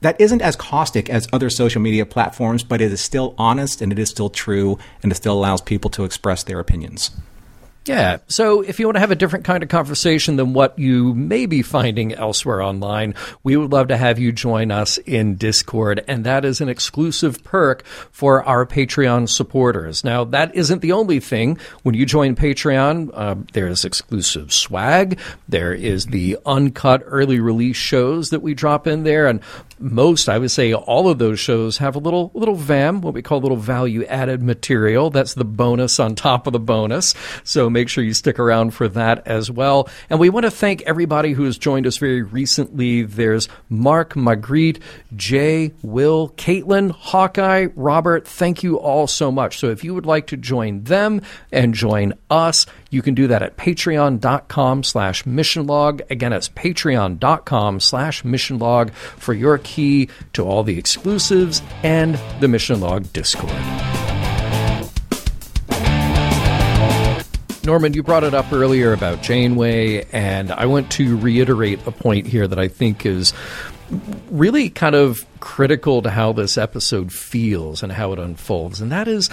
that 0.00 0.20
isn't 0.20 0.42
as 0.42 0.56
caustic 0.56 1.08
as 1.08 1.28
other 1.32 1.48
social 1.48 1.80
media 1.80 2.04
platforms, 2.04 2.64
but 2.64 2.80
it 2.80 2.90
is 2.90 3.00
still 3.00 3.36
honest 3.38 3.80
and 3.80 3.92
it 3.92 4.00
is 4.00 4.10
still 4.10 4.28
true 4.28 4.76
and 5.00 5.12
it 5.12 5.14
still 5.14 5.34
allows 5.34 5.60
people 5.60 5.88
to 5.90 6.02
express 6.02 6.42
their 6.42 6.58
opinions. 6.58 7.12
Yeah. 7.84 8.18
So 8.28 8.60
if 8.60 8.78
you 8.78 8.86
want 8.86 8.96
to 8.96 9.00
have 9.00 9.10
a 9.10 9.16
different 9.16 9.44
kind 9.44 9.62
of 9.62 9.68
conversation 9.68 10.36
than 10.36 10.52
what 10.52 10.78
you 10.78 11.14
may 11.14 11.46
be 11.46 11.62
finding 11.62 12.12
elsewhere 12.12 12.62
online, 12.62 13.14
we 13.42 13.56
would 13.56 13.72
love 13.72 13.88
to 13.88 13.96
have 13.96 14.20
you 14.20 14.30
join 14.30 14.70
us 14.70 14.98
in 14.98 15.34
Discord. 15.34 16.04
And 16.06 16.24
that 16.24 16.44
is 16.44 16.60
an 16.60 16.68
exclusive 16.68 17.42
perk 17.42 17.84
for 18.12 18.44
our 18.44 18.64
Patreon 18.66 19.28
supporters. 19.28 20.04
Now, 20.04 20.22
that 20.24 20.54
isn't 20.54 20.80
the 20.80 20.92
only 20.92 21.18
thing. 21.18 21.58
When 21.82 21.96
you 21.96 22.06
join 22.06 22.36
Patreon, 22.36 23.10
uh, 23.12 23.34
there's 23.52 23.84
exclusive 23.84 24.52
swag. 24.52 25.18
There 25.48 25.72
is 25.72 26.06
the 26.06 26.38
uncut 26.46 27.02
early 27.04 27.40
release 27.40 27.76
shows 27.76 28.30
that 28.30 28.42
we 28.42 28.54
drop 28.54 28.86
in 28.86 29.02
there. 29.02 29.26
And 29.26 29.40
most, 29.82 30.28
I 30.28 30.38
would 30.38 30.50
say 30.50 30.72
all 30.72 31.08
of 31.08 31.18
those 31.18 31.40
shows 31.40 31.78
have 31.78 31.96
a 31.96 31.98
little, 31.98 32.30
little 32.34 32.54
VAM, 32.54 33.00
what 33.00 33.14
we 33.14 33.22
call 33.22 33.38
a 33.38 33.40
little 33.40 33.56
value 33.56 34.04
added 34.04 34.42
material. 34.42 35.10
That's 35.10 35.34
the 35.34 35.44
bonus 35.44 35.98
on 35.98 36.14
top 36.14 36.46
of 36.46 36.52
the 36.52 36.60
bonus. 36.60 37.14
So 37.44 37.68
make 37.68 37.88
sure 37.88 38.04
you 38.04 38.14
stick 38.14 38.38
around 38.38 38.74
for 38.74 38.88
that 38.88 39.26
as 39.26 39.50
well. 39.50 39.88
And 40.08 40.20
we 40.20 40.30
want 40.30 40.44
to 40.44 40.50
thank 40.50 40.82
everybody 40.82 41.32
who 41.32 41.44
has 41.44 41.58
joined 41.58 41.86
us 41.86 41.96
very 41.96 42.22
recently. 42.22 43.02
There's 43.02 43.48
Mark, 43.68 44.14
Magritte, 44.14 44.80
Jay, 45.16 45.72
Will, 45.82 46.30
Caitlin, 46.30 46.90
Hawkeye, 46.90 47.68
Robert. 47.74 48.26
Thank 48.26 48.62
you 48.62 48.78
all 48.78 49.06
so 49.06 49.32
much. 49.32 49.58
So 49.58 49.70
if 49.70 49.84
you 49.84 49.94
would 49.94 50.06
like 50.06 50.28
to 50.28 50.36
join 50.36 50.84
them 50.84 51.22
and 51.50 51.74
join 51.74 52.14
us, 52.30 52.66
you 52.92 53.00
can 53.00 53.14
do 53.14 53.26
that 53.28 53.42
at 53.42 53.56
patreon.com 53.56 54.82
slash 54.84 55.24
missionlog. 55.24 56.08
Again, 56.10 56.32
it's 56.32 56.50
patreon.com 56.50 57.80
slash 57.80 58.22
missionlog 58.22 58.92
for 58.92 59.32
your 59.32 59.58
key 59.58 60.10
to 60.34 60.44
all 60.44 60.62
the 60.62 60.78
exclusives 60.78 61.62
and 61.82 62.20
the 62.40 62.48
Mission 62.48 62.80
Log 62.80 63.10
Discord. 63.12 63.50
Norman, 67.64 67.94
you 67.94 68.02
brought 68.02 68.24
it 68.24 68.34
up 68.34 68.52
earlier 68.52 68.92
about 68.92 69.22
Janeway, 69.22 70.04
and 70.12 70.50
I 70.50 70.66
want 70.66 70.90
to 70.92 71.16
reiterate 71.16 71.86
a 71.86 71.92
point 71.92 72.26
here 72.26 72.46
that 72.46 72.58
I 72.58 72.68
think 72.68 73.06
is 73.06 73.32
really 74.30 74.68
kind 74.68 74.94
of 74.94 75.24
critical 75.40 76.02
to 76.02 76.10
how 76.10 76.32
this 76.32 76.58
episode 76.58 77.12
feels 77.12 77.82
and 77.82 77.92
how 77.92 78.12
it 78.12 78.18
unfolds, 78.18 78.80
and 78.80 78.92
that 78.92 79.06
is 79.08 79.30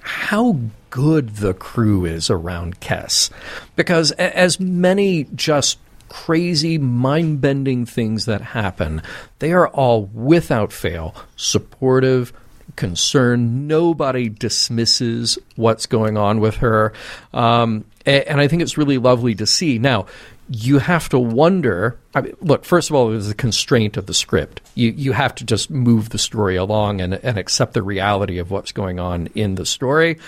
how 0.00 0.58
good 0.94 1.30
the 1.38 1.52
crew 1.52 2.04
is 2.04 2.30
around 2.30 2.78
Kess. 2.78 3.28
Because 3.74 4.12
as 4.12 4.60
many 4.60 5.24
just 5.34 5.80
crazy, 6.08 6.78
mind 6.78 7.40
bending 7.40 7.84
things 7.84 8.26
that 8.26 8.40
happen, 8.40 9.02
they 9.40 9.52
are 9.52 9.66
all 9.66 10.04
without 10.04 10.72
fail 10.72 11.12
supportive, 11.34 12.32
concerned. 12.76 13.66
Nobody 13.66 14.28
dismisses 14.28 15.36
what's 15.56 15.86
going 15.86 16.16
on 16.16 16.38
with 16.38 16.58
her. 16.58 16.92
Um, 17.32 17.84
and 18.06 18.40
I 18.40 18.46
think 18.46 18.62
it's 18.62 18.78
really 18.78 18.98
lovely 18.98 19.34
to 19.34 19.46
see. 19.46 19.80
Now, 19.80 20.06
you 20.48 20.78
have 20.78 21.08
to 21.08 21.18
wonder. 21.18 21.98
I 22.16 22.20
mean, 22.20 22.36
look, 22.40 22.64
first 22.64 22.90
of 22.90 22.96
all, 22.96 23.10
there's 23.10 23.28
a 23.28 23.34
constraint 23.34 23.96
of 23.96 24.06
the 24.06 24.14
script. 24.14 24.60
You 24.76 24.90
you 24.90 25.12
have 25.12 25.34
to 25.36 25.44
just 25.44 25.68
move 25.68 26.10
the 26.10 26.18
story 26.18 26.54
along 26.54 27.00
and, 27.00 27.14
and 27.14 27.36
accept 27.36 27.74
the 27.74 27.82
reality 27.82 28.38
of 28.38 28.52
what's 28.52 28.70
going 28.70 29.00
on 29.00 29.28
in 29.34 29.56
the 29.56 29.66
story. 29.66 30.18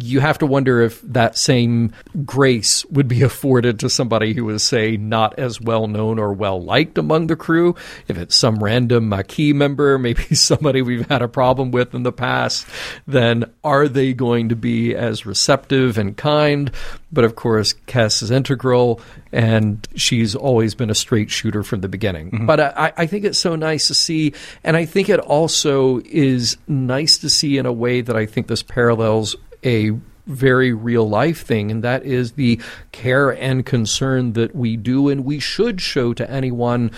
You 0.00 0.20
have 0.20 0.38
to 0.38 0.46
wonder 0.46 0.80
if 0.80 1.02
that 1.02 1.36
same 1.36 1.92
grace 2.24 2.86
would 2.86 3.06
be 3.06 3.22
afforded 3.30 3.80
to 3.80 3.90
somebody 3.90 4.32
who 4.32 4.48
is, 4.48 4.62
say, 4.62 4.96
not 4.96 5.38
as 5.38 5.60
well 5.60 5.86
known 5.86 6.18
or 6.18 6.32
well 6.32 6.62
liked 6.62 6.96
among 6.96 7.26
the 7.26 7.36
crew. 7.36 7.74
If 8.08 8.16
it's 8.16 8.34
some 8.34 8.62
random 8.62 9.10
Maquis 9.10 9.54
member, 9.54 9.98
maybe 10.06 10.34
somebody 10.34 10.80
we've 10.80 11.08
had 11.08 11.20
a 11.20 11.28
problem 11.28 11.70
with 11.70 11.94
in 11.94 12.02
the 12.02 12.12
past, 12.12 12.66
then 13.06 13.52
are 13.62 13.88
they 13.88 14.14
going 14.14 14.48
to 14.48 14.56
be 14.56 14.94
as 14.94 15.26
receptive 15.26 15.98
and 15.98 16.16
kind? 16.16 16.70
But 17.12 17.24
of 17.24 17.36
course, 17.36 17.74
Kes 17.86 18.22
is 18.22 18.30
integral, 18.30 19.00
and 19.32 19.86
she's 19.94 20.34
always 20.34 20.74
been 20.74 20.90
a 20.90 20.94
straight 20.94 21.25
shooter 21.30 21.62
from 21.62 21.80
the 21.80 21.88
beginning. 21.88 22.30
Mm-hmm. 22.30 22.46
But 22.46 22.60
uh, 22.60 22.72
I, 22.76 22.92
I 22.96 23.06
think 23.06 23.24
it's 23.24 23.38
so 23.38 23.56
nice 23.56 23.88
to 23.88 23.94
see, 23.94 24.32
and 24.64 24.76
I 24.76 24.84
think 24.84 25.08
it 25.08 25.20
also 25.20 26.00
is 26.04 26.56
nice 26.66 27.18
to 27.18 27.28
see 27.28 27.58
in 27.58 27.66
a 27.66 27.72
way 27.72 28.00
that 28.00 28.16
I 28.16 28.26
think 28.26 28.46
this 28.46 28.62
parallels 28.62 29.36
a 29.64 29.90
very 30.26 30.72
real 30.72 31.08
life 31.08 31.44
thing, 31.44 31.70
and 31.70 31.84
that 31.84 32.04
is 32.04 32.32
the 32.32 32.60
care 32.92 33.30
and 33.30 33.64
concern 33.64 34.32
that 34.32 34.54
we 34.54 34.76
do 34.76 35.08
and 35.08 35.24
we 35.24 35.38
should 35.38 35.80
show 35.80 36.12
to 36.14 36.28
anyone 36.30 36.90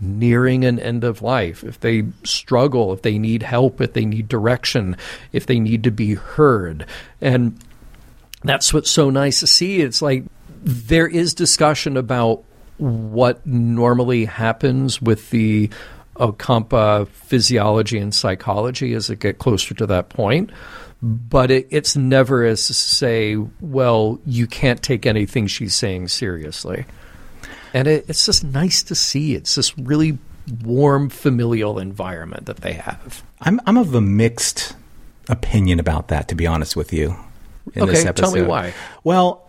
nearing 0.00 0.64
an 0.64 0.80
end 0.80 1.04
of 1.04 1.22
life, 1.22 1.62
if 1.62 1.78
they 1.80 2.04
struggle, 2.24 2.92
if 2.92 3.02
they 3.02 3.18
need 3.18 3.42
help, 3.42 3.80
if 3.80 3.92
they 3.92 4.04
need 4.04 4.28
direction, 4.28 4.96
if 5.32 5.46
they 5.46 5.60
need 5.60 5.84
to 5.84 5.90
be 5.90 6.14
heard. 6.14 6.84
And 7.20 7.56
that's 8.42 8.74
what's 8.74 8.90
so 8.90 9.10
nice 9.10 9.40
to 9.40 9.46
see. 9.46 9.80
It's 9.80 10.02
like 10.02 10.24
there 10.64 11.06
is 11.06 11.34
discussion 11.34 11.96
about 11.96 12.42
what 12.82 13.46
normally 13.46 14.24
happens 14.24 15.00
with 15.00 15.30
the 15.30 15.70
Ocampa 16.16 17.06
physiology 17.08 17.98
and 17.98 18.14
psychology 18.14 18.92
as 18.94 19.08
it 19.08 19.20
get 19.20 19.38
closer 19.38 19.72
to 19.74 19.86
that 19.86 20.08
point. 20.08 20.50
But 21.00 21.50
it, 21.50 21.68
it's 21.70 21.96
never 21.96 22.44
as 22.44 22.66
to 22.66 22.74
say, 22.74 23.36
well, 23.60 24.20
you 24.26 24.46
can't 24.46 24.82
take 24.82 25.06
anything 25.06 25.46
she's 25.46 25.74
saying 25.74 26.08
seriously. 26.08 26.84
And 27.74 27.88
it, 27.88 28.04
it's 28.08 28.26
just 28.26 28.44
nice 28.44 28.82
to 28.84 28.94
see. 28.94 29.34
It's 29.34 29.54
this 29.54 29.76
really 29.78 30.18
warm, 30.64 31.08
familial 31.08 31.78
environment 31.78 32.46
that 32.46 32.58
they 32.58 32.74
have. 32.74 33.22
I'm 33.40 33.60
I'm 33.66 33.76
of 33.76 33.94
a 33.94 34.00
mixed 34.00 34.76
opinion 35.28 35.80
about 35.80 36.08
that, 36.08 36.28
to 36.28 36.34
be 36.34 36.46
honest 36.46 36.76
with 36.76 36.92
you. 36.92 37.16
In 37.74 37.86
this 37.86 38.00
Okay, 38.00 38.08
episode. 38.08 38.24
tell 38.24 38.32
me 38.32 38.42
why. 38.42 38.74
Well, 39.04 39.48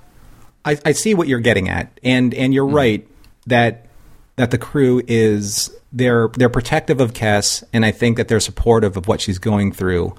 I, 0.63 0.77
I 0.85 0.91
see 0.93 1.13
what 1.13 1.27
you're 1.27 1.39
getting 1.39 1.69
at, 1.69 1.99
and 2.03 2.33
and 2.33 2.53
you're 2.53 2.67
hmm. 2.67 2.75
right 2.75 3.07
that 3.47 3.87
that 4.35 4.51
the 4.51 4.57
crew 4.57 5.01
is 5.07 5.75
they're 5.91 6.27
they're 6.29 6.49
protective 6.49 6.99
of 6.99 7.13
Kes, 7.13 7.63
and 7.71 7.85
I 7.85 7.91
think 7.91 8.17
that 8.17 8.27
they're 8.27 8.39
supportive 8.39 8.97
of 8.97 9.07
what 9.07 9.21
she's 9.21 9.37
going 9.37 9.71
through. 9.71 10.15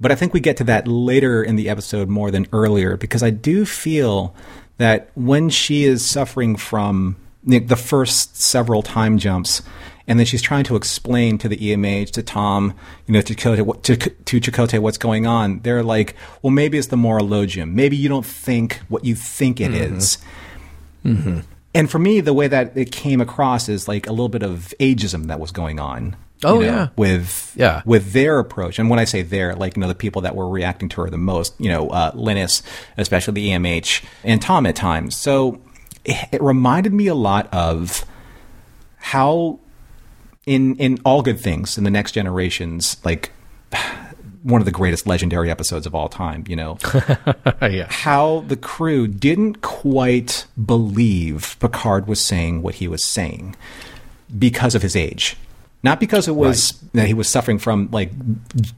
But 0.00 0.12
I 0.12 0.14
think 0.14 0.32
we 0.32 0.40
get 0.40 0.56
to 0.58 0.64
that 0.64 0.86
later 0.86 1.42
in 1.42 1.56
the 1.56 1.68
episode 1.68 2.08
more 2.08 2.30
than 2.30 2.46
earlier 2.52 2.96
because 2.96 3.22
I 3.22 3.30
do 3.30 3.64
feel 3.64 4.34
that 4.76 5.10
when 5.14 5.50
she 5.50 5.84
is 5.84 6.08
suffering 6.08 6.56
from 6.56 7.16
the 7.44 7.58
the 7.58 7.76
first 7.76 8.36
several 8.36 8.82
time 8.82 9.18
jumps, 9.18 9.62
and 10.06 10.18
then 10.18 10.26
she's 10.26 10.42
trying 10.42 10.64
to 10.64 10.76
explain 10.76 11.38
to 11.38 11.48
the 11.48 11.56
EMH, 11.56 12.10
to 12.12 12.22
Tom, 12.22 12.74
you 13.06 13.12
know, 13.12 13.20
to 13.20 13.34
Chakotay, 13.34 13.82
to, 13.82 13.96
to 13.96 14.40
Chakotay 14.40 14.78
what's 14.78 14.98
going 14.98 15.26
on. 15.26 15.60
They're 15.60 15.82
like, 15.82 16.16
well, 16.42 16.50
maybe 16.50 16.78
it's 16.78 16.88
the 16.88 16.96
morilogium. 16.96 17.72
Maybe 17.72 17.96
you 17.96 18.08
don't 18.08 18.26
think 18.26 18.80
what 18.88 19.04
you 19.04 19.14
think 19.14 19.60
it 19.60 19.72
mm-hmm. 19.72 19.96
is. 19.96 20.18
Mm-hmm. 21.04 21.40
And 21.78 21.88
for 21.90 21.98
me, 21.98 22.20
the 22.20 22.34
way 22.34 22.48
that 22.48 22.76
it 22.76 22.90
came 22.92 23.20
across 23.20 23.68
is 23.68 23.86
like 23.88 24.06
a 24.06 24.10
little 24.10 24.28
bit 24.28 24.42
of 24.42 24.74
ageism 24.80 25.28
that 25.28 25.38
was 25.40 25.50
going 25.52 25.78
on. 25.80 26.16
you 26.42 26.48
Oh, 26.48 26.54
know, 26.56 26.60
yeah. 26.60 26.88
with 26.96 27.52
Yeah. 27.56 27.82
with 27.84 28.12
their 28.12 28.38
approach. 28.38 28.78
And 28.78 28.90
when 28.90 28.98
I 28.98 29.04
say 29.04 29.22
their, 29.22 29.54
like 29.54 29.76
you 29.76 29.80
know, 29.80 29.88
the 29.88 29.94
people 29.94 30.22
that 30.22 30.34
were 30.36 30.48
reacting 30.48 30.88
to 30.90 31.02
her 31.02 31.10
the 31.10 31.18
most, 31.18 31.54
you 31.58 31.68
know, 31.68 31.88
uh, 31.88 32.12
Linnis, 32.12 32.62
especially 32.96 33.34
the 33.34 33.48
EMH, 33.50 34.04
and 34.24 34.42
Tom 34.42 34.66
at 34.66 34.76
times. 34.76 35.16
So 35.16 35.60
it, 36.04 36.16
it 36.32 36.42
reminded 36.42 36.92
me 36.92 37.06
a 37.06 37.14
lot 37.14 37.48
of 37.52 38.04
how 38.96 39.58
in 40.46 40.74
in 40.76 40.98
all 41.04 41.22
good 41.22 41.40
things 41.40 41.76
in 41.78 41.84
the 41.84 41.90
next 41.90 42.12
generations, 42.12 42.96
like 43.04 43.30
one 44.42 44.60
of 44.60 44.64
the 44.64 44.72
greatest 44.72 45.06
legendary 45.06 45.50
episodes 45.50 45.86
of 45.86 45.94
all 45.94 46.08
time. 46.08 46.44
You 46.48 46.56
know, 46.56 46.78
yeah. 47.62 47.86
how 47.88 48.44
the 48.48 48.56
crew 48.56 49.06
didn't 49.06 49.62
quite 49.62 50.46
believe 50.64 51.56
Picard 51.60 52.06
was 52.06 52.20
saying 52.20 52.62
what 52.62 52.76
he 52.76 52.88
was 52.88 53.02
saying 53.02 53.56
because 54.38 54.74
of 54.74 54.82
his 54.82 54.96
age. 54.96 55.36
Not 55.82 56.00
because 56.00 56.26
it 56.26 56.34
was 56.34 56.70
that 56.92 57.06
he 57.06 57.14
was 57.14 57.28
suffering 57.28 57.58
from 57.58 57.88
like 57.92 58.10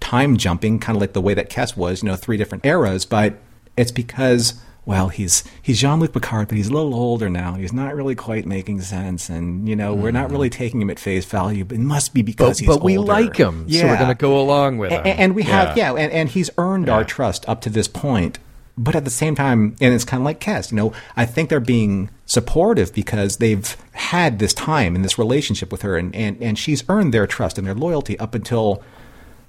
time 0.00 0.36
jumping, 0.36 0.78
kind 0.78 0.96
of 0.96 1.00
like 1.00 1.14
the 1.14 1.20
way 1.20 1.32
that 1.32 1.48
Kes 1.48 1.76
was, 1.76 2.02
you 2.02 2.08
know, 2.08 2.16
three 2.16 2.36
different 2.36 2.66
eras, 2.66 3.06
but 3.06 3.38
it's 3.76 3.90
because 3.90 4.60
well, 4.86 5.08
he's 5.08 5.44
he's 5.62 5.78
Jean 5.80 6.00
Luc 6.00 6.12
Picard, 6.12 6.48
but 6.48 6.56
he's 6.56 6.68
a 6.68 6.72
little 6.72 6.94
older 6.94 7.28
now. 7.28 7.54
He's 7.54 7.72
not 7.72 7.94
really 7.94 8.14
quite 8.14 8.46
making 8.46 8.80
sense, 8.80 9.28
and 9.28 9.68
you 9.68 9.76
know, 9.76 9.94
we're 9.94 10.10
not 10.10 10.30
really 10.30 10.50
taking 10.50 10.80
him 10.80 10.90
at 10.90 10.98
face 10.98 11.24
value. 11.24 11.64
But 11.64 11.76
it 11.76 11.82
must 11.82 12.14
be 12.14 12.22
because 12.22 12.60
Mm. 12.60 12.66
But, 12.66 12.72
he's 12.72 12.76
but 12.78 12.84
we 12.84 12.98
like 12.98 13.36
him, 13.36 13.70
so 13.70 13.86
we're 13.86 13.96
going 13.96 14.08
to 14.08 14.14
go 14.14 14.40
along 14.40 14.78
with 14.78 14.90
him. 14.90 15.02
And, 15.04 15.34
we 15.34 15.42
have 15.44 15.76
yeah, 15.76 15.92
and, 15.92 16.12
and 16.12 16.28
he's 16.28 16.50
earned 16.58 16.88
our 16.88 17.04
trust 17.04 17.48
up 17.48 17.60
to 17.62 17.70
this 17.70 17.88
point 17.88 18.38
but 18.78 18.96
at 18.96 19.04
the 19.04 19.10
same 19.10 19.34
time 19.34 19.76
and 19.80 19.92
it's 19.92 20.04
kind 20.04 20.22
of 20.22 20.24
like 20.24 20.40
Kes, 20.40 20.70
you 20.70 20.76
know 20.76 20.92
I 21.16 21.26
think 21.26 21.50
they're 21.50 21.60
being 21.60 22.08
supportive 22.24 22.94
because 22.94 23.36
they've 23.36 23.76
had 23.92 24.38
this 24.38 24.54
time 24.54 24.96
in 24.96 25.02
this 25.02 25.18
relationship 25.18 25.70
with 25.70 25.82
her 25.82 25.96
and, 25.96 26.14
and, 26.14 26.40
and 26.42 26.58
she's 26.58 26.82
earned 26.88 27.12
their 27.12 27.26
trust 27.26 27.58
and 27.58 27.66
their 27.66 27.74
loyalty 27.74 28.18
up 28.18 28.34
until 28.34 28.82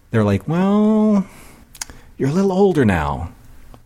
they're 0.10 0.24
like 0.26 0.48
well 0.48 1.26
you're 2.18 2.30
a 2.30 2.34
little 2.34 2.52
older 2.52 2.84
now 2.84 3.32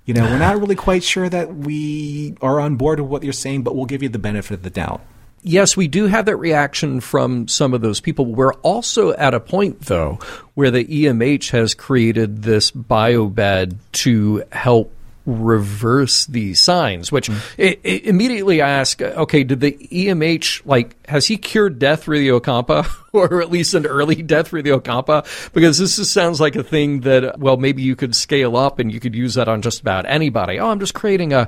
you 0.05 0.13
know 0.13 0.23
we're 0.23 0.37
not 0.37 0.59
really 0.59 0.75
quite 0.75 1.03
sure 1.03 1.27
that 1.27 1.55
we 1.55 2.35
are 2.41 2.59
on 2.59 2.75
board 2.75 2.99
with 2.99 3.09
what 3.09 3.23
you're 3.23 3.33
saying 3.33 3.63
but 3.63 3.75
we'll 3.75 3.85
give 3.85 4.03
you 4.03 4.09
the 4.09 4.19
benefit 4.19 4.53
of 4.53 4.63
the 4.63 4.69
doubt 4.69 5.01
yes, 5.45 5.77
we 5.77 5.87
do 5.87 6.07
have 6.07 6.25
that 6.25 6.35
reaction 6.37 6.99
from 6.99 7.47
some 7.47 7.73
of 7.73 7.81
those 7.81 8.01
people. 8.01 8.25
We're 8.25 8.53
also 8.55 9.13
at 9.13 9.33
a 9.33 9.39
point, 9.39 9.81
though, 9.81 10.19
where 10.55 10.71
the 10.71 10.83
EMH 10.83 11.51
has 11.51 11.73
created 11.73 12.41
this 12.41 12.71
biobed 12.71 13.77
to 13.93 14.43
help 14.51 14.91
reverse 15.25 16.27
these 16.27 16.61
signs 16.61 17.11
which 17.11 17.27
hmm. 17.27 17.37
i 17.57 17.77
i 17.83 18.01
immediately 18.03 18.61
I 18.61 18.69
ask 18.69 19.01
uh, 19.01 19.05
okay 19.17 19.43
did 19.43 19.59
the 19.59 19.71
EMH 19.71 20.61
like 20.65 20.95
has 21.07 21.25
he 21.25 21.37
cured 21.37 21.79
death 21.79 22.03
through 22.03 22.19
the 22.19 22.29
Ocampa 22.29 22.87
or 23.13 23.41
at 23.41 23.49
least 23.49 23.73
an 23.73 23.87
early 23.87 24.21
death 24.21 24.49
through 24.49 24.61
the 24.63 24.69
Ocampa 24.71 25.25
because 25.53 25.79
this 25.79 25.95
just 25.95 26.11
sounds 26.11 26.39
like 26.39 26.55
a 26.55 26.63
thing 26.63 27.01
that 27.01 27.23
uh, 27.23 27.33
well 27.37 27.57
maybe 27.57 27.81
you 27.81 27.95
could 27.95 28.15
scale 28.15 28.55
up 28.55 28.77
and 28.77 28.91
you 28.91 28.99
could 28.99 29.15
use 29.15 29.33
that 29.33 29.47
on 29.47 29.63
just 29.63 29.81
about 29.81 30.05
anybody 30.05 30.59
oh 30.59 30.69
I'm 30.69 30.79
just 30.79 30.93
creating 30.93 31.33
a 31.33 31.47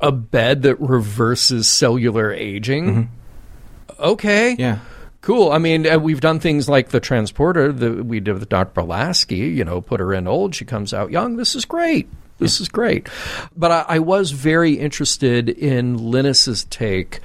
a 0.00 0.12
bed 0.12 0.62
that 0.62 0.76
reverses 0.80 1.68
cellular 1.68 2.32
aging 2.32 2.84
mm-hmm. 2.86 4.02
okay. 4.02 4.54
Yeah. 4.56 4.78
Cool. 5.20 5.50
I 5.50 5.58
mean, 5.58 5.86
uh, 5.86 5.98
we've 5.98 6.20
done 6.20 6.38
things 6.38 6.68
like 6.68 6.90
the 6.90 7.00
transporter 7.00 7.72
that 7.72 8.06
we 8.06 8.20
did 8.20 8.34
with 8.34 8.48
Dr. 8.48 8.80
Pulaski, 8.80 9.36
you 9.36 9.64
know, 9.64 9.80
put 9.80 9.98
her 9.98 10.14
in 10.14 10.28
old, 10.28 10.54
she 10.54 10.64
comes 10.64 10.94
out 10.94 11.10
young. 11.10 11.36
This 11.36 11.56
is 11.56 11.64
great. 11.64 12.08
This 12.38 12.60
is 12.60 12.68
great. 12.68 13.08
But 13.56 13.70
I, 13.70 13.84
I 13.88 13.98
was 13.98 14.30
very 14.30 14.74
interested 14.74 15.48
in 15.48 15.98
Linnis's 15.98 16.64
take 16.64 17.20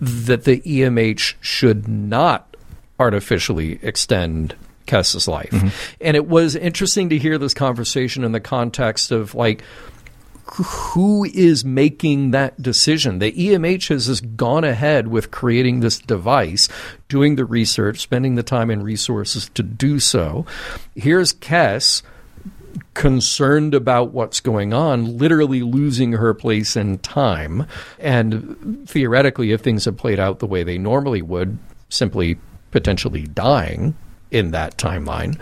that 0.00 0.44
the 0.44 0.60
EMH 0.60 1.34
should 1.40 1.88
not 1.88 2.56
artificially 2.98 3.78
extend 3.82 4.54
Kes's 4.86 5.26
life. 5.26 5.50
Mm-hmm. 5.50 5.68
And 6.00 6.16
it 6.16 6.26
was 6.26 6.56
interesting 6.56 7.08
to 7.08 7.18
hear 7.18 7.38
this 7.38 7.54
conversation 7.54 8.24
in 8.24 8.32
the 8.32 8.40
context 8.40 9.10
of 9.10 9.34
like, 9.34 9.62
who 10.46 11.24
is 11.24 11.64
making 11.64 12.32
that 12.32 12.60
decision? 12.60 13.18
The 13.18 13.32
EMH 13.32 13.88
has 13.88 14.06
just 14.06 14.36
gone 14.36 14.62
ahead 14.62 15.08
with 15.08 15.30
creating 15.30 15.80
this 15.80 15.98
device, 15.98 16.68
doing 17.08 17.36
the 17.36 17.46
research, 17.46 18.00
spending 18.00 18.34
the 18.34 18.42
time 18.42 18.68
and 18.68 18.84
resources 18.84 19.50
to 19.54 19.62
do 19.62 19.98
so. 19.98 20.44
Here's 20.94 21.32
Kes 21.32 22.02
concerned 22.94 23.74
about 23.74 24.12
what's 24.12 24.40
going 24.40 24.72
on, 24.72 25.18
literally 25.18 25.62
losing 25.62 26.12
her 26.12 26.34
place 26.34 26.76
in 26.76 26.98
time. 26.98 27.66
And 27.98 28.86
theoretically, 28.88 29.52
if 29.52 29.60
things 29.60 29.84
had 29.84 29.98
played 29.98 30.18
out 30.18 30.38
the 30.38 30.46
way 30.46 30.62
they 30.62 30.78
normally 30.78 31.22
would, 31.22 31.58
simply 31.88 32.38
potentially 32.70 33.22
dying 33.22 33.94
in 34.30 34.50
that 34.50 34.76
timeline. 34.76 35.40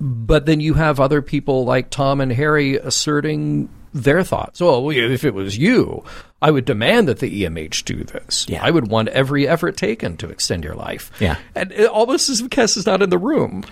But 0.00 0.46
then 0.46 0.60
you 0.60 0.74
have 0.74 0.98
other 0.98 1.22
people 1.22 1.64
like 1.64 1.90
Tom 1.90 2.20
and 2.20 2.32
Harry 2.32 2.76
asserting 2.76 3.68
their 3.94 4.24
thoughts. 4.24 4.60
Well, 4.60 4.90
if 4.90 5.24
it 5.24 5.34
was 5.34 5.56
you, 5.56 6.04
I 6.40 6.50
would 6.50 6.64
demand 6.64 7.08
that 7.08 7.20
the 7.20 7.44
EMH 7.44 7.84
do 7.84 8.02
this. 8.02 8.46
Yeah. 8.48 8.64
I 8.64 8.70
would 8.70 8.88
want 8.88 9.08
every 9.10 9.46
effort 9.46 9.76
taken 9.76 10.16
to 10.16 10.28
extend 10.28 10.64
your 10.64 10.74
life. 10.74 11.12
Yeah. 11.20 11.36
And 11.54 11.70
uh, 11.72 11.76
it, 11.76 11.86
almost 11.88 12.28
as 12.28 12.40
if 12.40 12.48
Kes 12.48 12.76
is 12.76 12.86
not 12.86 13.02
in 13.02 13.10
the 13.10 13.18
room. 13.18 13.64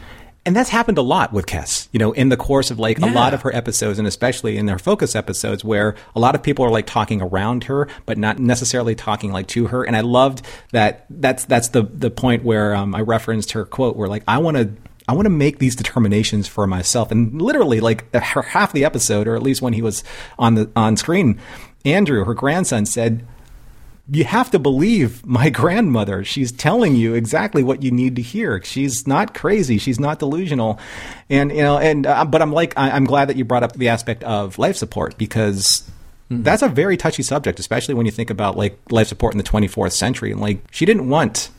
And 0.51 0.57
that's 0.57 0.70
happened 0.70 0.98
a 0.98 1.03
lot 1.03 1.32
with 1.32 1.46
Kes, 1.46 1.86
you 1.92 2.01
know, 2.01 2.11
in 2.11 2.28
the 2.28 2.36
course 2.36 2.72
of 2.72 2.80
like 2.80 2.98
a 2.98 3.07
lot 3.07 3.34
of 3.34 3.42
her 3.42 3.55
episodes 3.55 4.01
and 4.01 4.09
especially 4.09 4.57
in 4.57 4.66
their 4.66 4.80
focus 4.80 5.14
episodes 5.14 5.64
where 5.64 5.94
a 6.16 6.18
lot 6.18 6.34
of 6.34 6.42
people 6.42 6.64
are 6.64 6.72
like 6.72 6.88
talking 6.88 7.22
around 7.22 7.62
her, 7.62 7.86
but 8.05 8.18
not 8.18 8.40
necessarily 8.40 8.96
talking 8.96 9.30
like 9.30 9.46
to 9.46 9.68
her. 9.68 9.84
And 9.84 9.94
I 9.94 10.01
loved 10.01 10.44
that 10.72 11.07
that's, 11.09 11.44
that's 11.44 11.68
the, 11.68 11.84
the 11.84 12.11
point 12.11 12.42
where 12.42 12.74
um, 12.74 12.96
I 12.96 13.01
referenced 13.03 13.53
her 13.53 13.64
quote 13.64 13.94
where 13.94 14.09
like, 14.09 14.24
I 14.26 14.38
want 14.38 14.57
to, 14.57 14.72
I 15.07 15.12
want 15.12 15.26
to 15.26 15.30
make 15.30 15.61
these 15.61 15.76
determinations 15.76 16.48
for 16.48 16.66
myself. 16.66 17.12
And 17.12 17.40
literally 17.40 17.78
like 17.78 18.12
half 18.12 18.72
the 18.72 18.84
episode, 18.84 19.28
or 19.28 19.36
at 19.36 19.44
least 19.44 19.62
when 19.62 19.72
he 19.72 19.82
was 19.82 20.03
on 20.36 20.57
the, 20.57 20.70
on 20.74 20.96
screen, 20.96 21.38
Andrew, 21.84 22.24
her 22.24 22.34
grandson 22.34 22.86
said, 22.86 23.24
you 24.13 24.25
have 24.25 24.51
to 24.51 24.59
believe 24.59 25.25
my 25.25 25.51
grandmother. 25.61 26.25
She's 26.25 26.53
telling 26.53 26.97
you 26.97 27.15
exactly 27.15 27.63
what 27.63 27.83
you 27.83 27.91
need 27.91 28.17
to 28.17 28.23
hear. 28.23 28.63
She's 28.63 29.07
not 29.07 29.35
crazy. 29.35 29.79
She's 29.79 30.01
not 30.01 30.19
delusional. 30.19 30.79
And, 31.29 31.51
you 31.51 31.63
know, 31.63 31.79
and, 31.79 32.07
uh, 32.07 32.25
but 32.25 32.43
I'm 32.43 32.53
like, 32.53 32.77
I, 32.77 32.91
I'm 32.91 33.05
glad 33.05 33.29
that 33.29 33.37
you 33.37 33.45
brought 33.45 33.63
up 33.63 33.75
the 33.75 33.89
aspect 33.89 34.25
of 34.25 34.59
life 34.59 34.77
support 34.77 35.17
because 35.17 35.89
that's 36.31 36.63
a 36.63 36.69
very 36.69 36.97
touchy 36.97 37.25
subject, 37.25 37.59
especially 37.59 37.95
when 37.95 38.07
you 38.07 38.13
think 38.13 38.31
about 38.31 38.57
like 38.57 38.79
life 38.91 39.09
support 39.09 39.35
in 39.35 39.39
the 39.39 39.45
24th 39.45 39.93
century. 39.93 40.31
And 40.31 40.41
like, 40.41 40.61
she 40.71 40.87
didn't 40.87 41.09
want 41.09 41.51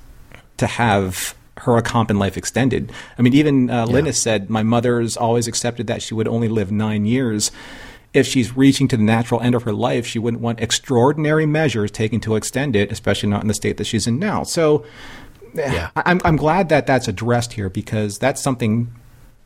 to 0.58 0.68
have 0.68 1.36
her 1.58 1.78
accompaniment 1.78 2.20
life 2.20 2.38
extended. 2.38 2.92
I 3.18 3.22
mean, 3.22 3.34
even 3.34 3.70
uh, 3.70 3.86
Linnis 3.86 4.16
said, 4.16 4.50
my 4.50 4.64
mother's 4.64 5.18
always 5.18 5.48
accepted 5.48 5.88
that 5.88 6.02
she 6.02 6.14
would 6.14 6.28
only 6.28 6.48
live 6.48 6.72
nine 6.72 7.06
years 7.06 7.52
if 8.14 8.28
she's 8.28 8.56
reaching 8.58 8.88
to 8.90 8.98
the 8.98 9.04
natural 9.04 9.40
end 9.42 9.56
of 9.56 9.64
her 9.64 9.74
life, 9.74 10.06
she 10.06 10.20
wouldn't 10.20 10.42
want 10.44 10.60
extraordinary 10.60 11.46
measures 11.46 11.92
taken 11.92 12.20
to 12.22 12.36
extend 12.36 12.76
it, 12.76 12.92
especially 12.92 13.30
not 13.30 13.42
in 13.42 13.48
the 13.48 13.54
state 13.54 13.78
that 13.78 13.86
she's 13.86 14.06
in 14.08 14.20
now. 14.20 14.44
So 14.44 14.86
eh, 15.58 15.72
Yeah. 15.74 15.90
I- 15.96 16.04
I'm, 16.06 16.22
I'm 16.26 16.36
glad 16.36 16.70
that 16.70 16.86
that's 16.88 17.08
addressed 17.08 17.54
here 17.54 17.70
because 17.70 18.18
that's 18.18 18.42
something 18.42 18.94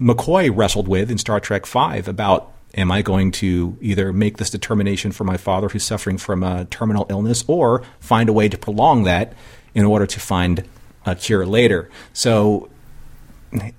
McCoy 0.02 0.52
wrestled 0.56 0.88
with 0.88 1.10
in 1.12 1.18
Star 1.18 1.40
Trek 1.40 1.66
Five 1.66 2.08
about. 2.08 2.52
Am 2.78 2.92
I 2.92 3.02
going 3.02 3.32
to 3.32 3.78
either 3.80 4.12
make 4.12 4.36
this 4.36 4.50
determination 4.50 5.14
for 5.14 5.24
my 5.24 5.38
father 5.38 5.70
who's 5.70 5.86
suffering 5.86 6.18
from 6.18 6.44
a 6.44 6.66
terminal 6.66 7.06
illness 7.10 7.46
or 7.48 7.84
find 8.02 8.28
a 8.28 8.34
way 8.34 8.50
to 8.50 8.58
prolong 8.58 9.04
that 9.04 9.32
in 9.74 9.86
order 9.86 10.06
to 10.06 10.20
find 10.20 10.66
a 11.06 11.16
cure 11.16 11.46
later? 11.46 11.90
So 12.12 12.68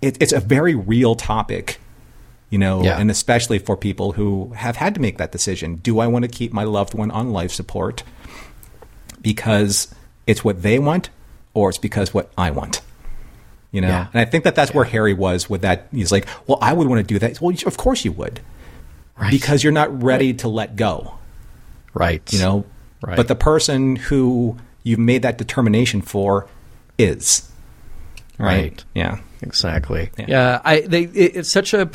it, 0.01 0.16
it's 0.18 0.32
a 0.32 0.41
very 0.41 0.74
real 0.74 1.14
topic 1.14 1.78
you 2.51 2.59
know, 2.59 2.82
Yeah. 2.82 2.99
and 2.99 3.11
especially 3.11 3.59
for 3.59 3.76
people 3.76 4.12
who 4.12 4.53
have 4.57 4.76
had 4.76 4.94
to 4.94 5.01
make 5.01 5.18
that 5.18 5.32
decision. 5.32 5.76
Do 5.76 5.99
I 5.99 6.07
want 6.07 6.24
to 6.24 6.28
keep 6.30 6.53
my 6.53 6.64
loved 6.64 6.94
one 6.94 7.11
on 7.11 7.32
life 7.32 7.51
support 7.53 8.03
because 9.22 9.94
it's 10.26 10.44
what 10.44 10.62
they 10.62 10.78
want 10.78 11.11
or 11.55 11.68
it's 11.68 11.78
because 11.78 12.12
what 12.14 12.30
I 12.36 12.51
want? 12.51 12.80
You 13.72 13.80
know, 13.80 13.88
Yeah. 13.88 14.07
and 14.12 14.20
I 14.20 14.24
think 14.24 14.44
that 14.44 14.55
that's 14.55 14.72
where 14.72 14.84
Harry 14.84 15.12
was 15.12 15.51
with 15.51 15.62
that. 15.62 15.88
He's 15.92 16.12
like, 16.12 16.26
well, 16.47 16.59
I 16.62 16.72
would 16.72 16.86
want 16.86 17.01
to 17.01 17.03
do 17.14 17.18
that. 17.18 17.40
Well, 17.40 17.55
of 17.66 17.76
course 17.76 18.05
you 18.05 18.12
would. 18.12 18.40
Right. 19.18 19.30
Because 19.30 19.64
you're 19.64 19.72
not 19.72 20.03
ready 20.03 20.34
to 20.34 20.49
let 20.49 20.76
go, 20.76 21.14
Right. 21.94 22.22
you 22.32 22.38
know? 22.38 22.64
Right. 23.03 23.16
But 23.16 23.28
the 23.28 23.34
person 23.34 23.97
who 23.97 24.57
you've 24.82 24.99
made 24.99 25.22
that 25.22 25.36
determination 25.38 26.01
for 26.03 26.47
is. 26.99 27.51
Right. 28.38 28.84
Yeah. 28.94 29.18
Exactly. 29.42 30.11
Yeah. 30.18 30.24
Yeah, 30.28 30.61
I 30.64 30.80
they 30.80 31.03
it, 31.03 31.36
it's 31.36 31.51
such 31.51 31.72
a 31.74 31.90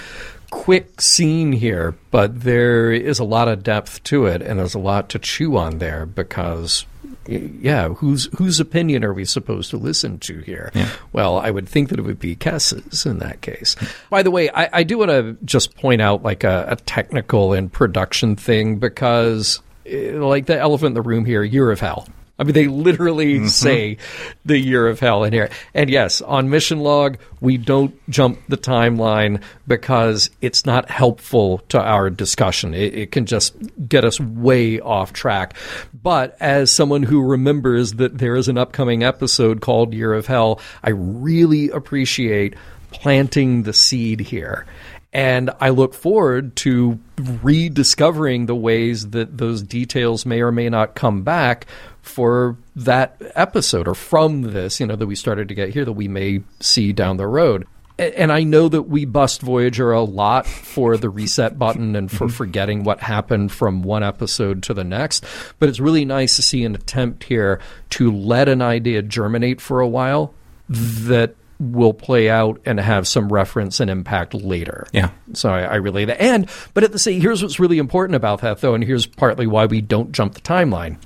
quick 0.51 1.01
scene 1.01 1.53
here, 1.53 1.95
but 2.11 2.41
there 2.41 2.91
is 2.91 3.17
a 3.17 3.23
lot 3.23 3.47
of 3.47 3.63
depth 3.63 4.03
to 4.03 4.27
it 4.27 4.43
and 4.43 4.59
there's 4.59 4.75
a 4.75 4.79
lot 4.79 5.09
to 5.09 5.17
chew 5.17 5.57
on 5.57 5.79
there 5.79 6.05
because 6.05 6.85
yeah, 7.27 7.89
whose 7.89 8.25
whose 8.37 8.59
opinion 8.59 9.03
are 9.03 9.13
we 9.13 9.25
supposed 9.25 9.69
to 9.71 9.77
listen 9.77 10.19
to 10.19 10.39
here? 10.39 10.71
Well, 11.13 11.37
I 11.37 11.51
would 11.51 11.67
think 11.69 11.89
that 11.89 11.99
it 11.99 12.01
would 12.01 12.19
be 12.19 12.35
Kes's 12.35 13.05
in 13.05 13.19
that 13.19 13.41
case. 13.41 13.75
By 14.09 14.23
the 14.23 14.31
way, 14.31 14.49
I, 14.49 14.79
I 14.79 14.83
do 14.83 14.97
want 14.97 15.11
to 15.11 15.37
just 15.45 15.75
point 15.75 16.01
out 16.01 16.23
like 16.23 16.43
a, 16.43 16.65
a 16.69 16.75
technical 16.77 17.53
and 17.53 17.71
production 17.71 18.35
thing 18.35 18.77
because, 18.77 19.61
eh, 19.85 20.13
like 20.13 20.47
the 20.47 20.59
elephant 20.59 20.89
in 20.89 20.93
the 20.95 21.01
room 21.01 21.25
here, 21.25 21.43
Year 21.43 21.71
of 21.71 21.79
Hell. 21.79 22.07
I 22.41 22.43
mean, 22.43 22.53
they 22.53 22.65
literally 22.65 23.35
mm-hmm. 23.35 23.47
say 23.47 23.97
the 24.45 24.57
year 24.57 24.87
of 24.87 24.99
hell 24.99 25.23
in 25.23 25.31
here. 25.31 25.51
And 25.75 25.91
yes, 25.91 26.21
on 26.21 26.49
mission 26.49 26.79
log, 26.79 27.19
we 27.39 27.57
don't 27.57 27.93
jump 28.09 28.39
the 28.49 28.57
timeline 28.57 29.43
because 29.67 30.31
it's 30.41 30.65
not 30.65 30.89
helpful 30.89 31.59
to 31.69 31.79
our 31.79 32.09
discussion. 32.09 32.73
It, 32.73 32.95
it 32.95 33.11
can 33.11 33.27
just 33.27 33.55
get 33.87 34.03
us 34.03 34.19
way 34.19 34.79
off 34.79 35.13
track. 35.13 35.55
But 35.93 36.35
as 36.39 36.71
someone 36.71 37.03
who 37.03 37.21
remembers 37.21 37.93
that 37.93 38.17
there 38.17 38.35
is 38.35 38.47
an 38.47 38.57
upcoming 38.57 39.03
episode 39.03 39.61
called 39.61 39.93
Year 39.93 40.11
of 40.15 40.25
Hell, 40.25 40.59
I 40.81 40.89
really 40.89 41.69
appreciate 41.69 42.55
planting 42.89 43.63
the 43.63 43.73
seed 43.73 44.19
here. 44.19 44.65
And 45.13 45.49
I 45.59 45.69
look 45.69 45.93
forward 45.93 46.55
to 46.57 46.99
rediscovering 47.17 48.45
the 48.45 48.55
ways 48.55 49.09
that 49.09 49.37
those 49.37 49.61
details 49.61 50.25
may 50.25 50.41
or 50.41 50.51
may 50.51 50.69
not 50.69 50.95
come 50.95 51.23
back 51.23 51.65
for 52.01 52.57
that 52.75 53.21
episode 53.35 53.87
or 53.87 53.95
from 53.95 54.41
this, 54.41 54.79
you 54.79 54.87
know, 54.87 54.95
that 54.95 55.07
we 55.07 55.15
started 55.15 55.49
to 55.49 55.55
get 55.55 55.69
here 55.69 55.85
that 55.85 55.91
we 55.93 56.07
may 56.07 56.41
see 56.59 56.93
down 56.93 57.17
the 57.17 57.27
road. 57.27 57.67
And 57.99 58.31
I 58.31 58.43
know 58.43 58.67
that 58.69 58.83
we 58.83 59.05
bust 59.05 59.41
Voyager 59.41 59.91
a 59.91 60.01
lot 60.01 60.47
for 60.47 60.97
the 60.97 61.09
reset 61.09 61.59
button 61.59 61.95
and 61.95 62.09
for 62.09 62.25
mm-hmm. 62.25 62.35
forgetting 62.35 62.83
what 62.83 63.01
happened 63.01 63.51
from 63.51 63.83
one 63.83 64.01
episode 64.01 64.63
to 64.63 64.73
the 64.73 64.83
next. 64.83 65.23
But 65.59 65.69
it's 65.69 65.79
really 65.79 66.05
nice 66.05 66.37
to 66.37 66.41
see 66.41 66.63
an 66.63 66.73
attempt 66.73 67.25
here 67.25 67.59
to 67.91 68.11
let 68.11 68.49
an 68.49 68.61
idea 68.61 69.03
germinate 69.03 69.61
for 69.61 69.81
a 69.81 69.87
while 69.87 70.33
that 70.69 71.35
will 71.61 71.93
play 71.93 72.29
out 72.29 72.59
and 72.65 72.79
have 72.79 73.07
some 73.07 73.31
reference 73.31 73.79
and 73.79 73.89
impact 73.89 74.33
later. 74.33 74.87
Yeah. 74.91 75.11
So 75.33 75.51
I, 75.51 75.61
I 75.61 75.75
relay 75.75 76.05
that. 76.05 76.19
And, 76.19 76.49
but 76.73 76.83
at 76.83 76.91
the 76.91 76.99
same, 76.99 77.21
here's 77.21 77.43
what's 77.43 77.59
really 77.59 77.77
important 77.77 78.15
about 78.15 78.41
that, 78.41 78.61
though, 78.61 78.73
and 78.73 78.83
here's 78.83 79.05
partly 79.05 79.45
why 79.45 79.67
we 79.67 79.79
don't 79.79 80.11
jump 80.11 80.33
the 80.33 80.41
timeline. 80.41 80.97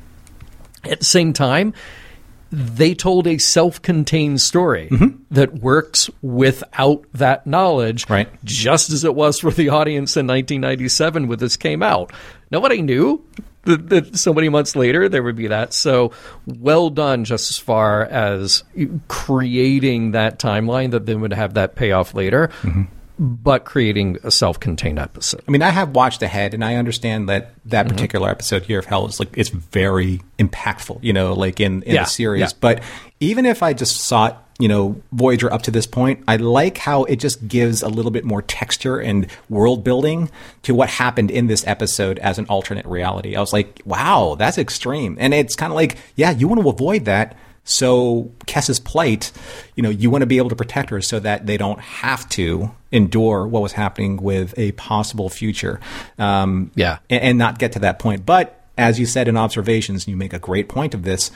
At 0.85 0.99
the 0.99 1.05
same 1.05 1.33
time, 1.33 1.73
they 2.51 2.93
told 2.93 3.27
a 3.27 3.37
self-contained 3.37 4.39
story 4.39 4.87
mm-hmm. 4.89 5.17
that 5.31 5.55
works 5.55 6.09
without 6.21 7.03
that 7.13 7.45
knowledge, 7.45 8.09
Right. 8.09 8.29
just 8.45 8.91
as 8.91 9.03
it 9.03 9.13
was 9.13 9.39
for 9.39 9.51
the 9.51 9.69
audience 9.69 10.15
in 10.15 10.25
1997 10.27 11.27
when 11.27 11.39
this 11.39 11.57
came 11.57 11.83
out. 11.83 12.13
Nobody 12.49 12.81
knew 12.81 13.25
that, 13.65 14.15
so 14.17 14.33
many 14.33 14.49
months 14.49 14.75
later 14.75 15.09
there 15.09 15.21
would 15.23 15.35
be 15.35 15.47
that. 15.47 15.73
So 15.73 16.11
well 16.45 16.89
done, 16.89 17.25
just 17.25 17.49
as 17.51 17.57
far 17.57 18.03
as 18.05 18.63
creating 19.07 20.11
that 20.11 20.39
timeline 20.39 20.91
that 20.91 21.05
then 21.05 21.21
would 21.21 21.33
have 21.33 21.55
that 21.55 21.75
payoff 21.75 22.13
later, 22.13 22.49
but 23.17 23.63
creating 23.65 24.17
a 24.23 24.31
self-contained 24.31 24.99
episode. 24.99 25.41
I 25.47 25.51
mean, 25.51 25.61
I 25.61 25.69
have 25.69 25.95
watched 25.95 26.21
ahead, 26.21 26.53
and 26.53 26.63
I 26.65 26.75
understand 26.75 27.29
that 27.29 27.53
that 27.65 27.85
Mm-hmm. 27.87 27.95
particular 27.95 28.29
episode 28.29 28.63
here 28.63 28.79
of 28.79 28.85
Hell 28.85 29.07
is 29.07 29.19
like 29.19 29.29
it's 29.37 29.49
very 29.49 30.21
impactful, 30.37 30.99
you 31.01 31.13
know, 31.13 31.33
like 31.33 31.59
in, 31.59 31.81
in 31.83 31.95
Yeah, 31.95 32.03
the 32.03 32.09
series. 32.09 32.41
yeah. 32.41 32.49
But 32.59 32.83
even 33.19 33.45
if 33.45 33.63
I 33.63 33.73
just 33.73 33.97
saw 33.97 34.27
it, 34.27 34.35
you 34.59 34.67
know, 34.67 35.01
Voyager 35.11 35.51
up 35.51 35.63
to 35.63 35.71
this 35.71 35.85
point, 35.85 36.23
I 36.27 36.37
like 36.37 36.77
how 36.77 37.03
it 37.05 37.17
just 37.17 37.47
gives 37.47 37.81
a 37.81 37.89
little 37.89 38.11
bit 38.11 38.23
more 38.23 38.41
texture 38.41 38.99
and 38.99 39.27
world 39.49 39.83
building 39.83 40.29
to 40.63 40.73
what 40.73 40.89
happened 40.89 41.29
in 41.29 41.47
this 41.47 41.65
episode 41.67 42.19
as 42.19 42.39
an 42.39 42.45
alternate 42.47 42.85
reality. 42.85 43.35
I 43.35 43.41
was 43.41 43.51
like, 43.51 43.81
wow, 43.85 44.35
that's 44.39 44.57
extreme, 44.57 45.17
and 45.19 45.33
it's 45.33 45.55
kind 45.55 45.71
of 45.73 45.75
like, 45.75 45.97
yeah, 46.15 46.31
you 46.31 46.47
want 46.47 46.61
to 46.61 46.69
avoid 46.69 47.05
that. 47.05 47.35
So 47.67 48.31
Kes's 48.45 48.79
plight, 48.79 49.31
you 49.75 49.81
know, 49.81 49.89
you 49.89 50.11
want 50.11 50.21
to 50.21 50.27
be 50.27 50.37
able 50.37 50.49
to 50.49 50.55
protect 50.55 50.91
her 50.91 51.01
so 51.01 51.19
that 51.21 51.47
they 51.47 51.57
don't 51.57 51.79
have 51.79 52.29
to 52.29 52.69
endure 52.91 53.47
what 53.47 53.63
was 53.63 53.71
happening 53.71 54.17
with 54.17 54.53
a 54.55 54.71
possible 54.73 55.29
future. 55.29 55.79
Um, 56.19 56.69
Yeah. 56.75 56.99
and, 57.09 57.23
and 57.23 57.37
not 57.39 57.57
get 57.57 57.71
to 57.71 57.79
that 57.79 57.97
point. 57.97 58.23
But 58.23 58.61
as 58.77 58.99
you 58.99 59.07
said 59.07 59.27
in 59.27 59.35
observations, 59.35 60.07
you 60.07 60.15
make 60.15 60.31
a 60.31 60.37
great 60.37 60.69
point 60.69 60.93
of 60.93 61.01
this. 61.03 61.31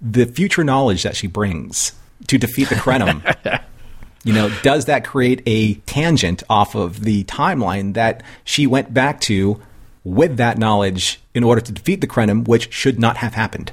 The 0.00 0.26
future 0.26 0.64
knowledge 0.64 1.02
that 1.02 1.16
she 1.16 1.26
brings 1.26 1.92
to 2.26 2.38
defeat 2.38 2.68
the 2.68 2.74
Krenim, 2.76 3.62
you 4.24 4.32
know, 4.32 4.50
does 4.62 4.84
that 4.86 5.04
create 5.04 5.42
a 5.46 5.74
tangent 5.74 6.42
off 6.48 6.74
of 6.74 7.00
the 7.04 7.24
timeline 7.24 7.94
that 7.94 8.22
she 8.44 8.66
went 8.66 8.94
back 8.94 9.20
to 9.22 9.60
with 10.04 10.36
that 10.36 10.58
knowledge 10.58 11.20
in 11.34 11.44
order 11.44 11.60
to 11.60 11.72
defeat 11.72 12.00
the 12.00 12.06
Krenim, 12.06 12.46
which 12.46 12.72
should 12.72 12.98
not 12.98 13.18
have 13.18 13.34
happened? 13.34 13.72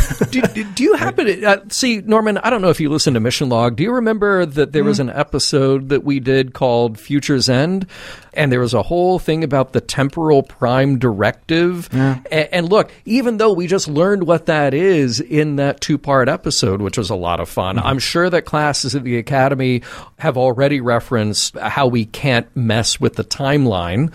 do, 0.30 0.40
do- 0.42 0.64
do 0.64 0.82
you 0.82 0.94
happen 0.94 1.26
to 1.26 1.44
uh, 1.44 1.56
see 1.70 2.00
Norman? 2.00 2.38
I 2.38 2.50
don't 2.50 2.62
know 2.62 2.70
if 2.70 2.80
you 2.80 2.88
listened 2.90 3.14
to 3.14 3.20
Mission 3.20 3.48
Log. 3.48 3.76
Do 3.76 3.82
you 3.82 3.92
remember 3.92 4.46
that 4.46 4.72
there 4.72 4.84
was 4.84 5.00
an 5.00 5.10
episode 5.10 5.88
that 5.90 6.04
we 6.04 6.20
did 6.20 6.52
called 6.54 6.98
Future's 6.98 7.48
End, 7.48 7.86
and 8.34 8.50
there 8.52 8.60
was 8.60 8.74
a 8.74 8.82
whole 8.82 9.18
thing 9.18 9.42
about 9.44 9.72
the 9.72 9.80
temporal 9.80 10.42
prime 10.42 10.98
directive? 10.98 11.88
A- 11.94 12.54
and, 12.54 12.68
look, 12.68 12.90
even 13.04 13.36
though 13.38 13.52
we 13.52 13.66
just 13.66 13.88
learned 13.88 14.26
what 14.26 14.46
that 14.46 14.74
is 14.74 15.20
in 15.20 15.56
that 15.56 15.80
two-part 15.80 16.28
episode, 16.28 16.80
which 16.82 16.98
was 16.98 17.10
a 17.10 17.14
lot 17.16 17.40
of 17.40 17.48
fun, 17.48 17.78
I'm 17.78 17.98
sure 17.98 18.28
that 18.30 18.42
classes 18.44 18.94
at 18.94 19.04
the 19.04 19.16
academy 19.18 19.82
have 20.18 20.36
already 20.36 20.80
referenced 20.80 21.56
how 21.58 21.86
we 21.86 22.04
can't 22.04 22.48
mess 22.56 23.00
with 23.00 23.14
the 23.16 23.24
timeline. 23.24 24.12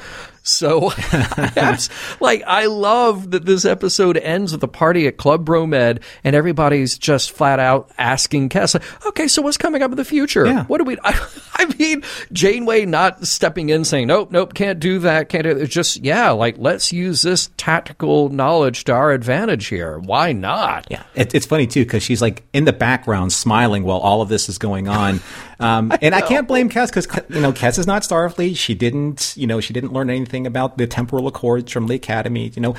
So, 0.47 0.91
like, 2.19 2.43
I 2.45 2.67
love 2.67 3.31
that 3.31 3.45
this 3.45 3.65
episode 3.65 4.15
ends 4.15 4.51
with 4.51 4.61
a 4.61 4.67
party 4.67 5.07
at 5.07 5.17
Club 5.17 5.43
Bromed 5.43 6.03
and 6.23 6.35
everybody's 6.35 6.99
just 6.99 7.31
flat 7.31 7.59
out 7.59 7.89
asking 7.97 8.49
Kes, 8.49 8.75
like, 8.75 9.05
okay, 9.07 9.27
so 9.27 9.41
what's 9.41 9.57
coming 9.57 9.81
up 9.81 9.89
in 9.89 9.97
the 9.97 10.05
future? 10.05 10.45
Yeah. 10.45 10.65
What 10.65 10.77
do 10.77 10.83
we, 10.83 10.99
I, 11.03 11.27
I 11.55 11.65
mean, 11.79 12.03
Janeway 12.31 12.85
not 12.85 13.25
stepping 13.25 13.69
in 13.69 13.85
saying, 13.85 14.05
nope, 14.05 14.31
nope, 14.31 14.53
can't 14.53 14.79
do 14.79 14.99
that, 14.99 15.29
can't 15.29 15.45
do 15.45 15.49
it. 15.49 15.57
It's 15.57 15.73
just, 15.73 15.97
yeah, 16.03 16.29
like, 16.29 16.57
let's 16.59 16.93
use 16.93 17.23
this 17.23 17.49
tactical 17.57 18.29
knowledge 18.29 18.83
to 18.83 18.93
our 18.93 19.13
advantage 19.13 19.65
here. 19.65 19.97
Why 19.97 20.31
not? 20.31 20.85
Yeah, 20.91 21.01
it, 21.15 21.33
it's 21.33 21.47
funny 21.47 21.65
too 21.65 21.85
because 21.85 22.03
she's 22.03 22.21
like 22.21 22.43
in 22.53 22.65
the 22.65 22.73
background 22.73 23.33
smiling 23.33 23.83
while 23.83 23.97
all 23.97 24.21
of 24.21 24.29
this 24.29 24.47
is 24.47 24.59
going 24.59 24.87
on, 24.87 25.21
um, 25.59 25.91
and 26.01 26.13
I 26.15 26.21
can't 26.27 26.47
blame 26.47 26.69
Kes 26.69 26.87
because 26.87 27.07
you 27.29 27.41
know 27.41 27.51
Kes 27.53 27.77
is 27.79 27.87
not 27.87 28.03
Starfleet. 28.03 28.57
She 28.57 28.75
didn't, 28.75 29.33
you 29.37 29.47
know, 29.47 29.59
she 29.59 29.73
didn't 29.73 29.93
learn 29.93 30.09
anything 30.09 30.45
about 30.47 30.77
the 30.77 30.87
temporal 30.87 31.27
accords 31.27 31.71
from 31.71 31.87
the 31.87 31.95
Academy. 31.95 32.51
You 32.55 32.61
know, 32.61 32.75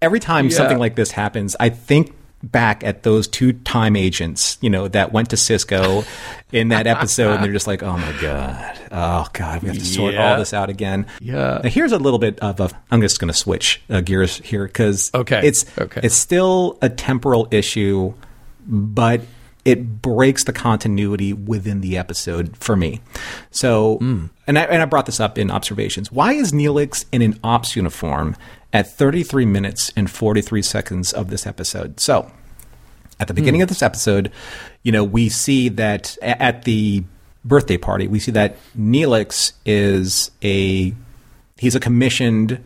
every 0.00 0.20
time 0.20 0.46
Yeah. 0.48 0.56
something 0.56 0.78
like 0.78 0.94
this 0.96 1.12
happens, 1.12 1.56
I 1.60 1.68
think 1.68 2.14
back 2.44 2.82
at 2.82 3.04
those 3.04 3.28
two 3.28 3.52
time 3.52 3.94
agents, 3.94 4.58
you 4.60 4.68
know, 4.68 4.88
that 4.88 5.12
went 5.12 5.30
to 5.30 5.36
Sisko 5.36 6.04
in 6.52 6.68
that 6.68 6.88
episode, 6.88 7.34
and 7.34 7.44
they're 7.44 7.52
just 7.52 7.68
like, 7.68 7.84
oh 7.84 7.96
my 7.96 8.12
god, 8.20 8.78
oh 8.90 9.26
god, 9.32 9.62
we 9.62 9.68
have 9.68 9.78
to 9.78 9.84
sort 9.84 10.14
Yeah. 10.14 10.32
all 10.32 10.38
this 10.38 10.52
out 10.52 10.68
again. 10.68 11.06
Yeah. 11.20 11.60
Now, 11.62 11.68
here's 11.70 11.92
a 11.92 11.98
little 11.98 12.18
bit 12.18 12.40
of 12.40 12.58
a. 12.58 12.68
I'm 12.90 13.00
just 13.00 13.20
going 13.20 13.28
to 13.32 13.38
switch 13.38 13.80
uh, 13.88 14.00
gears 14.00 14.38
here 14.38 14.66
because 14.66 15.10
Okay. 15.14 15.40
it's 15.46 15.64
Okay. 15.78 16.00
it's 16.02 16.16
still 16.16 16.78
a 16.82 16.88
temporal 16.88 17.46
issue, 17.52 18.12
but 18.66 19.20
it 19.64 20.02
breaks 20.02 20.44
the 20.44 20.52
continuity 20.52 21.32
within 21.32 21.80
the 21.80 21.96
episode 21.96 22.56
for 22.56 22.74
me. 22.74 23.00
So, 23.50 23.98
and 24.46 24.58
I, 24.58 24.62
and 24.64 24.82
I 24.82 24.84
brought 24.86 25.06
this 25.06 25.20
up 25.20 25.38
in 25.38 25.50
observations. 25.50 26.10
Why 26.10 26.32
is 26.32 26.52
Neelix 26.52 27.04
in 27.12 27.22
an 27.22 27.38
ops 27.44 27.76
uniform 27.76 28.36
at 28.72 28.90
33 28.90 29.46
minutes 29.46 29.92
and 29.96 30.10
43 30.10 30.62
seconds 30.62 31.12
of 31.12 31.30
this 31.30 31.46
episode? 31.46 32.00
So, 32.00 32.30
at 33.20 33.28
the 33.28 33.34
beginning 33.34 33.62
of 33.62 33.68
this 33.68 33.82
episode, 33.82 34.32
you 34.82 34.90
know, 34.90 35.04
we 35.04 35.28
see 35.28 35.68
that 35.68 36.18
at 36.22 36.64
the 36.64 37.04
birthday 37.44 37.76
party, 37.76 38.08
we 38.08 38.18
see 38.18 38.32
that 38.32 38.56
Neelix 38.76 39.52
is 39.64 40.32
a 40.42 40.92
he's 41.56 41.76
a 41.76 41.80
commissioned 41.80 42.62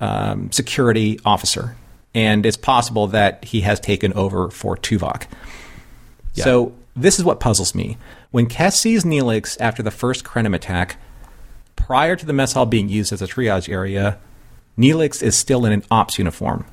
um, 0.00 0.50
security 0.50 1.20
officer, 1.24 1.76
and 2.12 2.44
it's 2.44 2.56
possible 2.56 3.06
that 3.08 3.44
he 3.44 3.60
has 3.60 3.78
taken 3.78 4.12
over 4.14 4.50
for 4.50 4.76
Tuvok. 4.76 5.26
So 6.32 6.72
this 6.96 7.18
is 7.18 7.24
what 7.24 7.40
puzzles 7.40 7.74
me. 7.74 7.96
When 8.30 8.46
Kes 8.46 8.74
sees 8.74 9.04
Neelix 9.04 9.56
after 9.60 9.82
the 9.82 9.90
first 9.90 10.24
Krenim 10.24 10.54
attack, 10.54 10.96
prior 11.76 12.16
to 12.16 12.26
the 12.26 12.32
mess 12.32 12.52
hall 12.52 12.66
being 12.66 12.88
used 12.88 13.12
as 13.12 13.22
a 13.22 13.26
triage 13.26 13.68
area, 13.68 14.18
Neelix 14.78 15.22
is 15.22 15.36
still 15.36 15.64
in 15.64 15.72
an 15.72 15.84
ops 15.90 16.18
uniform. 16.18 16.64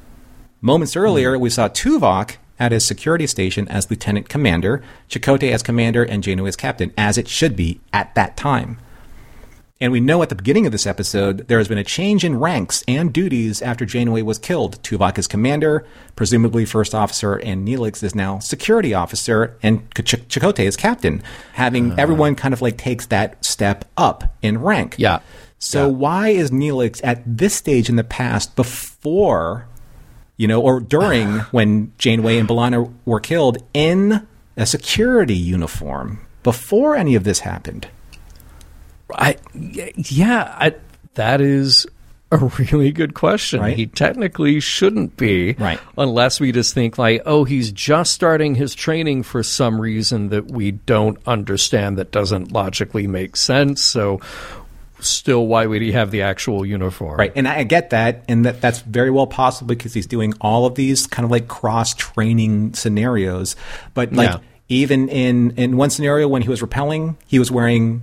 Moments 0.62 0.94
hmm. 0.94 1.00
earlier, 1.00 1.38
we 1.38 1.50
saw 1.50 1.70
Tuvok 1.70 2.38
at 2.60 2.72
his 2.72 2.86
security 2.86 3.28
station 3.28 3.68
as 3.68 3.90
lieutenant 3.90 4.30
commander, 4.30 4.84
Chakotay 5.10 5.52
as 5.52 5.62
commander, 5.62 6.04
and 6.04 6.24
Janeway 6.24 6.50
as 6.50 6.56
captain, 6.56 6.92
as 6.98 7.18
it 7.18 7.28
should 7.28 7.56
be 7.56 7.80
at 7.94 8.14
that 8.16 8.36
time. 8.36 8.80
And 9.80 9.92
we 9.92 10.00
know 10.00 10.24
at 10.24 10.30
the 10.30 10.36
beginning 10.36 10.66
of 10.66 10.72
this 10.72 10.88
episode 10.88 11.48
there 11.48 11.60
has 11.60 11.68
been 11.68 11.78
a 11.78 11.84
change 11.84 12.24
in 12.24 12.40
ranks 12.40 12.84
and 12.88 13.14
duties 13.14 13.62
after 13.62 13.86
Janeway 13.86 14.24
was 14.24 14.40
killed. 14.40 14.82
Tuvok 14.82 15.20
is 15.20 15.28
commander, 15.28 15.86
presumably 16.16 16.66
first 16.66 16.96
officer, 16.96 17.36
and 17.36 17.68
Neelix 17.68 18.02
is 18.02 18.16
now 18.16 18.40
security 18.40 18.94
officer, 18.94 19.56
and 19.62 19.88
Ch- 19.94 20.28
Chakotay 20.28 20.66
is 20.66 20.76
captain. 20.76 21.22
Having 21.54 21.92
uh. 21.92 21.96
everyone 22.00 22.36
kind 22.36 22.54
of 22.54 22.62
like 22.62 22.78
takes 22.78 23.06
that 23.08 23.44
step 23.46 23.86
up 23.98 24.36
in 24.42 24.60
rank. 24.60 24.96
Yeah. 24.98 25.20
So 25.60 25.88
why 25.88 26.30
is 26.30 26.52
Neelix 26.52 27.02
at 27.04 27.22
this 27.26 27.56
stage 27.56 27.90
in 27.90 27.96
the 27.96 28.04
past 28.04 28.56
before, 28.56 29.68
you 30.38 30.48
know, 30.48 30.62
or 30.62 30.80
during 30.80 31.40
when 31.52 31.94
Janeway 32.00 32.38
and 32.40 32.50
B'Elanna 32.50 32.92
were 33.06 33.20
killed 33.20 33.60
in 33.76 34.28
a 34.56 34.66
security 34.66 35.36
uniform 35.36 36.26
before 36.42 36.96
any 36.96 37.14
of 37.14 37.24
this 37.24 37.40
happened? 37.40 37.88
I, 39.14 39.38
yeah, 39.54 40.54
I, 40.58 40.76
that 41.16 41.42
is 41.42 41.88
a 42.32 42.38
really 42.38 42.92
good 42.92 43.14
question. 43.14 43.62
Right. 43.62 43.78
He 43.78 43.88
technically 43.88 44.60
shouldn't 44.60 45.16
be, 45.18 45.54
Right. 45.54 45.80
Unless 45.98 46.40
we 46.42 46.52
just 46.52 46.74
think 46.74 46.98
like, 46.98 47.22
oh, 47.26 47.46
he's 47.46 47.72
just 47.72 48.14
starting 48.14 48.56
his 48.56 48.76
training 48.76 49.24
for 49.24 49.44
some 49.44 49.80
reason 49.80 50.30
that 50.30 50.52
we 50.52 50.72
don't 50.72 51.18
understand 51.26 51.98
that 51.98 52.12
doesn't 52.12 52.52
logically 52.52 53.08
make 53.08 53.36
sense. 53.38 53.82
So, 53.82 54.20
still, 55.00 55.48
why 55.48 55.66
would 55.68 55.82
he 55.82 55.92
have 55.94 56.12
the 56.12 56.24
actual 56.24 56.66
uniform? 56.66 57.18
Right, 57.18 57.32
and 57.36 57.48
I 57.48 57.64
get 57.64 57.92
that, 57.92 58.26
and 58.28 58.46
that 58.46 58.60
that's 58.62 58.80
very 58.80 59.12
well 59.12 59.28
possible 59.28 59.68
because 59.70 59.94
he's 59.94 60.08
doing 60.08 60.34
all 60.42 60.66
of 60.66 60.76
these 60.76 61.08
kind 61.08 61.24
of 61.24 61.32
like 61.32 61.48
cross 61.48 61.94
training 61.94 62.74
scenarios. 62.74 63.56
But 63.94 64.12
like 64.12 64.32
Yeah. 64.32 64.40
even 64.70 65.08
in 65.08 65.52
in 65.52 65.78
one 65.78 65.92
scenario 65.92 66.28
when 66.28 66.42
he 66.42 66.50
was 66.50 66.62
rappelling, 66.62 67.16
he 67.28 67.40
was 67.40 67.50
wearing 67.52 68.02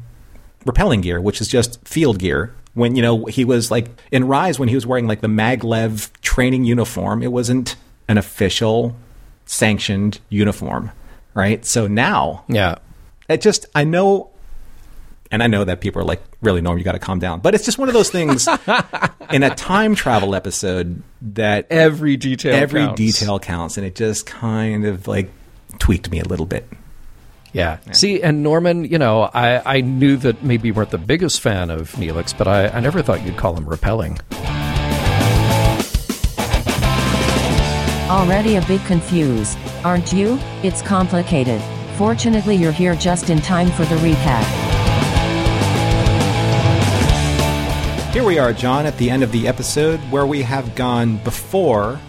rappelling 0.64 1.02
gear, 1.02 1.20
which 1.20 1.40
is 1.40 1.48
just 1.48 1.86
field 1.86 2.18
gear. 2.18 2.54
When 2.74 2.96
you 2.96 3.02
know 3.02 3.26
he 3.26 3.44
was 3.44 3.70
like 3.70 3.88
in 4.10 4.26
Rise, 4.26 4.58
when 4.58 4.68
he 4.68 4.74
was 4.74 4.86
wearing 4.86 5.06
like 5.06 5.20
the 5.20 5.28
Maglev 5.28 6.10
training 6.22 6.64
uniform, 6.64 7.22
it 7.22 7.30
wasn't 7.30 7.76
an 8.08 8.18
official 8.18 8.96
sanctioned 9.46 10.20
uniform, 10.28 10.90
right? 11.34 11.64
So 11.64 11.86
now 11.86 12.44
Yeah. 12.48 12.76
it 13.28 13.40
just 13.40 13.66
I 13.74 13.84
know 13.84 14.30
and 15.30 15.42
I 15.42 15.46
know 15.48 15.64
that 15.64 15.80
people 15.80 16.00
are 16.00 16.04
like, 16.04 16.22
really, 16.42 16.60
Norm, 16.60 16.78
you 16.78 16.84
got 16.84 16.92
to 16.92 16.98
calm 17.00 17.18
down. 17.18 17.40
But 17.40 17.54
it's 17.56 17.64
just 17.64 17.76
one 17.78 17.88
of 17.88 17.94
those 17.94 18.10
things 18.10 18.46
in 19.32 19.42
a 19.42 19.52
time 19.54 19.94
travel 19.96 20.34
episode 20.34 21.02
that 21.22 21.66
Every 21.70 22.16
detail. 22.16 22.54
every 22.54 22.80
counts. 22.82 22.98
detail 22.98 23.38
counts, 23.40 23.76
and 23.76 23.84
it 23.86 23.96
just 23.96 24.26
kind 24.26 24.84
of 24.84 25.08
like 25.08 25.30
tweaked 25.80 26.10
me 26.10 26.20
a 26.20 26.24
little 26.24 26.46
bit. 26.46 26.68
Yeah. 27.54 27.78
See, 27.92 28.20
and 28.20 28.42
Norman, 28.42 28.84
you 28.84 28.98
know, 28.98 29.30
I, 29.32 29.76
I 29.76 29.80
knew 29.80 30.16
that 30.18 30.42
maybe 30.42 30.68
you 30.68 30.74
weren't 30.74 30.90
the 30.90 30.98
biggest 30.98 31.40
fan 31.40 31.70
of 31.70 31.92
Neelix, 31.92 32.36
but 32.36 32.48
I, 32.48 32.66
I 32.66 32.80
never 32.80 33.00
thought 33.00 33.22
you'd 33.22 33.36
call 33.36 33.56
him 33.56 33.64
repelling. 33.66 34.18
Already 38.10 38.56
a 38.56 38.66
bit 38.66 38.84
confused, 38.86 39.56
aren't 39.84 40.12
you? 40.12 40.36
It's 40.64 40.82
complicated. 40.82 41.62
Fortunately, 41.96 42.56
you're 42.56 42.72
here 42.72 42.96
just 42.96 43.30
in 43.30 43.40
time 43.40 43.70
for 43.70 43.84
the 43.84 43.94
recap. 43.96 44.42
Here 48.12 48.24
we 48.24 48.38
are, 48.40 48.52
John, 48.52 48.84
at 48.84 48.98
the 48.98 49.10
end 49.10 49.22
of 49.22 49.30
the 49.30 49.46
episode 49.46 50.00
where 50.10 50.26
we 50.26 50.42
have 50.42 50.74
gone 50.74 51.18
before 51.18 52.00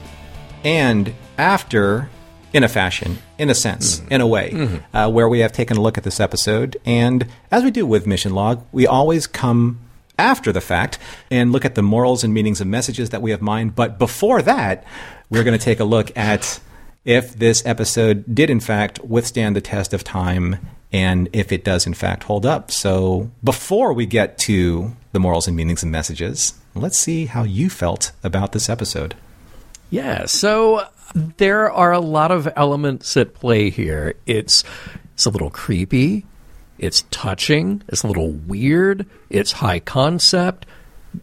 and 0.63 1.13
after 1.37 2.09
in 2.51 2.63
a 2.63 2.67
fashion, 2.67 3.19
in 3.37 3.49
a 3.49 3.55
sense, 3.55 4.01
in 4.09 4.21
a 4.21 4.27
way, 4.27 4.79
uh, 4.93 5.09
where 5.09 5.27
we 5.27 5.39
have 5.39 5.51
taken 5.51 5.77
a 5.77 5.81
look 5.81 5.97
at 5.97 6.03
this 6.03 6.19
episode. 6.19 6.77
And 6.85 7.27
as 7.51 7.63
we 7.63 7.71
do 7.71 7.85
with 7.85 8.07
Mission 8.07 8.33
Log, 8.33 8.65
we 8.71 8.87
always 8.87 9.27
come 9.27 9.79
after 10.17 10.51
the 10.51 10.61
fact 10.61 10.97
and 11.29 11.51
look 11.51 11.65
at 11.65 11.75
the 11.75 11.81
morals 11.81 12.23
and 12.23 12.33
meanings 12.33 12.61
and 12.61 12.71
messages 12.71 13.09
that 13.09 13.21
we 13.21 13.31
have 13.31 13.41
mined. 13.41 13.75
But 13.75 13.99
before 13.99 14.41
that, 14.43 14.85
we're 15.29 15.43
going 15.43 15.57
to 15.57 15.63
take 15.63 15.79
a 15.79 15.85
look 15.85 16.15
at 16.17 16.59
if 17.03 17.37
this 17.37 17.65
episode 17.65 18.23
did, 18.33 18.49
in 18.49 18.59
fact, 18.59 19.03
withstand 19.03 19.55
the 19.55 19.61
test 19.61 19.93
of 19.93 20.03
time 20.03 20.57
and 20.91 21.27
if 21.33 21.51
it 21.51 21.65
does, 21.65 21.85
in 21.85 21.93
fact, 21.93 22.23
hold 22.23 22.45
up. 22.45 22.71
So 22.71 23.29
before 23.43 23.91
we 23.91 24.05
get 24.05 24.37
to 24.39 24.95
the 25.11 25.19
morals 25.19 25.45
and 25.45 25.55
meanings 25.55 25.83
and 25.83 25.91
messages, 25.91 26.53
let's 26.73 26.97
see 26.97 27.25
how 27.25 27.43
you 27.43 27.69
felt 27.69 28.13
about 28.23 28.53
this 28.53 28.69
episode. 28.69 29.13
Yeah, 29.89 30.25
so 30.25 30.87
there 31.13 31.71
are 31.71 31.91
a 31.91 31.99
lot 31.99 32.31
of 32.31 32.47
elements 32.55 33.15
at 33.17 33.33
play 33.33 33.69
here. 33.69 34.15
It's 34.25 34.63
it's 35.13 35.25
a 35.25 35.29
little 35.29 35.49
creepy, 35.49 36.25
it's 36.77 37.03
touching, 37.09 37.81
it's 37.87 38.03
a 38.03 38.07
little 38.07 38.31
weird, 38.31 39.05
it's 39.29 39.53
high 39.53 39.79
concept. 39.79 40.65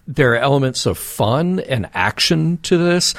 There 0.07 0.33
are 0.33 0.39
elements 0.39 0.87
of 0.87 0.97
fun 0.97 1.61
and 1.61 1.91
action 1.93 2.57
to 2.63 2.79
this. 2.79 3.15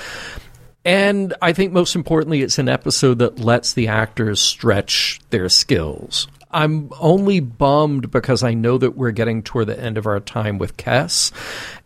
And 0.84 1.34
I 1.42 1.54
think 1.54 1.72
most 1.72 1.96
importantly, 1.96 2.42
it's 2.42 2.58
an 2.58 2.68
episode 2.68 3.20
that 3.20 3.40
lets 3.40 3.74
the 3.74 3.88
actors 3.88 4.42
stretch 4.42 5.22
their 5.30 5.48
skills. 5.48 6.28
I'm 6.52 6.92
only 7.00 7.40
bummed 7.40 8.12
because 8.12 8.44
I 8.44 8.54
know 8.54 8.78
that 8.78 8.98
we're 8.98 9.12
getting 9.12 9.44
toward 9.44 9.68
the 9.68 9.80
end 9.80 9.98
of 9.98 10.06
our 10.06 10.20
time 10.20 10.58
with 10.58 10.78
Kes. 10.78 11.32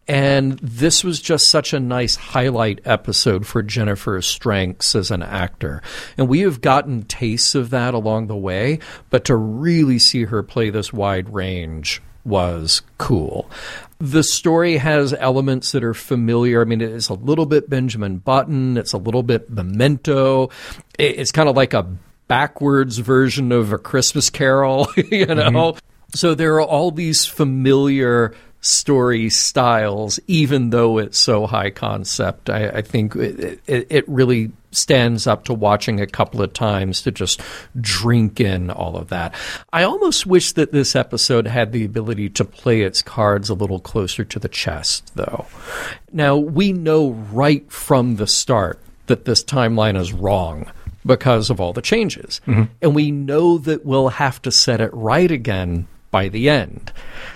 And 0.08 0.58
this 0.60 1.04
was 1.04 1.22
just 1.22 1.50
such 1.50 1.74
a 1.74 1.80
nice 1.80 2.16
highlight 2.16 2.80
episode 2.86 3.46
for 3.46 3.62
Jennifer's 3.62 4.26
strengths 4.26 4.96
as 4.96 5.12
an 5.12 5.22
actor. 5.22 5.82
And 6.18 6.30
we 6.30 6.42
have 6.42 6.62
gotten 6.62 7.04
tastes 7.04 7.56
of 7.56 7.72
that 7.72 7.94
along 7.94 8.28
the 8.28 8.36
way, 8.36 8.80
but 9.10 9.26
to 9.26 9.36
really 9.36 10.00
see 10.00 10.26
her 10.26 10.44
play 10.44 10.70
this 10.70 10.94
wide 10.94 11.34
range 11.34 12.02
was 12.24 12.82
cool. 12.98 13.50
The 14.00 14.24
story 14.24 14.78
has 14.78 15.14
elements 15.14 15.72
that 15.72 15.84
are 15.84 15.94
familiar. 15.94 16.62
I 16.62 16.66
mean, 16.66 16.82
it's 16.82 17.10
a 17.10 17.14
little 17.14 17.46
bit 17.46 17.70
Benjamin 17.70 18.20
Button, 18.20 18.78
it's 18.78 18.94
a 18.94 18.98
little 18.98 19.24
bit 19.24 19.50
Memento. 19.50 20.50
It's 21.00 21.32
kind 21.32 21.50
of 21.50 21.56
like 21.56 21.74
a 21.74 21.88
backwards 22.28 22.98
version 22.98 23.52
of 23.52 23.74
a 23.74 23.78
Christmas 23.78 24.30
Carol, 24.30 24.88
you 24.96 25.26
mm-hmm. 25.26 25.54
know? 25.54 25.78
So 26.14 26.36
there 26.36 26.56
are 26.56 26.62
all 26.62 26.92
these 26.92 27.26
familiar 27.26 28.34
story 28.62 29.30
styles, 29.30 30.20
even 30.28 30.72
though 30.72 30.98
it's 30.98 31.18
so 31.18 31.46
high 31.48 31.70
concept. 31.70 32.50
I, 32.50 32.70
I 32.70 32.82
think 32.82 33.16
it, 33.16 33.62
it, 33.68 33.88
it 33.90 34.10
really 34.10 34.52
stands 34.72 35.26
up 35.28 35.46
to 35.46 35.54
watching 35.54 36.02
a 36.02 36.08
couple 36.08 36.42
of 36.42 36.54
times 36.54 37.02
to 37.04 37.12
just 37.12 37.42
drink 37.80 38.40
in 38.40 38.70
all 38.70 38.98
of 38.98 39.10
that. 39.10 39.34
I 39.72 39.84
almost 39.84 40.26
wish 40.26 40.52
that 40.54 40.72
this 40.72 40.96
episode 40.96 41.48
had 41.48 41.72
the 41.72 41.86
ability 41.86 42.30
to 42.32 42.46
play 42.46 42.82
its 42.82 43.02
cards 43.02 43.50
a 43.50 43.54
little 43.54 43.80
closer 43.80 44.24
to 44.26 44.40
the 44.40 44.50
chest, 44.50 45.12
though. 45.16 45.46
Now, 46.12 46.38
we 46.38 46.74
know 46.74 47.12
right 47.32 47.70
from 47.72 48.18
the 48.18 48.28
start 48.28 48.80
that 49.08 49.26
this 49.26 49.44
timeline 49.44 50.00
is 50.00 50.14
wrong 50.14 50.70
because 51.06 51.50
of 51.50 51.62
all 51.62 51.74
the 51.74 51.82
changes. 51.82 52.42
Mm-hmm. 52.46 52.64
And 52.82 52.94
we 52.94 53.12
know 53.12 53.58
that 53.60 53.86
we'll 53.86 54.10
have 54.10 54.42
to 54.42 54.52
set 54.52 54.82
it 54.82 54.94
right 54.94 55.32
again 55.32 55.88
by 56.12 56.30
the 56.30 56.50
end. 56.50 56.92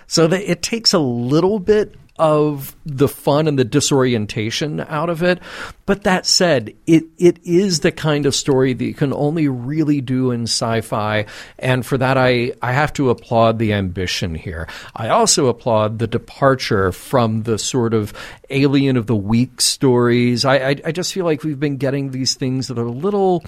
So 0.08 0.28
that 0.28 0.50
it 0.50 0.62
takes 0.62 0.94
a 0.94 1.00
little 1.00 1.60
bit 1.60 1.96
of 2.22 2.76
the 2.86 3.08
fun 3.08 3.48
and 3.48 3.58
the 3.58 3.66
disorientation 3.66 4.80
out 4.80 5.10
of 5.10 5.24
it. 5.24 5.40
But 5.88 6.04
that 6.04 6.28
said, 6.28 6.76
it 6.86 7.06
it 7.18 7.40
is 7.44 7.80
the 7.80 7.92
kind 7.92 8.28
of 8.28 8.36
story 8.36 8.74
that 8.74 8.86
you 8.86 8.94
can 8.94 9.12
only 9.12 9.48
really 9.48 10.02
do 10.02 10.30
in 10.30 10.44
sci-fi, 10.44 11.26
and 11.58 11.84
for 11.84 11.98
that 11.98 12.18
I 12.18 12.54
I 12.62 12.74
have 12.74 12.94
to 12.94 13.10
applaud 13.10 13.58
the 13.58 13.74
ambition 13.74 14.36
here. 14.36 14.68
I 14.96 15.10
also 15.10 15.48
applaud 15.48 15.98
the 15.98 16.06
departure 16.06 16.92
from 16.92 17.42
the 17.42 17.58
sort 17.58 17.96
of 17.96 18.14
alien 18.52 18.98
of 18.98 19.08
the 19.08 19.16
week 19.16 19.60
stories. 19.60 20.46
I 20.46 20.58
I, 20.58 20.76
I 20.86 20.92
just 20.92 21.14
feel 21.14 21.26
like 21.26 21.44
we've 21.44 21.60
been 21.60 21.78
getting 21.78 22.12
these 22.12 22.36
things 22.36 22.68
that 22.68 22.78
are 22.78 22.86
a 22.86 22.92
little 22.92 23.44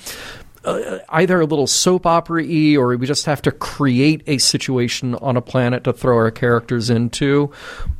uh, 0.65 0.99
either 1.09 1.41
a 1.41 1.45
little 1.45 1.67
soap 1.67 2.05
opera 2.05 2.43
y 2.43 2.75
or 2.77 2.95
we 2.97 3.07
just 3.07 3.25
have 3.25 3.41
to 3.43 3.51
create 3.51 4.23
a 4.27 4.37
situation 4.37 5.15
on 5.15 5.37
a 5.37 5.41
planet 5.41 5.83
to 5.83 5.93
throw 5.93 6.15
our 6.15 6.31
characters 6.31 6.89
into. 6.89 7.51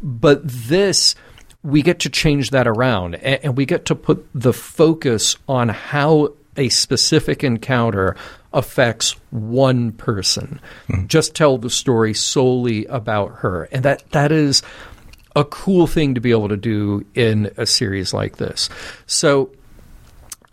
But 0.02 0.42
this, 0.44 1.16
we 1.62 1.82
get 1.82 2.00
to 2.02 2.10
change 2.10 2.52
that 2.52 2.68
around 2.68 3.16
and, 3.16 3.44
and 3.44 3.58
we 3.58 3.66
get 3.66 3.86
to 3.86 3.96
put 3.96 4.26
the 4.34 4.54
focus 4.54 5.36
on 5.48 5.70
how 5.70 6.34
a 6.56 6.70
specific 6.70 7.44
encounter 7.44 8.16
affects 8.54 9.16
one 9.32 9.92
person. 9.92 10.60
Just 11.08 11.36
tell 11.36 11.58
the 11.58 11.70
story 11.70 12.14
solely 12.14 12.86
about 12.86 13.38
her. 13.38 13.64
And 13.72 13.84
that 13.84 14.10
that 14.12 14.32
is 14.32 14.62
a 15.36 15.44
cool 15.44 15.88
thing 15.88 16.14
to 16.14 16.22
be 16.22 16.32
able 16.32 16.50
to 16.50 16.58
do 16.58 17.04
in 17.16 17.52
a 17.58 17.66
series 17.66 18.14
like 18.14 18.38
this. 18.38 18.70
So 19.08 19.50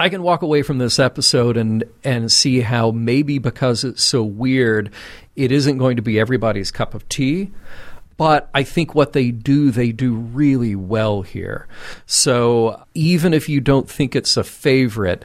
I 0.01 0.09
can 0.09 0.22
walk 0.22 0.40
away 0.40 0.62
from 0.62 0.78
this 0.78 0.98
episode 0.98 1.59
and 1.59 1.84
and 2.03 2.32
see 2.32 2.61
how 2.61 2.90
maybe 2.90 3.38
because 3.38 3.84
it's 3.84 4.03
so 4.03 4.22
weird, 4.22 4.90
it 5.36 5.53
isn't 5.53 5.76
going 5.76 5.96
to 5.96 6.03
be 6.03 6.18
everybody's 6.18 6.70
cup 6.70 6.94
of 6.94 7.07
tea. 7.11 7.51
But 8.16 8.48
I 8.55 8.62
think 8.62 8.94
what 8.94 9.12
they 9.12 9.30
do, 9.30 9.70
they 9.70 9.92
do 9.92 10.14
really 10.14 10.74
well 10.74 11.20
here. 11.20 11.68
So 12.07 12.82
even 12.94 13.34
if 13.34 13.46
you 13.51 13.61
don't 13.61 13.90
think 13.90 14.16
it's 14.16 14.38
a 14.38 14.44
favorite, 14.44 15.22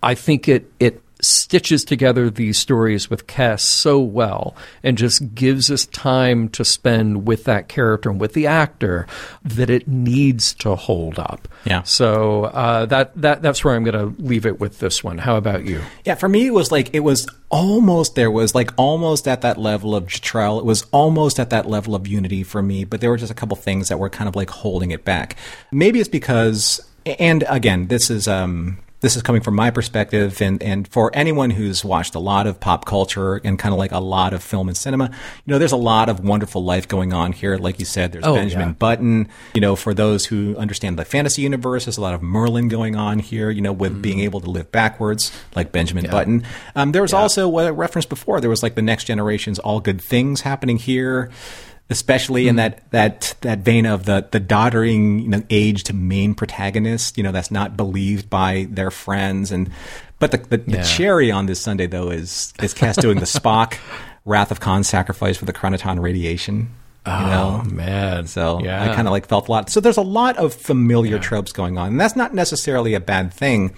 I 0.00 0.14
think 0.14 0.48
it 0.48 0.70
it 0.78 1.02
stitches 1.20 1.84
together 1.84 2.30
these 2.30 2.58
stories 2.58 3.10
with 3.10 3.26
Kes 3.26 3.60
so 3.60 3.98
well 3.98 4.54
and 4.82 4.96
just 4.96 5.34
gives 5.34 5.70
us 5.70 5.86
time 5.86 6.48
to 6.50 6.64
spend 6.64 7.26
with 7.26 7.44
that 7.44 7.68
character 7.68 8.10
and 8.10 8.20
with 8.20 8.34
the 8.34 8.46
actor 8.46 9.06
that 9.42 9.70
it 9.70 9.88
needs 9.88 10.54
to 10.54 10.74
hold 10.74 11.18
up. 11.18 11.48
Yeah. 11.64 11.82
So 11.82 12.44
uh, 12.44 12.86
that 12.86 13.20
that 13.20 13.42
that's 13.42 13.64
where 13.64 13.74
I'm 13.74 13.84
going 13.84 14.16
to 14.16 14.22
leave 14.22 14.46
it 14.46 14.60
with 14.60 14.78
this 14.78 15.02
one. 15.02 15.18
How 15.18 15.36
about 15.36 15.64
you? 15.64 15.82
Yeah, 16.04 16.14
for 16.14 16.28
me, 16.28 16.46
it 16.46 16.54
was 16.54 16.70
like 16.70 16.94
it 16.94 17.00
was 17.00 17.26
almost 17.50 18.14
there 18.14 18.30
was 18.30 18.54
like 18.54 18.70
almost 18.76 19.26
at 19.26 19.40
that 19.40 19.58
level 19.58 19.94
of 19.94 20.06
trial. 20.08 20.58
It 20.58 20.64
was 20.64 20.86
almost 20.92 21.40
at 21.40 21.50
that 21.50 21.66
level 21.66 21.94
of 21.94 22.06
unity 22.06 22.42
for 22.42 22.62
me, 22.62 22.84
but 22.84 23.00
there 23.00 23.10
were 23.10 23.16
just 23.16 23.32
a 23.32 23.34
couple 23.34 23.56
things 23.56 23.88
that 23.88 23.98
were 23.98 24.10
kind 24.10 24.28
of 24.28 24.36
like 24.36 24.50
holding 24.50 24.90
it 24.90 25.04
back. 25.04 25.36
Maybe 25.70 26.00
it's 26.00 26.08
because, 26.08 26.80
and 27.04 27.44
again, 27.48 27.88
this 27.88 28.10
is 28.10 28.28
um 28.28 28.78
this 29.00 29.14
is 29.14 29.22
coming 29.22 29.40
from 29.42 29.54
my 29.54 29.70
perspective, 29.70 30.40
and 30.42 30.62
and 30.62 30.88
for 30.88 31.10
anyone 31.14 31.50
who's 31.50 31.84
watched 31.84 32.14
a 32.14 32.18
lot 32.18 32.46
of 32.48 32.58
pop 32.58 32.84
culture 32.84 33.36
and 33.44 33.58
kind 33.58 33.72
of 33.72 33.78
like 33.78 33.92
a 33.92 34.00
lot 34.00 34.32
of 34.32 34.42
film 34.42 34.66
and 34.68 34.76
cinema, 34.76 35.04
you 35.46 35.52
know, 35.52 35.58
there's 35.58 35.72
a 35.72 35.76
lot 35.76 36.08
of 36.08 36.20
wonderful 36.24 36.64
life 36.64 36.88
going 36.88 37.12
on 37.12 37.32
here. 37.32 37.56
Like 37.58 37.78
you 37.78 37.84
said, 37.84 38.10
there's 38.12 38.24
Oh, 38.24 38.34
Benjamin 38.34 38.68
yeah. 38.70 38.74
Button. 38.74 39.28
You 39.54 39.60
know, 39.60 39.76
for 39.76 39.94
those 39.94 40.26
who 40.26 40.56
understand 40.56 40.98
the 40.98 41.04
fantasy 41.04 41.42
universe, 41.42 41.84
there's 41.84 41.96
a 41.98 42.00
lot 42.00 42.14
of 42.14 42.22
Merlin 42.22 42.68
going 42.68 42.96
on 42.96 43.20
here. 43.20 43.50
You 43.50 43.60
know, 43.60 43.72
with 43.72 43.98
Mm. 43.98 44.02
being 44.02 44.20
able 44.20 44.40
to 44.40 44.50
live 44.50 44.72
backwards, 44.72 45.30
like 45.54 45.70
Benjamin 45.70 46.10
Button. 46.10 46.42
Um, 46.74 46.92
there 46.92 47.02
was 47.02 47.12
also 47.12 47.46
what 47.48 47.66
I 47.66 47.70
referenced 47.70 48.08
before. 48.08 48.40
There 48.40 48.50
was 48.50 48.62
like 48.62 48.74
the 48.74 48.82
next 48.82 49.04
generation's 49.04 49.58
all 49.60 49.78
good 49.80 50.00
things 50.00 50.40
happening 50.40 50.76
here. 50.78 51.30
Especially 51.90 52.44
Mm. 52.44 52.48
in 52.48 52.56
that, 52.56 52.90
that 52.90 53.34
that 53.40 53.60
vein 53.60 53.86
of 53.86 54.04
the 54.04 54.26
the 54.30 54.40
doddering 54.40 55.20
you 55.20 55.28
know, 55.28 55.42
aged 55.48 55.92
main 55.94 56.34
protagonist, 56.34 57.16
you 57.16 57.22
know 57.24 57.32
that's 57.32 57.50
not 57.50 57.76
believed 57.76 58.28
by 58.28 58.66
their 58.70 58.90
friends, 58.90 59.50
and 59.50 59.70
but 60.18 60.30
the 60.32 60.36
the, 60.38 60.58
the 60.58 60.82
cherry 60.82 61.30
on 61.30 61.46
this 61.46 61.60
Sunday 61.60 61.86
though 61.86 62.10
is 62.10 62.52
is 62.62 62.74
Kes 62.74 63.00
doing 63.00 63.18
the 63.20 63.24
Spock 63.26 63.78
Wrath 64.26 64.50
of 64.50 64.60
Khan 64.60 64.84
sacrifice 64.84 65.38
for 65.38 65.46
the 65.46 65.52
Chronoton 65.54 66.00
radiation. 66.02 66.68
You 67.06 67.12
know? 67.14 67.62
Oh, 67.64 67.70
man. 67.70 68.26
So 68.26 68.60
Yeah. 68.62 68.82
I 68.82 68.94
kind 68.94 69.08
of 69.08 69.12
like 69.12 69.26
felt 69.26 69.48
a 69.48 69.50
lot. 69.50 69.70
So 69.70 69.80
there's 69.80 69.96
a 69.96 70.02
lot 70.02 70.36
of 70.36 70.52
familiar 70.52 71.18
tropes 71.18 71.52
going 71.52 71.78
on, 71.78 71.88
and 71.92 71.98
that's 72.00 72.16
not 72.16 72.34
necessarily 72.34 72.92
a 72.92 73.00
bad 73.00 73.32
thing. 73.32 73.72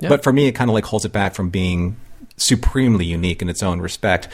But 0.00 0.22
for 0.22 0.32
me, 0.32 0.46
it 0.46 0.52
kind 0.52 0.70
of 0.70 0.74
like 0.74 0.84
holds 0.84 1.04
it 1.04 1.10
back 1.10 1.34
from 1.34 1.50
being 1.50 1.96
supremely 2.40 3.04
unique 3.04 3.42
in 3.42 3.48
its 3.48 3.62
own 3.62 3.80
respect. 3.80 4.28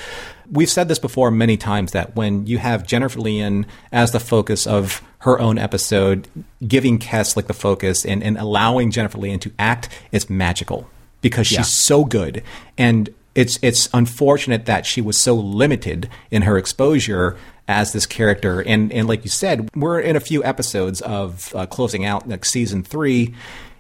We've 0.51 0.71
said 0.71 0.89
this 0.89 0.99
before 0.99 1.31
many 1.31 1.57
times 1.57 1.93
that 1.93 2.15
when 2.15 2.47
you 2.47 2.59
have 2.59 2.87
Jennifer 2.87 3.19
Lien 3.21 3.67
as 3.91 4.13
the 4.13 4.21
focus 4.21 4.67
of 4.67 5.03
her 5.21 5.41
own 5.41 5.59
episode, 5.59 6.29
giving 6.67 6.99
Kes 7.01 7.35
like 7.37 7.49
the 7.49 7.53
focus 7.55 8.05
and, 8.07 8.23
and 8.23 8.39
allowing 8.39 8.91
Jennifer 8.93 9.19
Lien 9.19 9.41
to 9.41 9.51
act, 9.59 9.89
it's 10.13 10.31
magical 10.31 10.89
because 11.21 11.49
she's 11.49 11.57
Yeah. 11.59 11.63
so 11.63 12.05
good. 12.05 12.43
And 12.79 13.11
it's 13.35 13.59
it's 13.61 13.89
unfortunate 13.93 14.67
that 14.67 14.87
she 14.87 15.01
was 15.01 15.19
so 15.21 15.35
limited 15.35 16.09
in 16.31 16.43
her 16.43 16.57
exposure 16.57 17.37
as 17.69 17.93
this 17.93 18.07
character. 18.07 18.61
And 18.61 18.93
and 18.93 19.09
like 19.09 19.25
you 19.25 19.31
said, 19.31 19.69
we're 19.75 19.99
in 20.01 20.15
a 20.15 20.21
few 20.21 20.45
episodes 20.45 21.01
of 21.03 21.53
uh, 21.57 21.67
closing 21.67 22.05
out 22.05 22.29
like 22.29 22.45
season 22.45 22.83
three, 22.85 23.35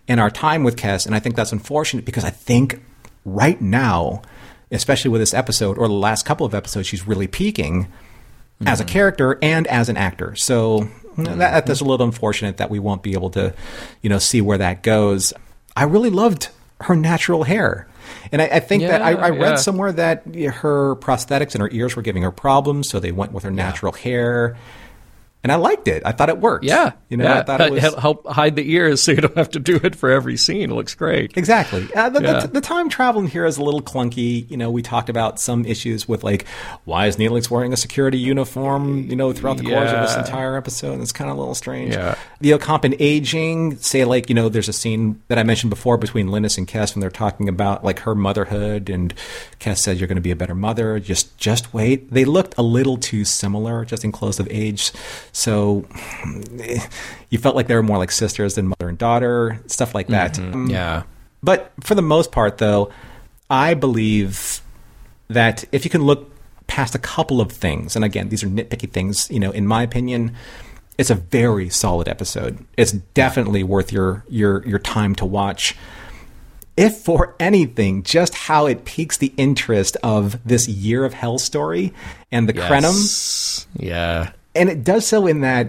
and 0.08 0.18
our 0.20 0.30
time 0.30 0.64
with 0.64 0.76
Kes. 0.76 1.06
And 1.06 1.14
I 1.14 1.20
think 1.20 1.36
that's 1.36 1.52
unfortunate 1.52 2.04
because 2.04 2.24
I 2.24 2.30
think 2.30 2.82
right 3.26 3.60
now, 3.60 4.22
especially 4.70 5.10
with 5.10 5.20
this 5.20 5.34
episode 5.34 5.76
or 5.76 5.88
the 5.88 5.94
last 5.94 6.24
couple 6.24 6.46
of 6.46 6.54
episodes, 6.54 6.86
she's 6.86 7.06
really 7.06 7.26
peaking 7.26 7.92
as 8.64 8.80
a 8.80 8.84
mm-hmm. 8.84 8.92
character 8.92 9.38
and 9.42 9.66
as 9.66 9.90
an 9.90 9.98
actor. 9.98 10.34
So 10.36 10.88
that, 11.16 11.16
mm-hmm. 11.16 11.38
that's 11.38 11.80
a 11.80 11.84
little 11.84 12.06
unfortunate 12.06 12.56
that 12.56 12.70
we 12.70 12.78
won't 12.78 13.02
be 13.02 13.12
able 13.12 13.30
to, 13.30 13.52
you 14.00 14.08
know, 14.08 14.18
see 14.18 14.40
where 14.40 14.56
that 14.56 14.82
goes. 14.82 15.34
I 15.76 15.84
really 15.84 16.08
loved 16.08 16.48
her 16.80 16.96
natural 16.96 17.44
hair. 17.44 17.86
And 18.30 18.40
I, 18.40 18.46
I 18.46 18.60
think 18.60 18.82
that 18.84 19.02
I, 19.02 19.12
I 19.12 19.30
read 19.30 19.50
yeah. 19.50 19.56
somewhere 19.56 19.92
that 19.92 20.24
her 20.26 20.96
prosthetics 20.96 21.54
and 21.54 21.62
her 21.62 21.70
ears 21.70 21.96
were 21.96 22.02
giving 22.02 22.22
her 22.22 22.30
problems, 22.30 22.88
so 22.88 23.00
they 23.00 23.12
went 23.12 23.32
with 23.32 23.44
her 23.44 23.50
natural 23.50 23.92
hair. 23.92 24.56
And 25.44 25.52
I 25.52 25.56
liked 25.56 25.86
it. 25.86 26.02
I 26.04 26.10
thought 26.10 26.28
it 26.28 26.38
worked. 26.38 26.64
Yeah, 26.64 26.92
you 27.08 27.16
know, 27.16 27.22
yeah. 27.22 27.38
I 27.38 27.42
thought 27.44 27.60
it 27.60 27.70
was 27.70 27.94
help 27.94 28.26
hide 28.26 28.56
the 28.56 28.68
ears 28.72 29.00
so 29.00 29.12
you 29.12 29.18
don't 29.20 29.36
have 29.36 29.50
to 29.50 29.60
do 29.60 29.76
it 29.80 29.94
for 29.94 30.10
every 30.10 30.36
scene. 30.36 30.72
It 30.72 30.74
looks 30.74 30.96
great. 30.96 31.36
Exactly. 31.36 31.86
Uh, 31.94 32.08
the, 32.08 32.20
Yeah. 32.20 32.40
the, 32.40 32.48
the 32.48 32.60
time 32.60 32.88
traveling 32.88 33.28
here 33.28 33.46
is 33.46 33.56
a 33.56 33.62
little 33.62 33.80
clunky. 33.80 34.50
You 34.50 34.56
know, 34.56 34.72
we 34.72 34.82
talked 34.82 35.08
about 35.08 35.38
some 35.38 35.64
issues 35.64 36.08
with 36.08 36.24
like, 36.24 36.46
why 36.84 37.06
is 37.06 37.16
Neelix 37.16 37.48
wearing 37.48 37.72
a 37.72 37.76
security 37.76 38.18
uniform? 38.18 39.08
You 39.08 39.14
know, 39.14 39.32
throughout 39.32 39.58
the 39.58 39.64
course 39.70 39.90
of 39.92 40.00
this 40.00 40.16
entire 40.16 40.56
episode, 40.56 40.94
and 40.94 41.02
it's 41.02 41.12
kind 41.12 41.30
of 41.30 41.36
a 41.36 41.38
little 41.38 41.54
strange. 41.54 41.94
Yeah. 41.94 42.16
The 42.40 42.50
Ocampan 42.50 42.96
aging, 42.98 43.76
say 43.76 44.04
like, 44.04 44.28
you 44.28 44.34
know, 44.34 44.48
there's 44.48 44.68
a 44.68 44.72
scene 44.72 45.22
that 45.28 45.38
I 45.38 45.44
mentioned 45.44 45.70
before 45.70 45.96
between 45.96 46.26
Linnis 46.26 46.58
and 46.58 46.66
Kes 46.66 46.92
when 46.94 47.00
they're 47.00 47.08
talking 47.10 47.48
about 47.48 47.84
like 47.84 48.00
her 48.00 48.16
motherhood, 48.16 48.90
and 48.90 49.14
Kes 49.60 49.78
said 49.78 49.98
you're 49.98 50.08
going 50.08 50.16
to 50.16 50.20
be 50.22 50.32
a 50.32 50.36
better 50.36 50.56
mother. 50.56 50.98
Just, 50.98 51.38
just 51.38 51.72
wait. 51.72 52.10
They 52.10 52.24
looked 52.24 52.54
a 52.58 52.62
little 52.62 52.96
too 52.96 53.24
similar, 53.24 53.84
just 53.84 54.02
in 54.02 54.10
close 54.10 54.40
of 54.40 54.48
age. 54.50 54.90
So 55.36 55.84
you 57.28 57.36
felt 57.38 57.56
like 57.56 57.66
they 57.66 57.74
were 57.74 57.82
more 57.82 57.98
like 57.98 58.10
sisters 58.10 58.54
than 58.54 58.68
mother 58.68 58.88
and 58.88 58.96
daughter, 58.96 59.60
stuff 59.66 59.94
like 59.94 60.06
that. 60.06 60.34
Mm. 60.34 60.70
Yeah. 60.70 61.02
But 61.42 61.72
for 61.80 61.94
the 61.94 62.00
most 62.00 62.32
part, 62.32 62.56
though, 62.56 62.90
I 63.50 63.74
believe 63.74 64.62
that 65.28 65.62
if 65.72 65.84
you 65.84 65.90
can 65.90 66.04
look 66.04 66.32
past 66.68 66.94
a 66.94 66.98
couple 66.98 67.42
of 67.42 67.52
things, 67.52 67.94
and 67.94 68.02
again, 68.02 68.30
these 68.30 68.42
are 68.42 68.46
nitpicky 68.46 68.90
things, 68.90 69.30
you 69.30 69.38
know, 69.38 69.50
in 69.50 69.66
my 69.66 69.82
opinion, 69.82 70.34
it's 70.96 71.10
a 71.10 71.14
very 71.14 71.68
solid 71.68 72.08
episode. 72.08 72.64
It's 72.78 72.92
definitely 72.92 73.62
worth 73.62 73.92
your 73.92 74.24
your 74.30 74.66
your 74.66 74.78
time 74.78 75.14
to 75.16 75.26
watch. 75.26 75.76
If 76.78 76.96
for 76.96 77.36
anything, 77.38 78.04
just 78.04 78.34
how 78.34 78.64
it 78.64 78.86
piques 78.86 79.18
the 79.18 79.34
interest 79.36 79.98
of 80.02 80.42
this 80.48 80.66
year 80.66 81.04
of 81.04 81.12
hell 81.12 81.36
story 81.38 81.92
and 82.32 82.48
the 82.48 82.54
Krenim 82.54 82.94
Yes. 82.94 83.66
Yeah. 83.76 84.32
And 84.56 84.68
it 84.68 84.82
does 84.84 85.06
so 85.06 85.26
in 85.26 85.40
that 85.42 85.68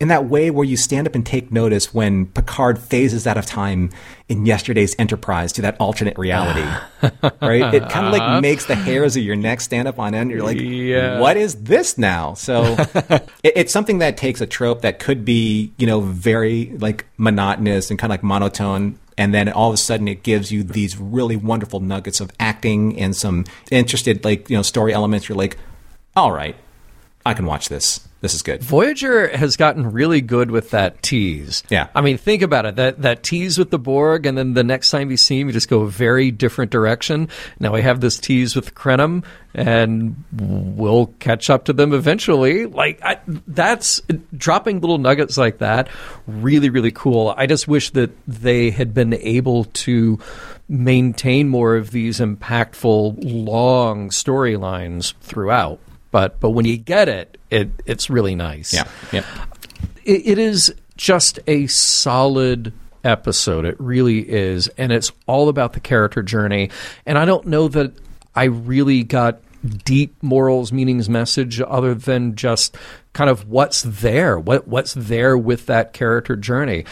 in 0.00 0.08
that 0.08 0.24
way 0.26 0.50
where 0.50 0.64
you 0.64 0.76
stand 0.76 1.06
up 1.06 1.14
and 1.14 1.24
take 1.24 1.52
notice 1.52 1.94
when 1.94 2.26
Picard 2.26 2.80
phases 2.80 3.28
out 3.28 3.38
of 3.38 3.46
time 3.46 3.90
in 4.28 4.44
yesterday's 4.44 4.94
Enterprise 4.98 5.52
to 5.52 5.62
that 5.62 5.76
alternate 5.78 6.18
reality, 6.18 6.68
right? 7.40 7.72
It 7.72 7.88
kind 7.90 8.06
of 8.08 8.12
like 8.12 8.42
makes 8.42 8.66
the 8.66 8.74
hairs 8.74 9.16
of 9.16 9.22
your 9.22 9.36
neck 9.36 9.60
stand 9.60 9.86
up 9.86 10.00
on 10.00 10.12
end. 10.12 10.32
You're 10.32 10.42
like, 10.42 10.58
Yeah. 10.58 11.20
what 11.20 11.36
is 11.36 11.54
this 11.62 11.96
now? 11.96 12.34
So 12.34 12.64
it, 12.94 13.28
it's 13.44 13.72
something 13.72 13.98
that 13.98 14.16
takes 14.16 14.40
a 14.40 14.46
trope 14.46 14.82
that 14.82 14.98
could 14.98 15.24
be, 15.24 15.72
you 15.78 15.86
know, 15.86 16.00
very 16.00 16.72
like 16.78 17.06
monotonous 17.16 17.88
and 17.88 17.98
kind 17.98 18.10
of 18.10 18.14
like 18.14 18.24
monotone. 18.24 18.98
And 19.16 19.32
then 19.32 19.48
all 19.48 19.68
of 19.68 19.74
a 19.74 19.78
sudden 19.78 20.08
it 20.08 20.24
gives 20.24 20.50
you 20.50 20.64
these 20.64 20.98
really 20.98 21.36
wonderful 21.36 21.78
nuggets 21.78 22.20
of 22.20 22.32
acting 22.40 22.98
and 22.98 23.14
some 23.14 23.44
interested, 23.70 24.24
like, 24.24 24.50
you 24.50 24.56
know, 24.56 24.62
story 24.62 24.92
elements. 24.92 25.28
You're 25.28 25.38
like, 25.38 25.56
all 26.16 26.32
right, 26.32 26.56
I 27.26 27.34
can 27.34 27.46
watch 27.46 27.68
this. 27.68 28.06
This 28.20 28.34
is 28.34 28.42
good. 28.42 28.62
Voyager 28.62 29.28
has 29.36 29.56
gotten 29.56 29.92
really 29.92 30.22
good 30.22 30.50
with 30.50 30.70
that 30.70 31.02
tease. 31.02 31.62
Yeah. 31.68 31.88
I 31.94 32.00
mean, 32.00 32.16
think 32.16 32.40
about 32.40 32.64
it. 32.64 32.76
That 32.76 33.02
that 33.02 33.22
tease 33.22 33.58
with 33.58 33.70
the 33.70 33.78
Borg, 33.78 34.24
and 34.24 34.36
then 34.36 34.54
the 34.54 34.64
next 34.64 34.90
time 34.90 35.10
you 35.10 35.18
see 35.18 35.40
him, 35.40 35.48
you 35.48 35.52
just 35.52 35.68
go 35.68 35.82
a 35.82 35.90
very 35.90 36.30
different 36.30 36.70
direction. 36.70 37.28
Now 37.60 37.72
we 37.72 37.82
have 37.82 38.00
this 38.00 38.18
tease 38.18 38.56
with 38.56 38.74
Krenim, 38.74 39.24
and 39.54 40.22
we'll 40.32 41.06
catch 41.18 41.50
up 41.50 41.66
to 41.66 41.74
them 41.74 41.92
eventually. 41.92 42.64
Like 42.64 42.98
I, 43.02 43.20
that's 43.46 44.00
dropping 44.34 44.80
little 44.80 44.98
nuggets 44.98 45.36
like 45.36 45.58
that. 45.58 45.88
Really, 46.26 46.70
really 46.70 46.92
cool. 46.92 47.34
I 47.36 47.46
just 47.46 47.68
wish 47.68 47.90
that 47.90 48.10
they 48.26 48.70
had 48.70 48.94
been 48.94 49.14
able 49.14 49.64
to 49.64 50.18
maintain 50.66 51.50
more 51.50 51.76
of 51.76 51.90
these 51.90 52.20
impactful, 52.20 53.18
long 53.22 54.08
storylines 54.08 55.14
throughout. 55.20 55.78
But 56.14 56.38
but 56.38 56.50
when 56.50 56.64
you 56.64 56.76
get 56.76 57.08
it, 57.08 57.38
it 57.50 57.70
it's 57.86 58.08
really 58.08 58.36
nice 58.36 58.72
Yeah. 58.72 58.84
Yeah. 59.10 59.24
it, 60.04 60.24
it 60.24 60.38
is 60.38 60.72
just 60.96 61.40
a 61.48 61.66
solid 61.66 62.72
episode. 63.02 63.64
It 63.64 63.74
really 63.80 64.20
is. 64.20 64.68
And 64.78 64.92
it's 64.92 65.10
all 65.26 65.48
about 65.48 65.72
the 65.72 65.80
character 65.80 66.22
journey. 66.22 66.70
And 67.04 67.18
I 67.18 67.24
don't 67.24 67.48
know 67.48 67.66
that 67.66 67.94
I 68.32 68.44
really 68.44 69.02
got 69.02 69.40
deep 69.84 70.14
morals, 70.22 70.70
meanings, 70.72 71.08
message 71.08 71.60
other 71.60 71.96
than 71.96 72.36
just 72.36 72.76
kind 73.12 73.28
of 73.28 73.48
what's 73.48 73.82
there, 73.82 74.38
what 74.38 74.68
what's 74.68 74.94
there 74.94 75.36
with 75.36 75.66
that 75.66 75.94
character 75.94 76.36
journey. 76.36 76.84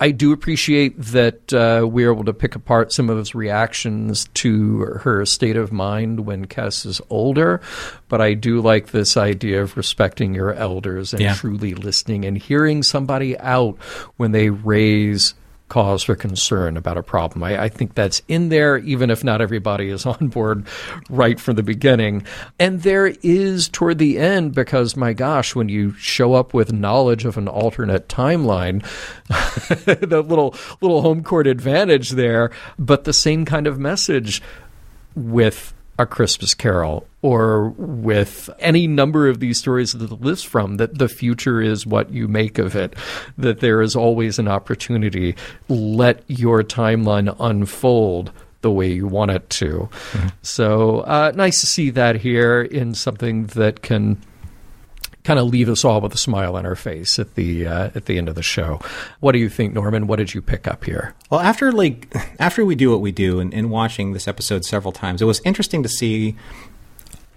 I 0.00 0.12
do 0.12 0.32
appreciate 0.32 0.94
that 0.96 1.52
uh, 1.52 1.84
we 1.88 2.04
are 2.04 2.12
able 2.12 2.24
to 2.24 2.32
pick 2.32 2.54
apart 2.54 2.92
some 2.92 3.10
of 3.10 3.18
his 3.18 3.34
reactions 3.34 4.28
to 4.34 4.78
her 5.02 5.26
state 5.26 5.56
of 5.56 5.72
mind 5.72 6.20
when 6.24 6.46
Kes 6.46 6.86
is 6.86 7.00
older, 7.10 7.60
but 8.08 8.20
I 8.20 8.34
do 8.34 8.60
like 8.60 8.88
this 8.92 9.16
idea 9.16 9.60
of 9.60 9.76
respecting 9.76 10.34
your 10.34 10.52
elders 10.54 11.12
and 11.12 11.22
Yeah. 11.22 11.34
truly 11.34 11.74
listening 11.74 12.24
and 12.24 12.38
hearing 12.38 12.84
somebody 12.84 13.36
out 13.40 13.76
when 14.18 14.30
they 14.30 14.50
raise 14.50 15.34
cause 15.68 16.02
for 16.02 16.14
concern 16.14 16.76
about 16.76 16.96
a 16.96 17.02
problem. 17.02 17.42
I, 17.42 17.64
I 17.64 17.68
think 17.68 17.94
that's 17.94 18.22
in 18.28 18.48
there, 18.48 18.78
even 18.78 19.10
if 19.10 19.22
not 19.22 19.40
everybody 19.40 19.88
is 19.88 20.06
on 20.06 20.28
board 20.28 20.66
right 21.08 21.38
from 21.38 21.56
the 21.56 21.62
beginning. 21.62 22.24
And 22.58 22.82
there 22.82 23.14
is 23.22 23.68
toward 23.68 23.98
the 23.98 24.18
end, 24.18 24.54
because 24.54 24.96
my 24.96 25.12
gosh, 25.12 25.54
when 25.54 25.68
you 25.68 25.92
show 25.94 26.34
up 26.34 26.54
with 26.54 26.72
knowledge 26.72 27.24
of 27.24 27.36
an 27.36 27.48
alternate 27.48 28.08
timeline, 28.08 28.82
the 29.28 30.22
little 30.22 30.54
little 30.80 31.02
home 31.02 31.22
court 31.22 31.46
advantage 31.46 32.10
there, 32.10 32.50
but 32.78 33.04
the 33.04 33.12
same 33.12 33.44
kind 33.44 33.66
of 33.66 33.78
message 33.78 34.42
with 35.14 35.74
a 35.98 36.06
Christmas 36.06 36.54
Carol 36.54 37.06
or 37.22 37.70
with 37.70 38.48
any 38.60 38.86
number 38.86 39.28
of 39.28 39.40
these 39.40 39.58
stories 39.58 39.92
that 39.92 40.12
it 40.12 40.20
lists 40.20 40.44
from, 40.44 40.76
that 40.76 40.98
the 40.98 41.08
future 41.08 41.60
is 41.60 41.84
what 41.86 42.10
you 42.10 42.28
make 42.28 42.58
of 42.58 42.76
it, 42.76 42.94
that 43.36 43.60
there 43.60 43.82
is 43.82 43.96
always 43.96 44.38
an 44.38 44.46
opportunity. 44.46 45.34
Let 45.68 46.22
your 46.28 46.62
timeline 46.62 47.34
unfold 47.40 48.30
the 48.60 48.70
way 48.70 48.90
you 48.92 49.06
want 49.06 49.32
it 49.32 49.50
to. 49.50 49.88
So 50.42 51.00
uh, 51.00 51.32
nice 51.34 51.60
to 51.60 51.66
see 51.66 51.90
that 51.90 52.16
here 52.16 52.62
in 52.62 52.94
something 52.94 53.46
that 53.48 53.82
can 53.82 54.20
kind 55.28 55.38
of 55.38 55.48
leave 55.48 55.68
us 55.68 55.84
all 55.84 56.00
with 56.00 56.14
a 56.14 56.16
smile 56.18 56.56
on 56.56 56.64
our 56.64 56.74
face 56.74 57.18
at 57.18 57.34
the 57.34 57.66
uh, 57.66 57.90
at 57.94 58.06
the 58.06 58.16
end 58.16 58.30
of 58.30 58.34
the 58.34 58.42
show. 58.42 58.80
What 59.20 59.32
do 59.32 59.38
you 59.38 59.50
think, 59.50 59.74
Norman? 59.74 60.06
What 60.06 60.16
did 60.16 60.32
you 60.32 60.40
pick 60.40 60.66
up 60.66 60.84
here? 60.84 61.14
Well, 61.28 61.40
after 61.40 61.70
like 61.70 62.10
after 62.38 62.64
we 62.64 62.74
do 62.74 62.90
what 62.90 63.02
we 63.02 63.12
do, 63.12 63.38
and, 63.38 63.52
and 63.52 63.70
watching 63.70 64.14
this 64.14 64.26
episode 64.26 64.64
several 64.64 64.90
times, 64.90 65.20
it 65.20 65.26
was 65.26 65.42
interesting 65.44 65.82
to 65.82 65.88
see 65.88 66.34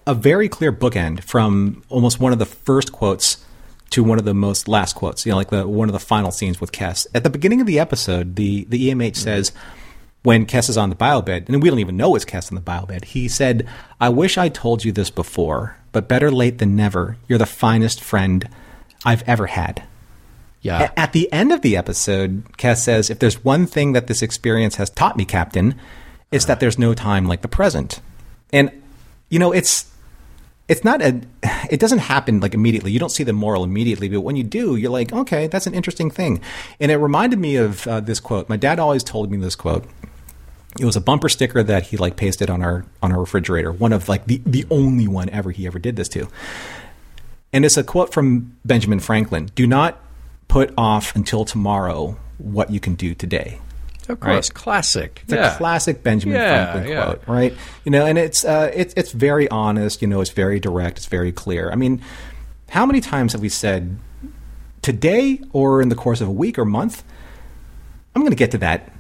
a 0.08 0.14
very 0.14 0.48
clear 0.48 0.72
bookend 0.72 1.22
from 1.22 1.84
almost 1.90 2.18
one 2.18 2.32
of 2.32 2.40
the 2.40 2.46
first 2.46 2.94
quotes 2.94 3.46
to 3.90 4.06
one 4.06 4.18
of 4.18 4.24
the 4.24 4.34
most 4.34 4.70
last 4.70 4.96
quotes. 4.96 5.26
You 5.26 5.34
know, 5.34 5.38
like 5.38 5.50
the 5.50 5.68
one 5.68 5.90
of 5.90 5.94
the 5.94 6.00
final 6.00 6.32
scenes 6.32 6.62
with 6.62 6.72
Kes 6.72 7.08
at 7.14 7.26
the 7.26 7.30
beginning 7.30 7.60
of 7.60 7.68
the 7.68 7.78
episode. 7.78 8.38
The 8.38 8.64
the 8.70 8.90
EMH 8.90 9.18
says 9.18 9.52
when 10.24 10.46
Kes 10.46 10.70
is 10.70 10.78
on 10.78 10.90
the 10.90 10.96
biobed, 10.96 11.50
and 11.50 11.62
we 11.64 11.70
don't 11.70 11.80
even 11.80 11.98
know 11.98 12.16
it's 12.16 12.26
Kes 12.26 12.52
on 12.52 12.56
the 12.56 12.62
biobed. 12.62 13.06
He 13.06 13.28
said, 13.28 13.68
"I 14.00 14.10
wish 14.10 14.38
I 14.38 14.50
told 14.50 14.86
you 14.86 14.92
this 14.92 15.10
before, 15.10 15.78
but 15.92 16.08
better 16.08 16.32
late 16.32 16.58
than 16.60 16.76
never. 16.76 17.18
You're 17.28 17.40
the 17.40 17.46
finest 17.46 18.02
friend 18.04 18.48
I've 19.06 19.24
ever 19.28 19.48
had." 19.48 19.84
Yeah. 20.62 20.90
A- 20.96 21.00
At 21.00 21.14
the 21.14 21.32
end 21.34 21.52
of 21.52 21.62
the 21.62 21.76
episode, 21.76 22.44
Kes 22.60 22.78
says, 22.78 23.10
If 23.10 23.18
there's 23.18 23.44
one 23.44 23.66
thing 23.66 23.94
that 23.94 24.06
this 24.06 24.22
experience 24.22 24.76
has 24.76 24.92
taught 24.92 25.18
me, 25.18 25.26
Captain, 25.26 25.74
it's 26.32 26.46
that 26.46 26.60
there's 26.60 26.78
no 26.78 26.94
time 26.94 27.26
like 27.28 27.42
the 27.42 27.48
present. 27.48 28.00
And, 28.54 28.70
you 29.30 29.40
know, 29.40 29.52
it's. 29.52 29.88
It's 30.68 30.84
not 30.86 31.02
a. 31.02 31.20
It 31.70 31.80
doesn't 31.80 31.98
happen 32.00 32.40
like 32.42 32.54
immediately. 32.54 32.92
You 32.92 33.00
don't 33.00 33.10
see 33.12 33.24
the 33.24 33.34
moral 33.34 33.64
immediately, 33.64 34.08
but 34.08 34.22
when 34.22 34.36
you 34.36 34.44
do, 34.44 34.76
you're 34.76 34.92
like, 34.92 35.12
okay, 35.12 35.48
that's 35.48 35.66
an 35.68 35.74
interesting 35.74 36.10
thing. 36.12 36.40
And 36.80 36.92
it 36.92 36.98
reminded 36.98 37.40
me 37.40 37.56
of 37.58 37.86
uh, 37.88 38.00
this 38.00 38.20
quote. 38.22 38.48
My 38.48 38.56
dad 38.56 38.78
always 38.80 39.04
told 39.04 39.32
me 39.32 39.38
this 39.38 39.56
quote. 39.56 39.84
It 40.80 40.86
was 40.86 40.96
a 40.96 41.02
bumper 41.02 41.28
sticker 41.30 41.62
that 41.64 41.88
he 41.88 41.98
like 41.98 42.16
pasted 42.16 42.50
on 42.50 42.62
our 42.64 42.86
on 43.02 43.12
our 43.12 43.20
refrigerator. 43.20 43.72
One 43.72 43.92
of 43.94 44.08
like 44.10 44.26
the 44.26 44.42
the 44.46 44.66
only 44.72 45.08
one 45.08 45.30
ever 45.30 45.52
he 45.52 45.68
ever 45.68 45.80
did 45.80 45.96
this 45.96 46.08
to. 46.10 46.28
And 47.54 47.66
it's 47.66 47.76
a 47.78 47.84
quote 47.84 48.14
from 48.14 48.56
Benjamin 48.64 49.00
Franklin 49.02 49.50
Do 49.56 49.68
not 49.68 50.00
put 50.48 50.74
off 50.78 51.16
until 51.16 51.44
tomorrow 51.46 52.18
what 52.38 52.72
you 52.72 52.80
can 52.80 52.96
do 52.96 53.14
today. 53.14 53.60
Of 54.10 54.20
course, 54.20 54.50
Right. 54.50 54.54
classic. 54.54 55.22
It's 55.24 55.34
yeah. 55.34 55.54
a 55.54 55.58
classic 55.58 56.04
Benjamin 56.04 56.36
Yeah, 56.36 56.72
Franklin 56.72 56.92
yeah. 56.94 57.04
quote, 57.06 57.22
right? 57.28 57.54
You 57.86 57.92
know, 57.92 58.06
and 58.06 58.18
it's 58.18 58.44
uh, 58.46 58.72
it's 58.74 58.94
it's 58.96 59.12
very 59.12 59.50
honest. 59.50 60.02
You 60.02 60.08
know, 60.08 60.22
it's 60.22 60.32
very 60.32 60.60
direct. 60.60 60.98
It's 60.98 61.06
very 61.06 61.32
clear. 61.32 61.70
I 61.70 61.76
mean, 61.76 62.02
how 62.70 62.86
many 62.86 63.00
times 63.02 63.34
have 63.34 63.42
we 63.42 63.50
said 63.50 63.98
today, 64.82 65.40
or 65.54 65.82
in 65.82 65.90
the 65.90 65.96
course 65.96 66.22
of 66.22 66.28
a 66.28 66.32
week 66.32 66.58
or 66.58 66.66
month, 66.66 67.04
I'm 68.16 68.22
going 68.22 68.32
to 68.32 68.36
get 68.38 68.52
to 68.52 68.58
that. 68.60 68.91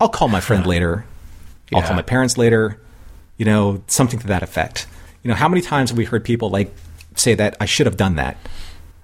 I'll 0.00 0.08
call 0.08 0.28
my 0.28 0.40
friend 0.40 0.66
later. 0.66 1.04
I'll 1.74 1.82
call 1.82 1.96
my 1.96 2.02
parents 2.02 2.38
later. 2.38 2.80
You 3.36 3.44
know, 3.44 3.82
something 3.86 4.18
to 4.20 4.26
that 4.28 4.42
effect. 4.42 4.86
You 5.22 5.28
know, 5.28 5.34
how 5.34 5.48
many 5.48 5.60
times 5.60 5.90
have 5.90 5.98
we 5.98 6.04
heard 6.04 6.24
people 6.24 6.50
like 6.50 6.74
say 7.14 7.34
that 7.34 7.56
I 7.60 7.66
should 7.66 7.86
have 7.86 7.96
done 7.96 8.16
that? 8.16 8.36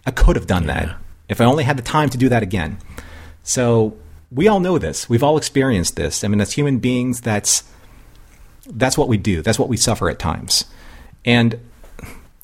I 0.06 0.10
could 0.10 0.36
have 0.36 0.46
done 0.46 0.66
that 0.66 0.96
if 1.28 1.40
I 1.40 1.44
only 1.44 1.64
had 1.64 1.76
the 1.78 1.82
time 1.82 2.08
to 2.10 2.18
do 2.18 2.28
that 2.28 2.42
again. 2.42 2.78
So 3.42 3.96
we 4.32 4.48
all 4.48 4.60
know 4.60 4.78
this. 4.78 5.08
We've 5.08 5.22
all 5.22 5.36
experienced 5.36 5.96
this. 5.96 6.24
I 6.24 6.28
mean, 6.28 6.40
as 6.40 6.52
human 6.52 6.78
beings, 6.78 7.20
that's 7.20 7.64
that's 8.66 8.96
what 8.98 9.08
we 9.08 9.16
do. 9.18 9.42
That's 9.42 9.58
what 9.58 9.68
we 9.68 9.76
suffer 9.76 10.08
at 10.10 10.18
times. 10.18 10.64
And 11.24 11.58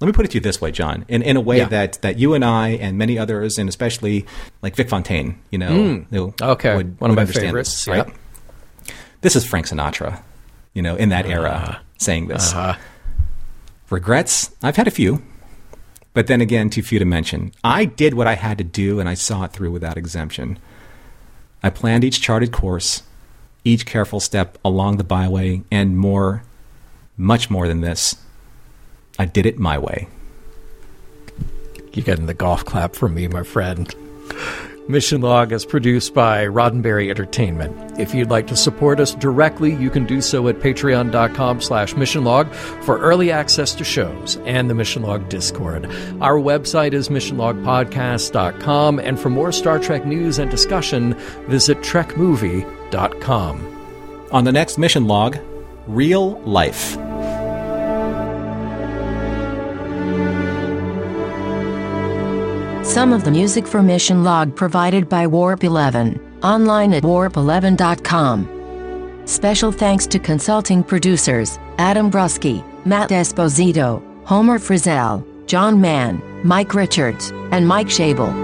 let 0.00 0.06
me 0.06 0.12
put 0.12 0.24
it 0.26 0.30
to 0.32 0.34
you 0.36 0.40
this 0.40 0.60
way, 0.60 0.70
John, 0.70 1.04
in, 1.08 1.22
in 1.22 1.36
a 1.36 1.40
way 1.40 1.58
Yeah. 1.58 1.68
that, 1.68 1.92
that 2.02 2.18
you 2.18 2.34
and 2.34 2.44
I 2.44 2.70
and 2.70 2.96
many 2.98 3.18
others, 3.18 3.58
and 3.58 3.68
especially 3.68 4.26
like 4.62 4.76
Vic 4.76 4.88
Fontaine, 4.88 5.38
you 5.50 5.58
know, 5.58 5.68
who 6.10 6.26
Hmm. 6.30 6.42
Okay, 6.42 6.74
would- 6.76 6.98
one 7.00 7.10
of 7.10 7.16
my 7.16 7.24
favorites, 7.26 7.84
this, 7.84 7.88
right? 7.88 8.06
This 9.22 9.36
is 9.36 9.44
Frank 9.44 9.66
Sinatra, 9.66 10.22
you 10.72 10.80
know, 10.80 10.96
in 10.96 11.10
that 11.10 11.26
era, 11.26 11.82
saying 11.98 12.28
this. 12.28 12.52
Uh-huh. 12.52 12.78
Regrets? 13.90 14.50
I've 14.62 14.76
had 14.76 14.88
a 14.88 14.90
few, 14.90 15.22
but 16.14 16.26
then 16.26 16.40
again, 16.40 16.70
too 16.70 16.82
few 16.82 16.98
to 16.98 17.04
mention. 17.04 17.52
I 17.62 17.84
did 17.84 18.14
what 18.14 18.26
I 18.26 18.34
had 18.34 18.56
to 18.58 18.64
do, 18.64 18.98
and 18.98 19.08
I 19.08 19.14
saw 19.14 19.44
it 19.44 19.52
through 19.52 19.72
without 19.72 19.98
exemption. 19.98 20.58
I 21.62 21.68
planned 21.68 22.02
each 22.04 22.22
charted 22.22 22.50
course, 22.50 23.02
each 23.62 23.84
careful 23.84 24.20
step 24.20 24.56
along 24.64 24.96
the 24.96 25.04
byway, 25.04 25.62
and 25.70 25.98
more, 25.98 26.42
much 27.18 27.50
more 27.50 27.68
than 27.68 27.82
this. 27.82 28.16
I 29.18 29.26
did 29.26 29.44
it 29.44 29.58
my 29.58 29.76
way. 29.76 30.08
You're 31.92 32.04
getting 32.04 32.26
the 32.26 32.32
golf 32.32 32.64
clap 32.64 32.94
from 32.94 33.14
me, 33.14 33.28
my 33.28 33.42
friend. 33.42 33.94
Mission 34.90 35.20
Log 35.20 35.52
is 35.52 35.64
produced 35.64 36.12
by 36.12 36.44
Roddenberry 36.46 37.08
Entertainment. 37.10 37.98
If 37.98 38.14
you'd 38.14 38.30
like 38.30 38.46
to 38.48 38.56
support 38.56 39.00
us 39.00 39.14
directly, 39.14 39.74
you 39.74 39.88
can 39.88 40.04
do 40.04 40.20
so 40.20 40.48
at 40.48 40.56
patreon.com 40.56 41.60
slash 41.60 41.94
missionlog 41.94 42.52
for 42.84 42.98
early 42.98 43.30
access 43.30 43.74
to 43.76 43.84
shows 43.84 44.36
and 44.44 44.68
the 44.68 44.74
Mission 44.74 45.02
Log 45.02 45.28
Discord. 45.28 45.86
Our 46.20 46.38
website 46.38 46.92
is 46.92 47.08
missionlogpodcast.com, 47.08 48.98
and 48.98 49.18
for 49.18 49.30
more 49.30 49.52
Star 49.52 49.78
Trek 49.78 50.04
news 50.04 50.38
and 50.38 50.50
discussion, 50.50 51.14
visit 51.48 51.78
trekmovie.com. 51.78 53.66
On 54.32 54.44
the 54.44 54.52
next 54.52 54.78
mission 54.78 55.06
log, 55.06 55.38
real 55.86 56.40
life. 56.40 56.96
Some 62.90 63.12
of 63.12 63.22
the 63.22 63.30
music 63.30 63.68
for 63.68 63.84
Mission 63.84 64.24
Log 64.24 64.56
provided 64.56 65.08
by 65.08 65.24
Warp 65.24 65.62
11, 65.62 66.40
online 66.42 66.92
at 66.92 67.04
warp11.com. 67.04 68.48
Special 69.26 69.70
thanks 69.70 70.08
to 70.08 70.18
consulting 70.18 70.82
producers 70.82 71.60
Adam 71.78 72.10
Brusky, 72.10 72.64
Matt 72.84 73.10
Esposito, 73.10 74.02
Homer 74.26 74.58
Frizzell, 74.58 75.24
John 75.46 75.80
Mann, 75.80 76.20
Mike 76.44 76.74
Richards, 76.74 77.30
and 77.52 77.64
Mike 77.68 77.86
Shabel. 77.86 78.34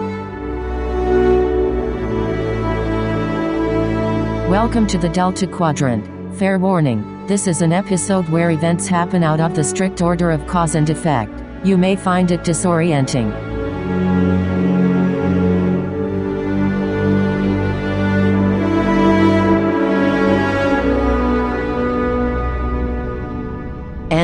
Welcome 4.48 4.86
to 4.86 4.98
the 4.98 5.08
Delta 5.08 5.48
Quadrant. 5.48 6.06
Fair 6.38 6.60
warning, 6.60 7.26
this 7.26 7.48
is 7.48 7.62
an 7.62 7.72
episode 7.72 8.28
where 8.28 8.52
events 8.52 8.86
happen 8.86 9.24
out 9.24 9.40
of 9.40 9.56
the 9.56 9.64
strict 9.64 10.02
order 10.02 10.30
of 10.30 10.46
cause 10.46 10.76
and 10.76 10.88
effect. 10.88 11.32
You 11.64 11.76
may 11.76 11.96
find 11.96 12.30
it 12.30 12.42
disorienting. 12.42 13.55